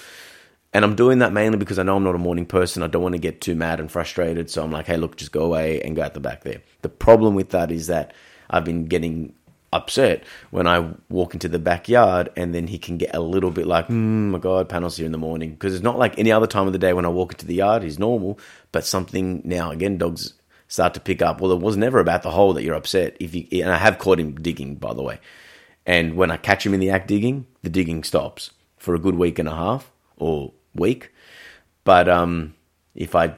And 0.73 0.85
I'm 0.85 0.97
doing 0.97 1.21
that 1.21 1.33
mainly 1.33 1.57
because 1.57 1.79
I 1.79 1.85
know 1.85 1.97
I'm 1.97 2.03
not 2.03 2.17
a 2.17 2.19
morning 2.19 2.47
person. 2.47 2.83
I 2.83 2.89
don't 2.89 3.03
want 3.03 3.15
to 3.15 3.21
get 3.21 3.41
too 3.41 3.55
mad 3.55 3.79
and 3.79 3.91
frustrated. 3.91 4.51
So 4.51 4.65
I'm 4.65 4.73
like, 4.73 4.87
hey, 4.87 4.97
look, 4.97 5.17
just 5.17 5.31
go 5.31 5.45
away 5.45 5.81
and 5.81 5.95
go 5.95 6.03
out 6.03 6.15
the 6.15 6.21
back 6.21 6.43
there. 6.43 6.63
The 6.83 6.89
problem 6.89 7.37
with 7.37 7.51
that 7.51 7.71
is 7.71 7.87
that 7.87 8.13
I've 8.51 8.65
been 8.65 8.87
getting 8.87 9.35
upset 9.75 10.25
when 10.51 10.67
I 10.67 10.89
walk 11.09 11.35
into 11.35 11.49
the 11.49 11.59
backyard 11.59 12.31
and 12.37 12.55
then 12.55 12.69
he 12.69 12.79
can 12.79 12.97
get 12.97 13.15
a 13.15 13.21
little 13.21 13.51
bit 13.51 13.67
like, 13.67 13.87
oh 13.91 13.93
my 13.93 14.39
God, 14.39 14.69
panel's 14.69 14.97
here 14.97 15.07
in 15.07 15.13
the 15.13 15.19
morning. 15.19 15.51
Because 15.51 15.75
it's 15.75 15.83
not 15.83 15.99
like 15.99 16.19
any 16.19 16.33
other 16.33 16.47
time 16.47 16.67
of 16.67 16.73
the 16.73 16.79
day 16.79 16.93
when 16.93 17.05
I 17.05 17.09
walk 17.09 17.33
into 17.33 17.47
the 17.47 17.57
yard, 17.57 17.83
he's 17.83 17.99
normal. 17.99 18.39
But 18.73 18.87
something 18.87 19.43
now, 19.45 19.71
again, 19.71 19.99
dogs 19.99 20.35
start 20.69 20.95
to 20.95 21.01
pick 21.01 21.21
up. 21.21 21.41
Well, 21.41 21.53
it 21.53 21.61
was 21.61 21.77
never 21.77 21.99
about 21.99 22.23
the 22.23 22.31
hole 22.31 22.53
that 22.55 22.63
you're 22.63 22.75
upset. 22.75 23.17
If 23.21 23.35
you, 23.35 23.47
and 23.63 23.71
I 23.71 23.79
have 23.79 23.99
caught 23.99 24.21
him 24.21 24.35
digging, 24.37 24.77
by 24.77 24.95
the 24.95 25.03
way. 25.03 25.21
And 25.87 26.17
when 26.17 26.31
I 26.31 26.37
catch 26.37 26.65
him 26.65 26.75
in 26.75 26.81
the 26.81 26.91
act 26.91 27.09
digging, 27.09 27.47
the 27.63 27.69
digging 27.69 28.05
stops 28.05 28.51
for 28.79 28.95
a 28.95 28.99
good 28.99 29.17
week 29.17 29.39
and 29.39 29.49
a 29.49 29.55
half 29.55 29.91
or 30.17 30.53
week. 30.75 31.13
But 31.85 32.09
um, 32.09 32.55
if 32.95 33.15
I, 33.15 33.35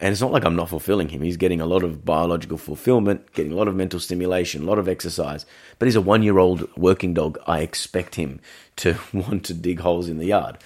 and 0.00 0.12
it's 0.12 0.20
not 0.20 0.32
like 0.32 0.44
I'm 0.44 0.56
not 0.56 0.70
fulfilling 0.70 1.10
him. 1.10 1.20
He's 1.20 1.36
getting 1.36 1.60
a 1.60 1.66
lot 1.66 1.82
of 1.82 2.04
biological 2.04 2.56
fulfillment, 2.56 3.32
getting 3.34 3.52
a 3.52 3.56
lot 3.56 3.68
of 3.68 3.76
mental 3.76 4.00
stimulation, 4.00 4.62
a 4.62 4.66
lot 4.66 4.78
of 4.78 4.88
exercise. 4.88 5.44
But 5.78 5.86
he's 5.86 5.96
a 5.96 6.00
one 6.00 6.22
year 6.22 6.38
old 6.38 6.74
working 6.76 7.12
dog. 7.12 7.38
I 7.46 7.60
expect 7.60 8.14
him 8.14 8.40
to 8.76 8.98
want 9.12 9.44
to 9.44 9.54
dig 9.54 9.80
holes 9.80 10.08
in 10.08 10.18
the 10.18 10.26
yard. 10.26 10.58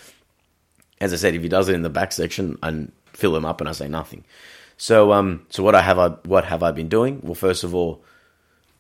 As 1.00 1.12
I 1.12 1.16
said, 1.16 1.34
if 1.34 1.42
he 1.42 1.48
does 1.48 1.68
it 1.68 1.74
in 1.74 1.82
the 1.82 1.90
back 1.90 2.12
section 2.12 2.58
I 2.62 2.86
fill 3.08 3.36
him 3.36 3.44
up, 3.44 3.60
and 3.60 3.68
I 3.68 3.72
say 3.72 3.88
nothing. 3.88 4.24
So, 4.76 5.12
um, 5.12 5.46
so 5.50 5.62
what 5.62 5.74
I 5.74 5.82
have 5.82 5.98
I 5.98 6.08
what 6.24 6.44
have 6.44 6.62
I 6.62 6.70
been 6.70 6.88
doing? 6.88 7.20
Well, 7.22 7.34
first 7.34 7.64
of 7.64 7.74
all, 7.74 8.04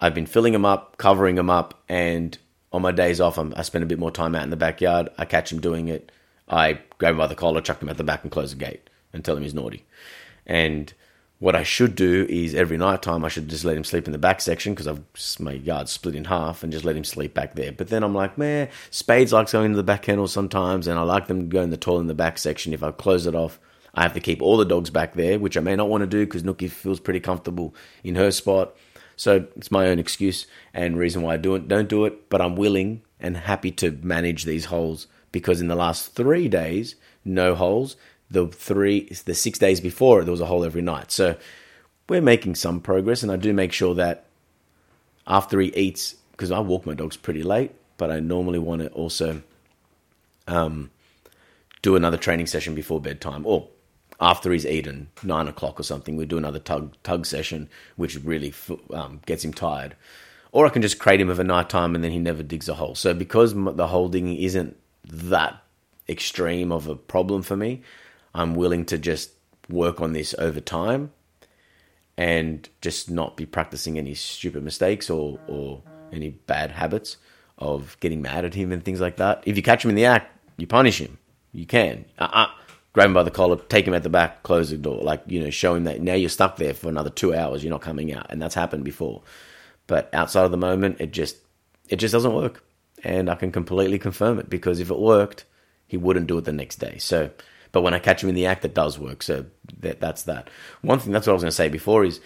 I've 0.00 0.14
been 0.14 0.26
filling 0.26 0.54
him 0.54 0.64
up, 0.64 0.96
covering 0.98 1.36
him 1.36 1.50
up, 1.50 1.82
and 1.88 2.38
on 2.72 2.82
my 2.82 2.92
days 2.92 3.20
off, 3.20 3.38
I'm, 3.38 3.54
i 3.56 3.62
spend 3.62 3.84
a 3.84 3.86
bit 3.86 3.98
more 3.98 4.10
time 4.10 4.34
out 4.34 4.44
in 4.44 4.50
the 4.50 4.56
backyard. 4.56 5.08
I 5.18 5.24
catch 5.24 5.52
him 5.52 5.60
doing 5.60 5.88
it. 5.88 6.12
I 6.48 6.80
grab 6.98 7.12
him 7.12 7.18
by 7.18 7.26
the 7.26 7.34
collar, 7.34 7.60
chuck 7.60 7.82
him 7.82 7.88
at 7.88 7.96
the 7.96 8.04
back, 8.04 8.22
and 8.22 8.30
close 8.30 8.50
the 8.50 8.64
gate 8.64 8.88
and 9.12 9.24
tell 9.24 9.36
him 9.36 9.42
he's 9.42 9.54
naughty. 9.54 9.84
And 10.46 10.92
what 11.38 11.56
I 11.56 11.62
should 11.62 11.94
do 11.94 12.26
is 12.28 12.54
every 12.54 12.76
night 12.76 13.02
time 13.02 13.24
I 13.24 13.28
should 13.28 13.48
just 13.48 13.64
let 13.64 13.76
him 13.76 13.84
sleep 13.84 14.06
in 14.06 14.12
the 14.12 14.18
back 14.18 14.40
section 14.40 14.72
because 14.72 14.86
I've 14.86 15.02
my 15.38 15.52
yard 15.52 15.88
split 15.88 16.14
in 16.14 16.24
half 16.24 16.62
and 16.62 16.72
just 16.72 16.84
let 16.84 16.96
him 16.96 17.04
sleep 17.04 17.34
back 17.34 17.54
there. 17.54 17.72
But 17.72 17.88
then 17.88 18.02
I'm 18.02 18.14
like, 18.14 18.38
man, 18.38 18.68
Spades 18.90 19.32
likes 19.32 19.52
going 19.52 19.72
to 19.72 19.76
the 19.76 19.82
back 19.82 20.02
kennel 20.02 20.28
sometimes, 20.28 20.86
and 20.86 20.98
I 20.98 21.02
like 21.02 21.26
them 21.26 21.48
going 21.48 21.70
the 21.70 21.76
toilet 21.76 22.02
in 22.02 22.06
the 22.06 22.14
back 22.14 22.38
section. 22.38 22.72
If 22.72 22.82
I 22.82 22.90
close 22.92 23.26
it 23.26 23.34
off, 23.34 23.58
I 23.94 24.02
have 24.02 24.14
to 24.14 24.20
keep 24.20 24.42
all 24.42 24.56
the 24.56 24.64
dogs 24.64 24.90
back 24.90 25.14
there, 25.14 25.38
which 25.38 25.56
I 25.56 25.60
may 25.60 25.76
not 25.76 25.88
want 25.88 26.02
to 26.02 26.06
do 26.06 26.24
because 26.24 26.42
Nookie 26.42 26.70
feels 26.70 27.00
pretty 27.00 27.20
comfortable 27.20 27.74
in 28.02 28.14
her 28.16 28.30
spot. 28.30 28.74
So 29.16 29.46
it's 29.56 29.70
my 29.70 29.86
own 29.88 29.98
excuse 29.98 30.46
and 30.72 30.98
reason 30.98 31.22
why 31.22 31.34
I 31.34 31.36
do 31.36 31.54
it. 31.54 31.68
Don't 31.68 31.88
do 31.88 32.04
it, 32.04 32.28
but 32.28 32.40
I'm 32.40 32.56
willing 32.56 33.02
and 33.20 33.36
happy 33.36 33.70
to 33.72 33.92
manage 34.02 34.44
these 34.44 34.66
holes 34.66 35.06
because 35.30 35.60
in 35.60 35.68
the 35.68 35.76
last 35.76 36.14
three 36.14 36.48
days, 36.48 36.96
no 37.24 37.54
holes. 37.54 37.96
The 38.34 38.48
three, 38.48 39.08
the 39.24 39.34
six 39.34 39.58
days 39.58 39.80
before, 39.80 40.22
there 40.24 40.30
was 40.30 40.40
a 40.40 40.46
hole 40.46 40.64
every 40.64 40.82
night. 40.82 41.10
So 41.10 41.36
we're 42.08 42.20
making 42.20 42.56
some 42.56 42.80
progress, 42.80 43.22
and 43.22 43.32
I 43.32 43.36
do 43.36 43.52
make 43.52 43.72
sure 43.72 43.94
that 43.94 44.26
after 45.26 45.60
he 45.60 45.68
eats, 45.74 46.16
because 46.32 46.50
I 46.50 46.58
walk 46.58 46.84
my 46.84 46.94
dogs 46.94 47.16
pretty 47.16 47.42
late, 47.42 47.70
but 47.96 48.10
I 48.10 48.20
normally 48.20 48.58
want 48.58 48.82
to 48.82 48.88
also 48.88 49.42
um, 50.48 50.90
do 51.82 51.96
another 51.96 52.16
training 52.16 52.46
session 52.46 52.74
before 52.74 53.00
bedtime, 53.00 53.46
or 53.46 53.68
after 54.20 54.52
he's 54.52 54.66
eaten 54.66 55.08
nine 55.22 55.48
o'clock 55.48 55.78
or 55.78 55.82
something, 55.82 56.16
we 56.16 56.26
do 56.26 56.38
another 56.38 56.58
tug 56.58 56.94
tug 57.02 57.26
session, 57.26 57.68
which 57.96 58.16
really 58.16 58.52
um, 58.92 59.20
gets 59.26 59.44
him 59.44 59.52
tired. 59.52 59.96
Or 60.52 60.66
I 60.66 60.70
can 60.70 60.82
just 60.82 60.98
crate 60.98 61.20
him 61.20 61.30
of 61.30 61.40
a 61.40 61.44
night 61.44 61.68
time 61.68 61.94
and 61.94 62.04
then 62.04 62.12
he 62.12 62.18
never 62.18 62.42
digs 62.42 62.68
a 62.68 62.74
hole. 62.74 62.94
So 62.94 63.12
because 63.12 63.54
the 63.54 63.88
hole 63.88 64.08
digging 64.08 64.36
isn't 64.36 64.76
that 65.04 65.60
extreme 66.08 66.70
of 66.70 66.86
a 66.86 66.94
problem 66.94 67.42
for 67.42 67.56
me, 67.56 67.82
I'm 68.34 68.54
willing 68.54 68.84
to 68.86 68.98
just 68.98 69.30
work 69.68 70.00
on 70.00 70.12
this 70.12 70.34
over 70.38 70.60
time 70.60 71.12
and 72.16 72.68
just 72.80 73.10
not 73.10 73.36
be 73.36 73.46
practicing 73.46 73.98
any 73.98 74.14
stupid 74.14 74.62
mistakes 74.62 75.10
or, 75.10 75.38
or 75.46 75.82
any 76.12 76.30
bad 76.30 76.70
habits 76.70 77.16
of 77.58 77.96
getting 78.00 78.22
mad 78.22 78.44
at 78.44 78.54
him 78.54 78.72
and 78.72 78.84
things 78.84 79.00
like 79.00 79.16
that. 79.16 79.42
If 79.46 79.56
you 79.56 79.62
catch 79.62 79.84
him 79.84 79.90
in 79.90 79.96
the 79.96 80.04
act, 80.04 80.30
you 80.56 80.66
punish 80.66 81.00
him. 81.00 81.18
You 81.52 81.66
can. 81.66 82.04
Uh-uh. 82.18 82.48
Grab 82.92 83.06
him 83.06 83.14
by 83.14 83.24
the 83.24 83.30
collar, 83.30 83.56
take 83.56 83.88
him 83.88 83.94
at 83.94 84.04
the 84.04 84.08
back, 84.08 84.44
close 84.44 84.70
the 84.70 84.76
door. 84.76 85.02
Like, 85.02 85.22
you 85.26 85.40
know, 85.40 85.50
show 85.50 85.74
him 85.74 85.84
that 85.84 86.00
now 86.00 86.14
you're 86.14 86.28
stuck 86.28 86.56
there 86.56 86.74
for 86.74 86.88
another 86.88 87.10
two 87.10 87.34
hours, 87.34 87.64
you're 87.64 87.72
not 87.72 87.82
coming 87.82 88.12
out. 88.12 88.26
And 88.30 88.40
that's 88.40 88.54
happened 88.54 88.84
before. 88.84 89.22
But 89.88 90.08
outside 90.14 90.44
of 90.44 90.52
the 90.52 90.56
moment, 90.56 91.00
it 91.00 91.12
just 91.12 91.36
it 91.88 91.96
just 91.96 92.12
doesn't 92.12 92.34
work 92.34 92.64
and 93.04 93.28
I 93.28 93.34
can 93.34 93.52
completely 93.52 93.98
confirm 93.98 94.38
it 94.38 94.48
because 94.48 94.80
if 94.80 94.90
it 94.90 94.98
worked, 94.98 95.44
he 95.86 95.96
wouldn't 95.96 96.26
do 96.26 96.38
it 96.38 96.44
the 96.44 96.52
next 96.52 96.76
day. 96.76 96.96
So, 96.98 97.30
but 97.74 97.82
when 97.82 97.92
I 97.92 97.98
catch 97.98 98.22
him 98.22 98.28
in 98.28 98.36
the 98.36 98.46
act, 98.46 98.64
it 98.64 98.72
does 98.72 99.00
work. 99.00 99.20
So 99.20 99.46
that, 99.80 100.00
that's 100.00 100.22
that. 100.22 100.48
One 100.82 101.00
thing 101.00 101.12
that's 101.12 101.26
what 101.26 101.32
I 101.32 101.34
was 101.34 101.42
going 101.42 101.50
to 101.50 101.56
say 101.56 101.68
before 101.68 102.04
is 102.04 102.20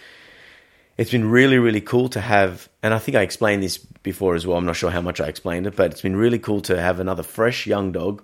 it's 0.98 1.10
been 1.10 1.30
really, 1.30 1.58
really 1.58 1.80
cool 1.80 2.10
to 2.10 2.20
have, 2.20 2.68
and 2.82 2.92
I 2.92 2.98
think 2.98 3.16
I 3.16 3.22
explained 3.22 3.62
this 3.62 3.78
before 3.78 4.34
as 4.34 4.46
well. 4.46 4.58
I'm 4.58 4.66
not 4.66 4.76
sure 4.76 4.90
how 4.90 5.00
much 5.00 5.22
I 5.22 5.26
explained 5.26 5.66
it, 5.66 5.74
but 5.74 5.90
it's 5.90 6.02
been 6.02 6.16
really 6.16 6.38
cool 6.38 6.60
to 6.62 6.78
have 6.78 7.00
another 7.00 7.22
fresh 7.22 7.66
young 7.66 7.92
dog, 7.92 8.22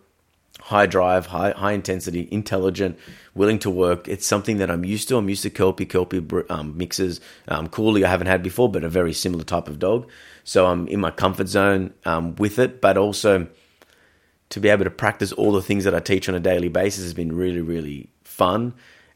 high 0.60 0.84
drive, 0.84 1.24
high 1.24 1.52
high 1.52 1.72
intensity, 1.72 2.28
intelligent, 2.30 2.98
willing 3.34 3.58
to 3.60 3.70
work. 3.70 4.06
It's 4.06 4.26
something 4.26 4.58
that 4.58 4.70
I'm 4.70 4.84
used 4.84 5.08
to. 5.08 5.16
I'm 5.16 5.30
used 5.30 5.44
to 5.44 5.50
Kelpie, 5.50 5.86
Kelpie 5.86 6.22
um, 6.50 6.76
mixes. 6.76 7.22
Um, 7.48 7.70
I 7.74 8.06
haven't 8.06 8.26
had 8.26 8.42
before, 8.42 8.70
but 8.70 8.84
a 8.84 8.90
very 8.90 9.14
similar 9.14 9.44
type 9.44 9.68
of 9.68 9.78
dog. 9.78 10.10
So 10.44 10.66
I'm 10.66 10.88
in 10.88 11.00
my 11.00 11.10
comfort 11.10 11.48
zone 11.48 11.94
um, 12.04 12.36
with 12.36 12.58
it, 12.58 12.82
but 12.82 12.98
also 12.98 13.46
to 14.54 14.60
be 14.60 14.68
able 14.68 14.84
to 14.84 14.90
practice 14.90 15.32
all 15.32 15.50
the 15.50 15.60
things 15.60 15.82
that 15.82 15.96
I 15.96 15.98
teach 15.98 16.28
on 16.28 16.36
a 16.36 16.40
daily 16.40 16.68
basis 16.68 17.02
has 17.02 17.12
been 17.12 17.34
really, 17.34 17.60
really 17.60 18.08
fun. 18.22 18.72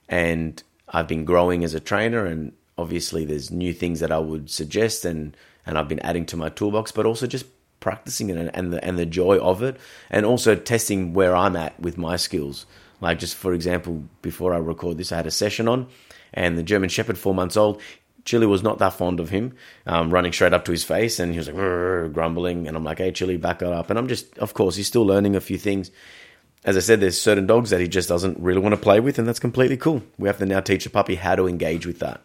And 0.08 0.60
I've 0.88 1.06
been 1.06 1.24
growing 1.24 1.62
as 1.62 1.74
a 1.74 1.80
trainer, 1.80 2.26
and 2.26 2.54
obviously 2.76 3.24
there's 3.24 3.48
new 3.48 3.72
things 3.72 4.00
that 4.00 4.10
I 4.10 4.18
would 4.18 4.50
suggest, 4.50 5.04
and 5.04 5.36
and 5.64 5.78
I've 5.78 5.86
been 5.86 6.00
adding 6.00 6.26
to 6.26 6.36
my 6.36 6.48
toolbox, 6.48 6.90
but 6.90 7.06
also 7.06 7.28
just 7.28 7.46
practicing 7.78 8.30
it 8.30 8.50
and 8.52 8.72
the 8.72 8.84
and 8.84 8.98
the 8.98 9.06
joy 9.06 9.38
of 9.38 9.62
it, 9.62 9.76
and 10.10 10.26
also 10.26 10.56
testing 10.56 11.14
where 11.14 11.36
I'm 11.36 11.54
at 11.54 11.78
with 11.78 11.96
my 11.96 12.16
skills. 12.16 12.66
Like 13.00 13.20
just 13.20 13.36
for 13.36 13.54
example, 13.54 14.02
before 14.22 14.52
I 14.52 14.58
record 14.58 14.98
this, 14.98 15.12
I 15.12 15.18
had 15.18 15.28
a 15.28 15.30
session 15.30 15.68
on, 15.68 15.86
and 16.34 16.58
the 16.58 16.64
German 16.64 16.88
Shepherd, 16.88 17.16
four 17.16 17.32
months 17.32 17.56
old, 17.56 17.80
Chili 18.28 18.46
was 18.46 18.62
not 18.62 18.76
that 18.78 18.92
fond 18.92 19.20
of 19.20 19.30
him, 19.30 19.54
um, 19.86 20.10
running 20.10 20.34
straight 20.34 20.52
up 20.52 20.66
to 20.66 20.70
his 20.70 20.84
face, 20.84 21.18
and 21.18 21.32
he 21.32 21.38
was 21.38 21.48
like 21.48 22.12
grumbling, 22.12 22.68
and 22.68 22.76
I'm 22.76 22.84
like, 22.84 22.98
"Hey, 22.98 23.10
Chili, 23.10 23.38
back 23.38 23.62
it 23.62 23.68
up." 23.68 23.88
And 23.88 23.98
I'm 23.98 24.06
just, 24.06 24.36
of 24.36 24.52
course, 24.52 24.76
he's 24.76 24.86
still 24.86 25.06
learning 25.06 25.34
a 25.34 25.40
few 25.40 25.56
things. 25.56 25.90
As 26.62 26.76
I 26.76 26.80
said, 26.80 27.00
there's 27.00 27.18
certain 27.18 27.46
dogs 27.46 27.70
that 27.70 27.80
he 27.80 27.88
just 27.88 28.06
doesn't 28.06 28.38
really 28.38 28.60
want 28.60 28.74
to 28.74 28.80
play 28.80 29.00
with, 29.00 29.18
and 29.18 29.26
that's 29.26 29.38
completely 29.38 29.78
cool. 29.78 30.02
We 30.18 30.28
have 30.28 30.36
to 30.38 30.44
now 30.44 30.60
teach 30.60 30.84
a 30.84 30.90
puppy 30.90 31.14
how 31.14 31.36
to 31.36 31.48
engage 31.48 31.86
with 31.86 32.00
that, 32.00 32.20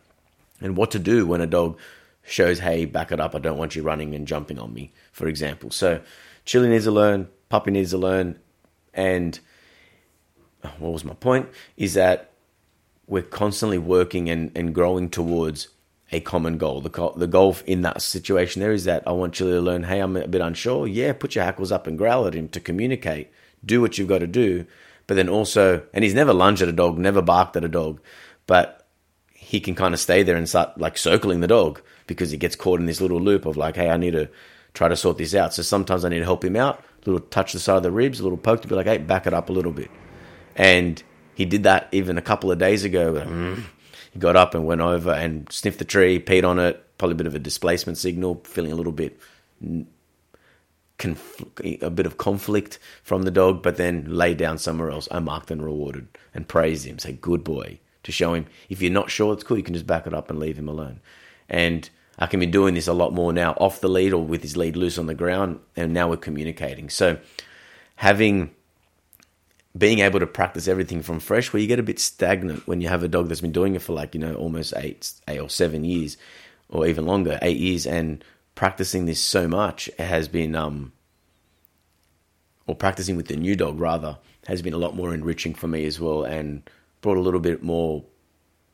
and 0.59 0.75
what 0.75 0.91
to 0.91 0.99
do 0.99 1.25
when 1.25 1.39
a 1.39 1.47
dog 1.47 1.77
shows, 2.25 2.59
"Hey, 2.59 2.83
back 2.83 3.13
it 3.13 3.21
up. 3.21 3.33
I 3.33 3.39
don't 3.39 3.57
want 3.57 3.73
you 3.73 3.81
running 3.81 4.13
and 4.13 4.27
jumping 4.27 4.59
on 4.59 4.73
me," 4.73 4.91
for 5.13 5.27
example. 5.29 5.71
So, 5.71 6.01
Chili 6.43 6.67
needs 6.67 6.83
to 6.83 6.91
learn, 6.91 7.29
puppy 7.47 7.71
needs 7.71 7.91
to 7.91 7.97
learn, 7.97 8.39
and 8.93 9.39
what 10.79 10.91
was 10.91 11.05
my 11.05 11.13
point? 11.13 11.47
Is 11.77 11.93
that 11.93 12.31
we're 13.07 13.21
constantly 13.21 13.77
working 13.77 14.29
and, 14.29 14.51
and 14.53 14.75
growing 14.75 15.09
towards 15.09 15.69
a 16.13 16.21
common 16.21 16.57
goal. 16.57 16.79
The, 16.79 17.11
the 17.15 17.27
goal 17.27 17.57
in 17.65 17.81
that 17.81 18.01
situation 18.01 18.61
there 18.61 18.71
is 18.71 18.85
that 18.85 19.03
I 19.07 19.11
want 19.11 19.33
Chili 19.33 19.53
to 19.53 19.61
learn, 19.61 19.83
hey, 19.83 19.99
I'm 19.99 20.15
a 20.15 20.27
bit 20.27 20.41
unsure. 20.41 20.87
Yeah, 20.87 21.11
put 21.13 21.35
your 21.35 21.43
hackles 21.43 21.71
up 21.71 21.87
and 21.87 21.97
growl 21.97 22.27
at 22.27 22.35
him 22.35 22.47
to 22.49 22.59
communicate. 22.59 23.31
Do 23.65 23.81
what 23.81 23.97
you've 23.97 24.07
got 24.07 24.19
to 24.19 24.27
do. 24.27 24.65
But 25.07 25.15
then 25.15 25.27
also, 25.27 25.83
and 25.93 26.03
he's 26.03 26.13
never 26.13 26.31
lunged 26.31 26.61
at 26.61 26.69
a 26.69 26.73
dog, 26.73 26.97
never 26.97 27.21
barked 27.21 27.57
at 27.57 27.65
a 27.65 27.69
dog, 27.69 27.99
but 28.47 28.87
he 29.33 29.59
can 29.59 29.75
kind 29.75 29.93
of 29.93 29.99
stay 29.99 30.23
there 30.23 30.37
and 30.37 30.47
start 30.47 30.77
like 30.77 30.97
circling 30.97 31.41
the 31.41 31.47
dog 31.47 31.81
because 32.07 32.31
he 32.31 32.37
gets 32.37 32.55
caught 32.55 32.79
in 32.79 32.85
this 32.85 33.01
little 33.01 33.19
loop 33.19 33.45
of 33.45 33.57
like, 33.57 33.75
hey, 33.75 33.89
I 33.89 33.97
need 33.97 34.11
to 34.11 34.29
try 34.73 34.87
to 34.87 34.95
sort 34.95 35.17
this 35.17 35.35
out. 35.35 35.53
So 35.53 35.61
sometimes 35.61 36.05
I 36.05 36.09
need 36.09 36.19
to 36.19 36.25
help 36.25 36.45
him 36.45 36.55
out, 36.55 36.83
a 37.05 37.09
little 37.09 37.27
touch 37.27 37.53
the 37.53 37.59
side 37.59 37.77
of 37.77 37.83
the 37.83 37.91
ribs, 37.91 38.19
a 38.19 38.23
little 38.23 38.37
poke 38.37 38.61
to 38.61 38.67
be 38.67 38.75
like, 38.75 38.85
hey, 38.85 38.99
back 38.99 39.27
it 39.27 39.33
up 39.33 39.49
a 39.49 39.53
little 39.53 39.71
bit. 39.71 39.91
And 40.55 41.01
he 41.35 41.45
did 41.45 41.63
that 41.63 41.89
even 41.91 42.17
a 42.17 42.21
couple 42.21 42.51
of 42.51 42.59
days 42.59 42.83
ago. 42.83 43.57
He 44.13 44.19
got 44.19 44.35
up 44.35 44.53
and 44.53 44.65
went 44.65 44.81
over 44.81 45.11
and 45.11 45.51
sniffed 45.51 45.79
the 45.79 45.85
tree, 45.85 46.19
peed 46.19 46.47
on 46.47 46.59
it, 46.59 46.81
probably 46.99 47.13
a 47.13 47.17
bit 47.17 47.27
of 47.27 47.35
a 47.35 47.39
displacement 47.39 47.97
signal, 47.97 48.41
feeling 48.45 48.71
a 48.71 48.75
little 48.75 48.91
bit 48.93 49.19
conf- 50.99 51.43
a 51.63 51.89
bit 51.89 52.05
of 52.05 52.17
conflict 52.17 52.77
from 53.01 53.23
the 53.23 53.31
dog, 53.31 53.63
but 53.63 53.77
then 53.77 54.05
lay 54.05 54.35
down 54.35 54.59
somewhere 54.59 54.91
else. 54.91 55.07
I 55.09 55.19
marked 55.19 55.49
and 55.49 55.63
rewarded 55.63 56.07
and 56.33 56.47
praised 56.47 56.85
him, 56.85 56.99
say 56.99 57.13
good 57.13 57.43
boy, 57.43 57.79
to 58.03 58.11
show 58.11 58.35
him 58.35 58.45
if 58.69 58.81
you're 58.83 58.91
not 58.91 59.09
sure 59.09 59.33
it's 59.33 59.43
cool, 59.43 59.57
you 59.57 59.63
can 59.63 59.73
just 59.73 59.87
back 59.87 60.05
it 60.05 60.13
up 60.13 60.29
and 60.29 60.39
leave 60.39 60.59
him 60.59 60.69
alone. 60.69 60.99
And 61.49 61.89
I 62.19 62.27
can 62.27 62.39
be 62.39 62.45
doing 62.45 62.75
this 62.75 62.87
a 62.87 62.93
lot 62.93 63.13
more 63.13 63.33
now 63.33 63.53
off 63.53 63.81
the 63.81 63.89
lead 63.89 64.13
or 64.13 64.23
with 64.23 64.43
his 64.43 64.55
lead 64.55 64.75
loose 64.75 64.99
on 64.99 65.07
the 65.07 65.15
ground, 65.15 65.59
and 65.75 65.91
now 65.91 66.07
we're 66.07 66.17
communicating. 66.17 66.89
So 66.89 67.17
having 67.95 68.51
being 69.77 69.99
able 69.99 70.19
to 70.19 70.27
practice 70.27 70.67
everything 70.67 71.01
from 71.01 71.19
fresh, 71.19 71.51
where 71.51 71.61
you 71.61 71.67
get 71.67 71.79
a 71.79 71.83
bit 71.83 71.99
stagnant 71.99 72.67
when 72.67 72.81
you 72.81 72.87
have 72.87 73.03
a 73.03 73.07
dog 73.07 73.27
that's 73.27 73.41
been 73.41 73.51
doing 73.51 73.75
it 73.75 73.81
for 73.81 73.93
like 73.93 74.13
you 74.13 74.21
know 74.21 74.35
almost 74.35 74.73
eight, 74.77 75.11
eight 75.27 75.39
or 75.39 75.49
seven 75.49 75.83
years, 75.83 76.17
or 76.69 76.85
even 76.87 77.05
longer, 77.05 77.39
eight 77.41 77.57
years, 77.57 77.85
and 77.85 78.23
practicing 78.55 79.05
this 79.05 79.19
so 79.19 79.47
much 79.47 79.89
has 79.97 80.27
been, 80.27 80.55
um, 80.55 80.93
or 82.67 82.75
practicing 82.75 83.15
with 83.15 83.27
the 83.27 83.35
new 83.35 83.55
dog 83.55 83.79
rather, 83.79 84.17
has 84.47 84.61
been 84.61 84.73
a 84.73 84.77
lot 84.77 84.95
more 84.95 85.13
enriching 85.13 85.53
for 85.53 85.67
me 85.67 85.85
as 85.85 85.99
well, 85.99 86.23
and 86.23 86.69
brought 87.01 87.17
a 87.17 87.21
little 87.21 87.39
bit 87.39 87.63
more 87.63 88.03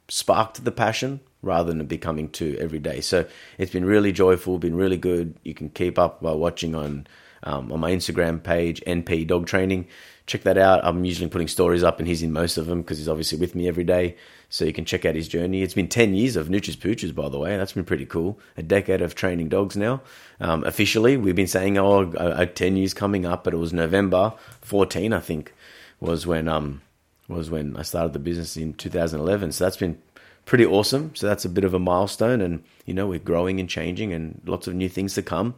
spark 0.09 0.53
to 0.55 0.61
the 0.61 0.71
passion 0.71 1.19
rather 1.41 1.71
than 1.71 1.85
becoming 1.85 2.29
too 2.29 2.57
every 2.59 2.79
day. 2.79 2.99
So 2.99 3.25
it's 3.57 3.71
been 3.71 3.85
really 3.85 4.11
joyful, 4.11 4.57
been 4.59 4.75
really 4.75 4.97
good. 4.97 5.35
You 5.43 5.53
can 5.53 5.69
keep 5.69 5.97
up 5.97 6.21
by 6.21 6.33
watching 6.33 6.75
on 6.75 7.07
um, 7.43 7.71
on 7.71 7.79
my 7.79 7.91
Instagram 7.91 8.41
page, 8.41 8.81
NP 8.85 9.27
Dog 9.27 9.47
Training 9.47 9.87
check 10.29 10.43
that 10.43 10.57
out. 10.57 10.81
I'm 10.83 11.03
usually 11.03 11.27
putting 11.27 11.47
stories 11.47 11.83
up, 11.83 11.99
and 11.99 12.07
he's 12.07 12.21
in 12.21 12.31
most 12.31 12.57
of 12.57 12.67
them 12.67 12.81
because 12.81 12.99
he's 12.99 13.09
obviously 13.09 13.39
with 13.39 13.55
me 13.55 13.67
every 13.67 13.83
day. 13.83 14.15
So 14.49 14.63
you 14.63 14.73
can 14.73 14.85
check 14.85 15.03
out 15.05 15.15
his 15.15 15.27
journey. 15.27 15.63
It's 15.63 15.73
been 15.73 15.89
10 15.89 16.13
years 16.13 16.35
of 16.35 16.47
Nooches 16.47 16.77
Pooches, 16.77 17.13
by 17.13 17.29
the 17.29 17.39
way. 17.39 17.57
That's 17.57 17.73
been 17.73 17.83
pretty 17.83 18.05
cool. 18.05 18.39
A 18.55 18.63
decade 18.63 19.01
of 19.01 19.15
training 19.15 19.49
dogs 19.49 19.75
now. 19.75 20.01
Um, 20.39 20.63
officially, 20.63 21.17
we've 21.17 21.35
been 21.35 21.47
saying, 21.47 21.77
oh, 21.77 22.11
a, 22.15 22.41
a 22.41 22.45
10 22.45 22.77
years 22.77 22.93
coming 22.93 23.25
up, 23.25 23.43
but 23.43 23.53
it 23.53 23.57
was 23.57 23.73
November 23.73 24.33
14, 24.61 25.13
I 25.13 25.19
think, 25.19 25.53
was 25.99 26.25
when 26.25 26.47
um 26.47 26.81
was 27.27 27.51
when 27.51 27.75
I 27.77 27.83
started 27.83 28.13
the 28.13 28.19
business 28.19 28.57
in 28.57 28.73
2011. 28.73 29.51
So 29.51 29.63
that's 29.63 29.77
been 29.77 29.99
pretty 30.45 30.65
awesome. 30.65 31.13
So 31.15 31.27
that's 31.27 31.45
a 31.45 31.49
bit 31.49 31.63
of 31.63 31.73
a 31.73 31.79
milestone, 31.79 32.41
and 32.41 32.63
you 32.85 32.93
know 32.93 33.07
we're 33.07 33.19
growing 33.19 33.59
and 33.59 33.69
changing, 33.69 34.13
and 34.13 34.41
lots 34.45 34.67
of 34.67 34.73
new 34.73 34.89
things 34.89 35.13
to 35.15 35.21
come. 35.21 35.55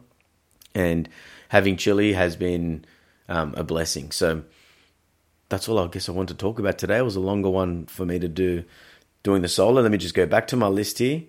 And 0.74 1.08
having 1.52 1.76
Chili 1.76 2.14
has 2.14 2.34
been 2.34 2.82
um, 3.28 3.52
a 3.58 3.62
blessing. 3.62 4.10
So 4.10 4.42
that's 5.50 5.68
all 5.68 5.78
I 5.78 5.86
guess 5.88 6.08
I 6.08 6.12
want 6.12 6.30
to 6.30 6.34
talk 6.34 6.58
about 6.58 6.78
today. 6.78 6.96
It 6.96 7.02
was 7.02 7.14
a 7.14 7.20
longer 7.20 7.50
one 7.50 7.84
for 7.84 8.06
me 8.06 8.18
to 8.18 8.26
do 8.26 8.64
doing 9.22 9.42
the 9.42 9.48
solo. 9.48 9.82
Let 9.82 9.92
me 9.92 9.98
just 9.98 10.14
go 10.14 10.24
back 10.24 10.46
to 10.46 10.56
my 10.56 10.68
list 10.68 10.98
here. 10.98 11.24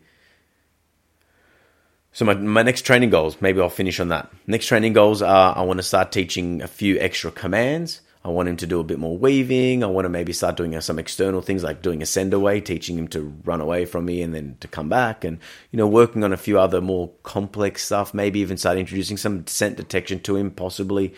So 2.14 2.24
my, 2.24 2.36
my 2.36 2.64
next 2.64 2.84
training 2.84 3.10
goals, 3.10 3.42
maybe 3.42 3.60
I'll 3.60 3.68
finish 3.68 4.00
on 4.00 4.08
that. 4.10 4.32
Next 4.48 4.68
training 4.68 4.94
goals 4.94 5.22
are 5.22 5.58
I 5.58 5.62
want 5.64 5.80
to 5.80 5.84
start 5.84 6.14
teaching 6.14 6.62
a 6.62 6.68
few 6.68 6.98
extra 7.00 7.30
commands. 7.30 8.00
I 8.26 8.30
want 8.30 8.48
him 8.48 8.58
to 8.58 8.68
do 8.68 8.80
a 8.80 8.86
bit 8.86 9.00
more 9.00 9.18
weaving. 9.18 9.84
I 9.84 9.88
want 9.88 10.06
to 10.06 10.10
maybe 10.10 10.32
start 10.32 10.56
doing 10.56 10.76
uh, 10.76 10.82
some 10.82 10.98
external 10.98 11.42
things 11.42 11.64
like 11.64 11.82
doing 11.82 12.02
a 12.02 12.06
send 12.06 12.34
away, 12.34 12.62
teaching 12.62 12.98
him 12.98 13.10
to 13.10 13.36
run 13.44 13.60
away 13.60 13.86
from 13.86 14.06
me 14.06 14.22
and 14.22 14.34
then 14.34 14.56
to 14.62 14.68
come 14.68 14.88
back, 14.88 15.26
and 15.26 15.40
you 15.72 15.78
know 15.78 15.88
working 15.88 16.24
on 16.24 16.32
a 16.32 16.38
few 16.38 16.58
other 16.58 16.80
more 16.80 17.12
complex 17.24 17.84
stuff. 17.84 18.14
Maybe 18.14 18.40
even 18.40 18.58
start 18.58 18.78
introducing 18.78 19.18
some 19.18 19.46
scent 19.48 19.76
detection 19.76 20.22
to 20.22 20.38
him, 20.38 20.52
possibly, 20.52 21.14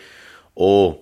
or 0.56 0.98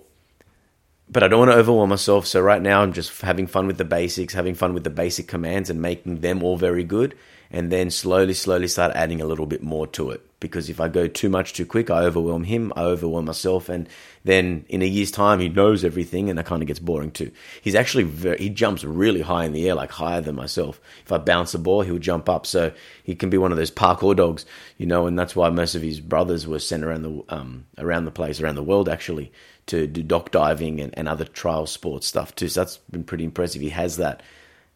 but 1.09 1.23
I 1.23 1.29
don't 1.29 1.41
want 1.41 1.53
to 1.53 1.59
overwhelm 1.59 1.91
myself. 1.91 2.27
So 2.27 2.41
right 2.41 2.61
now 2.61 2.83
I'm 2.83 2.93
just 2.93 3.23
having 3.23 3.47
fun 3.47 3.67
with 3.67 3.79
the 3.79 3.85
basics, 3.85 4.35
having 4.35 4.55
fun 4.55 4.75
with 4.75 4.85
the 4.85 4.91
basic 4.91 5.27
commands 5.27 5.71
and 5.71 5.81
making 5.81 6.21
them 6.21 6.43
all 6.43 6.57
very 6.57 6.85
good. 6.85 7.17
And 7.55 7.71
then 7.71 7.89
slowly, 7.89 8.35
slowly 8.35 8.67
start 8.67 8.97
adding 8.97 9.21
a 9.21 9.27
little 9.27 9.47
bit 9.47 9.63
more 9.63 9.87
to 9.87 10.11
it. 10.11 10.29
Because 10.41 10.69
if 10.69 10.81
I 10.81 10.89
go 10.89 11.07
too 11.07 11.29
much 11.29 11.53
too 11.53 11.65
quick, 11.65 11.89
I 11.89 12.03
overwhelm 12.03 12.43
him, 12.43 12.73
I 12.75 12.83
overwhelm 12.83 13.27
myself. 13.27 13.69
And 13.69 13.89
then 14.25 14.65
in 14.69 14.83
a 14.83 14.87
year's 14.87 15.13
time, 15.13 15.39
he 15.39 15.49
knows 15.49 15.85
everything 15.85 16.29
and 16.29 16.37
that 16.37 16.47
kind 16.47 16.63
of 16.63 16.67
gets 16.67 16.81
boring 16.81 17.13
too. 17.13 17.31
He's 17.63 17.77
actually 17.77 18.03
very, 18.03 18.39
he 18.39 18.51
jumps 18.51 18.83
really 18.83 19.21
high 19.21 19.45
in 19.45 19.53
the 19.53 19.69
air, 19.69 19.77
like 19.77 19.93
higher 19.93 20.21
than 20.21 20.35
myself. 20.35 20.81
If 21.05 21.13
I 21.13 21.19
bounce 21.19 21.55
a 21.55 21.61
ball, 21.61 21.83
he'll 21.83 21.99
jump 22.01 22.29
up. 22.29 22.45
So 22.45 22.73
he 23.05 23.15
can 23.15 23.31
be 23.31 23.39
one 23.39 23.53
of 23.53 23.57
those 23.57 23.71
parkour 23.71 24.17
dogs, 24.17 24.45
you 24.77 24.87
know, 24.87 25.07
and 25.07 25.17
that's 25.17 25.37
why 25.37 25.49
most 25.49 25.77
of 25.77 25.83
his 25.83 26.01
brothers 26.01 26.49
were 26.49 26.59
sent 26.59 26.83
around 26.83 27.03
the, 27.03 27.23
um, 27.29 27.67
around 27.79 28.05
the 28.05 28.11
place, 28.11 28.41
around 28.41 28.57
the 28.57 28.65
world 28.65 28.89
actually 28.89 29.31
to 29.67 29.87
do 29.87 30.03
dock 30.03 30.33
diving 30.33 30.81
and, 30.81 30.93
and 30.99 31.09
other 31.09 31.25
trial 31.25 31.67
sports 31.67 32.09
stuff 32.09 32.35
too. 32.35 32.49
So 32.49 32.63
that's 32.63 32.79
been 32.91 33.05
pretty 33.05 33.23
impressive. 33.23 33.63
He 33.63 33.69
has 33.71 33.97
that 33.99 34.25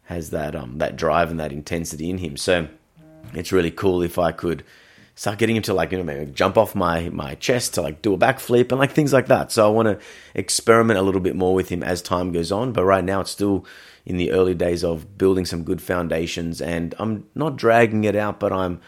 has 0.09 0.31
that 0.31 0.57
um 0.57 0.79
that 0.79 0.97
drive 0.97 1.31
and 1.31 1.39
that 1.39 1.53
intensity 1.53 2.09
in 2.09 2.19
him. 2.19 2.37
So 2.37 2.69
it's 3.35 3.53
really 3.53 3.71
cool 3.71 4.03
if 4.03 4.19
I 4.19 4.33
could 4.33 4.65
start 5.15 5.39
getting 5.39 5.57
him 5.57 5.63
to 5.63 5.75
like 5.75 5.93
you 5.93 5.99
know 5.99 6.05
maybe 6.05 6.31
jump 6.33 6.57
off 6.57 6.75
my 6.75 7.11
my 7.11 7.35
chest 7.35 7.75
to 7.75 7.83
like 7.83 8.01
do 8.01 8.15
a 8.15 8.19
backflip 8.19 8.73
and 8.73 8.79
like 8.79 8.93
things 8.93 9.13
like 9.13 9.27
that. 9.27 9.53
So 9.53 9.67
I 9.67 9.71
want 9.71 9.87
to 9.87 9.99
experiment 10.35 10.99
a 10.99 11.03
little 11.03 11.21
bit 11.21 11.37
more 11.37 11.55
with 11.55 11.69
him 11.69 11.83
as 11.83 12.01
time 12.01 12.33
goes 12.33 12.51
on. 12.51 12.73
But 12.73 12.87
right 12.87 13.05
now 13.05 13.21
it's 13.21 13.31
still 13.31 13.67
in 14.07 14.17
the 14.17 14.31
early 14.31 14.55
days 14.55 14.83
of 14.83 15.19
building 15.19 15.45
some 15.45 15.63
good 15.63 15.83
foundations, 15.83 16.63
and 16.63 16.95
I'm 16.99 17.27
not 17.35 17.57
dragging 17.57 18.05
it 18.05 18.17
out, 18.17 18.41
but 18.41 18.51
I'm 18.51 18.81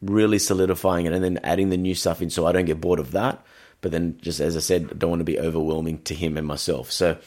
really 0.00 0.38
solidifying 0.38 1.04
it 1.04 1.12
and 1.12 1.22
then 1.22 1.40
adding 1.42 1.68
the 1.68 1.76
new 1.76 1.94
stuff 1.94 2.22
in 2.22 2.30
so 2.30 2.46
I 2.46 2.52
don't 2.52 2.64
get 2.64 2.80
bored 2.80 3.00
of 3.00 3.10
that. 3.12 3.44
But 3.82 3.92
then, 3.92 4.16
just 4.22 4.40
as 4.40 4.56
I 4.56 4.60
said, 4.60 4.88
I 4.90 4.94
don't 4.94 5.10
want 5.10 5.20
to 5.20 5.24
be 5.24 5.38
overwhelming 5.38 6.00
to 6.04 6.14
him 6.14 6.38
and 6.38 6.46
myself. 6.46 6.90
So 6.90 7.18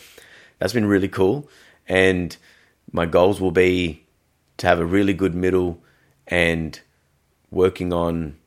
that's 0.58 0.74
been 0.74 0.86
really 0.86 1.08
cool. 1.08 1.48
And 1.88 2.36
my 2.92 3.06
goals 3.06 3.40
will 3.40 3.52
be 3.52 4.04
to 4.58 4.68
have 4.68 4.80
a 4.80 4.86
really 4.86 5.14
good 5.14 5.36
middle 5.36 5.82
and 6.28 6.80
working 7.50 7.94
on 7.94 8.38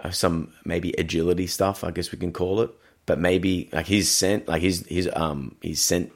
uh, 0.00 0.10
some 0.10 0.52
maybe 0.64 0.94
agility 0.96 1.46
stuff, 1.46 1.84
I 1.84 1.90
guess 1.90 2.12
we 2.12 2.18
can 2.18 2.32
call 2.32 2.60
it. 2.60 2.70
But 3.06 3.18
maybe 3.18 3.68
like 3.72 3.86
his 3.86 4.10
scent, 4.10 4.46
like 4.48 4.62
his 4.62 4.86
his 4.86 5.08
um 5.14 5.56
his 5.62 5.82
scent, 5.82 6.12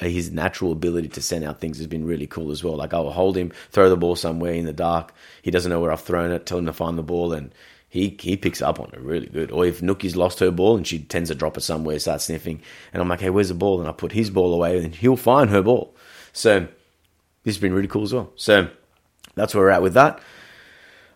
uh, 0.00 0.06
his 0.06 0.30
natural 0.30 0.70
ability 0.72 1.08
to 1.08 1.22
send 1.22 1.44
out 1.44 1.60
things 1.60 1.78
has 1.78 1.86
been 1.86 2.04
really 2.04 2.26
cool 2.26 2.52
as 2.52 2.62
well. 2.62 2.76
Like 2.76 2.94
I'll 2.94 3.10
hold 3.10 3.36
him, 3.36 3.52
throw 3.70 3.88
the 3.88 3.96
ball 3.96 4.14
somewhere 4.14 4.52
in 4.52 4.66
the 4.66 4.72
dark. 4.72 5.12
He 5.42 5.50
doesn't 5.50 5.70
know 5.70 5.80
where 5.80 5.90
I've 5.90 6.02
thrown 6.02 6.30
it. 6.30 6.46
Tell 6.46 6.58
him 6.58 6.66
to 6.66 6.72
find 6.72 6.96
the 6.96 7.02
ball, 7.02 7.32
and 7.32 7.52
he 7.88 8.16
he 8.20 8.36
picks 8.36 8.62
up 8.62 8.78
on 8.78 8.90
it 8.92 9.00
really 9.00 9.26
good. 9.26 9.50
Or 9.50 9.66
if 9.66 9.80
Nookie's 9.80 10.14
lost 10.14 10.38
her 10.38 10.50
ball 10.50 10.76
and 10.76 10.86
she 10.86 11.00
tends 11.00 11.30
to 11.30 11.34
drop 11.34 11.56
it 11.56 11.62
somewhere, 11.62 11.98
start 11.98 12.20
sniffing, 12.20 12.62
and 12.92 13.02
I'm 13.02 13.08
like, 13.08 13.20
hey, 13.20 13.30
where's 13.30 13.48
the 13.48 13.54
ball? 13.54 13.80
And 13.80 13.88
I 13.88 13.92
put 13.92 14.12
his 14.12 14.30
ball 14.30 14.54
away, 14.54 14.78
and 14.78 14.94
he'll 14.94 15.16
find 15.16 15.50
her 15.50 15.62
ball. 15.62 15.96
So 16.32 16.68
this 17.44 17.54
has 17.54 17.60
been 17.60 17.74
really 17.74 17.88
cool 17.88 18.04
as 18.04 18.12
well. 18.12 18.32
So 18.36 18.68
that's 19.34 19.54
where 19.54 19.64
we're 19.64 19.70
at 19.70 19.82
with 19.82 19.94
that. 19.94 20.20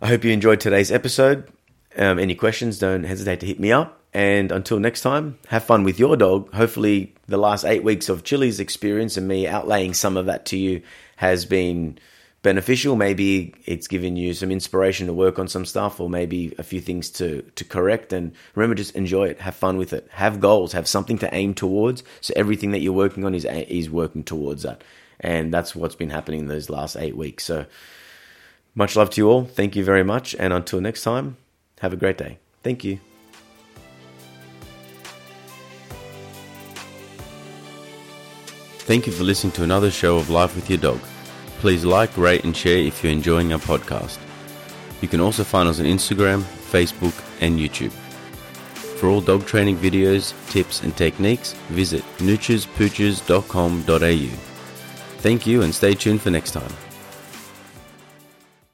I 0.00 0.08
hope 0.08 0.24
you 0.24 0.32
enjoyed 0.32 0.60
today's 0.60 0.92
episode. 0.92 1.48
Um, 1.96 2.18
any 2.18 2.34
questions, 2.34 2.78
don't 2.78 3.04
hesitate 3.04 3.40
to 3.40 3.46
hit 3.46 3.58
me 3.58 3.72
up. 3.72 4.02
And 4.12 4.50
until 4.50 4.78
next 4.78 5.02
time, 5.02 5.38
have 5.48 5.64
fun 5.64 5.84
with 5.84 5.98
your 5.98 6.16
dog. 6.16 6.52
Hopefully, 6.54 7.14
the 7.26 7.36
last 7.36 7.64
eight 7.64 7.84
weeks 7.84 8.08
of 8.08 8.24
Chili's 8.24 8.60
experience 8.60 9.16
and 9.16 9.28
me 9.28 9.44
outlaying 9.44 9.94
some 9.94 10.16
of 10.16 10.26
that 10.26 10.46
to 10.46 10.56
you 10.56 10.82
has 11.16 11.44
been 11.44 11.98
beneficial. 12.42 12.96
Maybe 12.96 13.54
it's 13.66 13.88
given 13.88 14.16
you 14.16 14.32
some 14.32 14.50
inspiration 14.50 15.06
to 15.08 15.12
work 15.12 15.38
on 15.38 15.48
some 15.48 15.66
stuff, 15.66 16.00
or 16.00 16.08
maybe 16.08 16.54
a 16.58 16.62
few 16.62 16.80
things 16.80 17.10
to 17.10 17.42
to 17.42 17.64
correct. 17.64 18.12
And 18.12 18.32
remember, 18.54 18.74
just 18.74 18.94
enjoy 18.94 19.24
it, 19.28 19.40
have 19.40 19.54
fun 19.54 19.76
with 19.76 19.92
it, 19.92 20.06
have 20.10 20.40
goals, 20.40 20.72
have 20.72 20.88
something 20.88 21.18
to 21.18 21.34
aim 21.34 21.52
towards. 21.52 22.02
So 22.22 22.32
everything 22.36 22.70
that 22.70 22.80
you're 22.80 22.92
working 22.94 23.24
on 23.24 23.34
is 23.34 23.44
is 23.44 23.90
working 23.90 24.24
towards 24.24 24.62
that, 24.62 24.82
and 25.20 25.52
that's 25.52 25.74
what's 25.74 25.94
been 25.94 26.10
happening 26.10 26.40
in 26.40 26.46
those 26.46 26.70
last 26.70 26.96
eight 26.96 27.16
weeks. 27.16 27.44
So 27.44 27.66
Much 28.76 28.94
love 28.94 29.08
to 29.08 29.22
you 29.22 29.30
all. 29.30 29.46
Thank 29.46 29.74
you 29.74 29.82
very 29.82 30.04
much. 30.04 30.36
And 30.38 30.52
until 30.52 30.82
next 30.82 31.02
time, 31.02 31.38
have 31.80 31.94
a 31.94 31.96
great 31.96 32.18
day. 32.18 32.38
Thank 32.62 32.84
you. 32.84 33.00
Thank 38.80 39.06
you 39.06 39.14
for 39.14 39.24
listening 39.24 39.54
to 39.54 39.62
another 39.64 39.90
show 39.90 40.18
of 40.18 40.28
Life 40.28 40.54
with 40.54 40.68
Your 40.68 40.78
Dog. 40.78 41.00
Please 41.58 41.86
like, 41.86 42.14
rate, 42.18 42.44
and 42.44 42.54
share 42.54 42.76
if 42.78 43.02
you're 43.02 43.12
enjoying 43.12 43.54
our 43.54 43.58
podcast. 43.58 44.18
You 45.00 45.08
can 45.08 45.20
also 45.20 45.42
find 45.42 45.66
us 45.68 45.80
on 45.80 45.86
Instagram, 45.86 46.42
Facebook, 46.42 47.14
and 47.40 47.58
YouTube. 47.58 47.92
For 49.00 49.08
all 49.08 49.22
dog 49.22 49.46
training 49.46 49.78
videos, 49.78 50.34
tips, 50.50 50.82
and 50.82 50.94
techniques, 50.96 51.54
visit 51.70 52.04
noochespooches.com.au. 52.18 54.55
Thank 55.26 55.44
you 55.44 55.62
and 55.62 55.74
stay 55.74 55.92
tuned 55.92 56.22
for 56.22 56.30
next 56.30 56.52
time. 56.52 56.85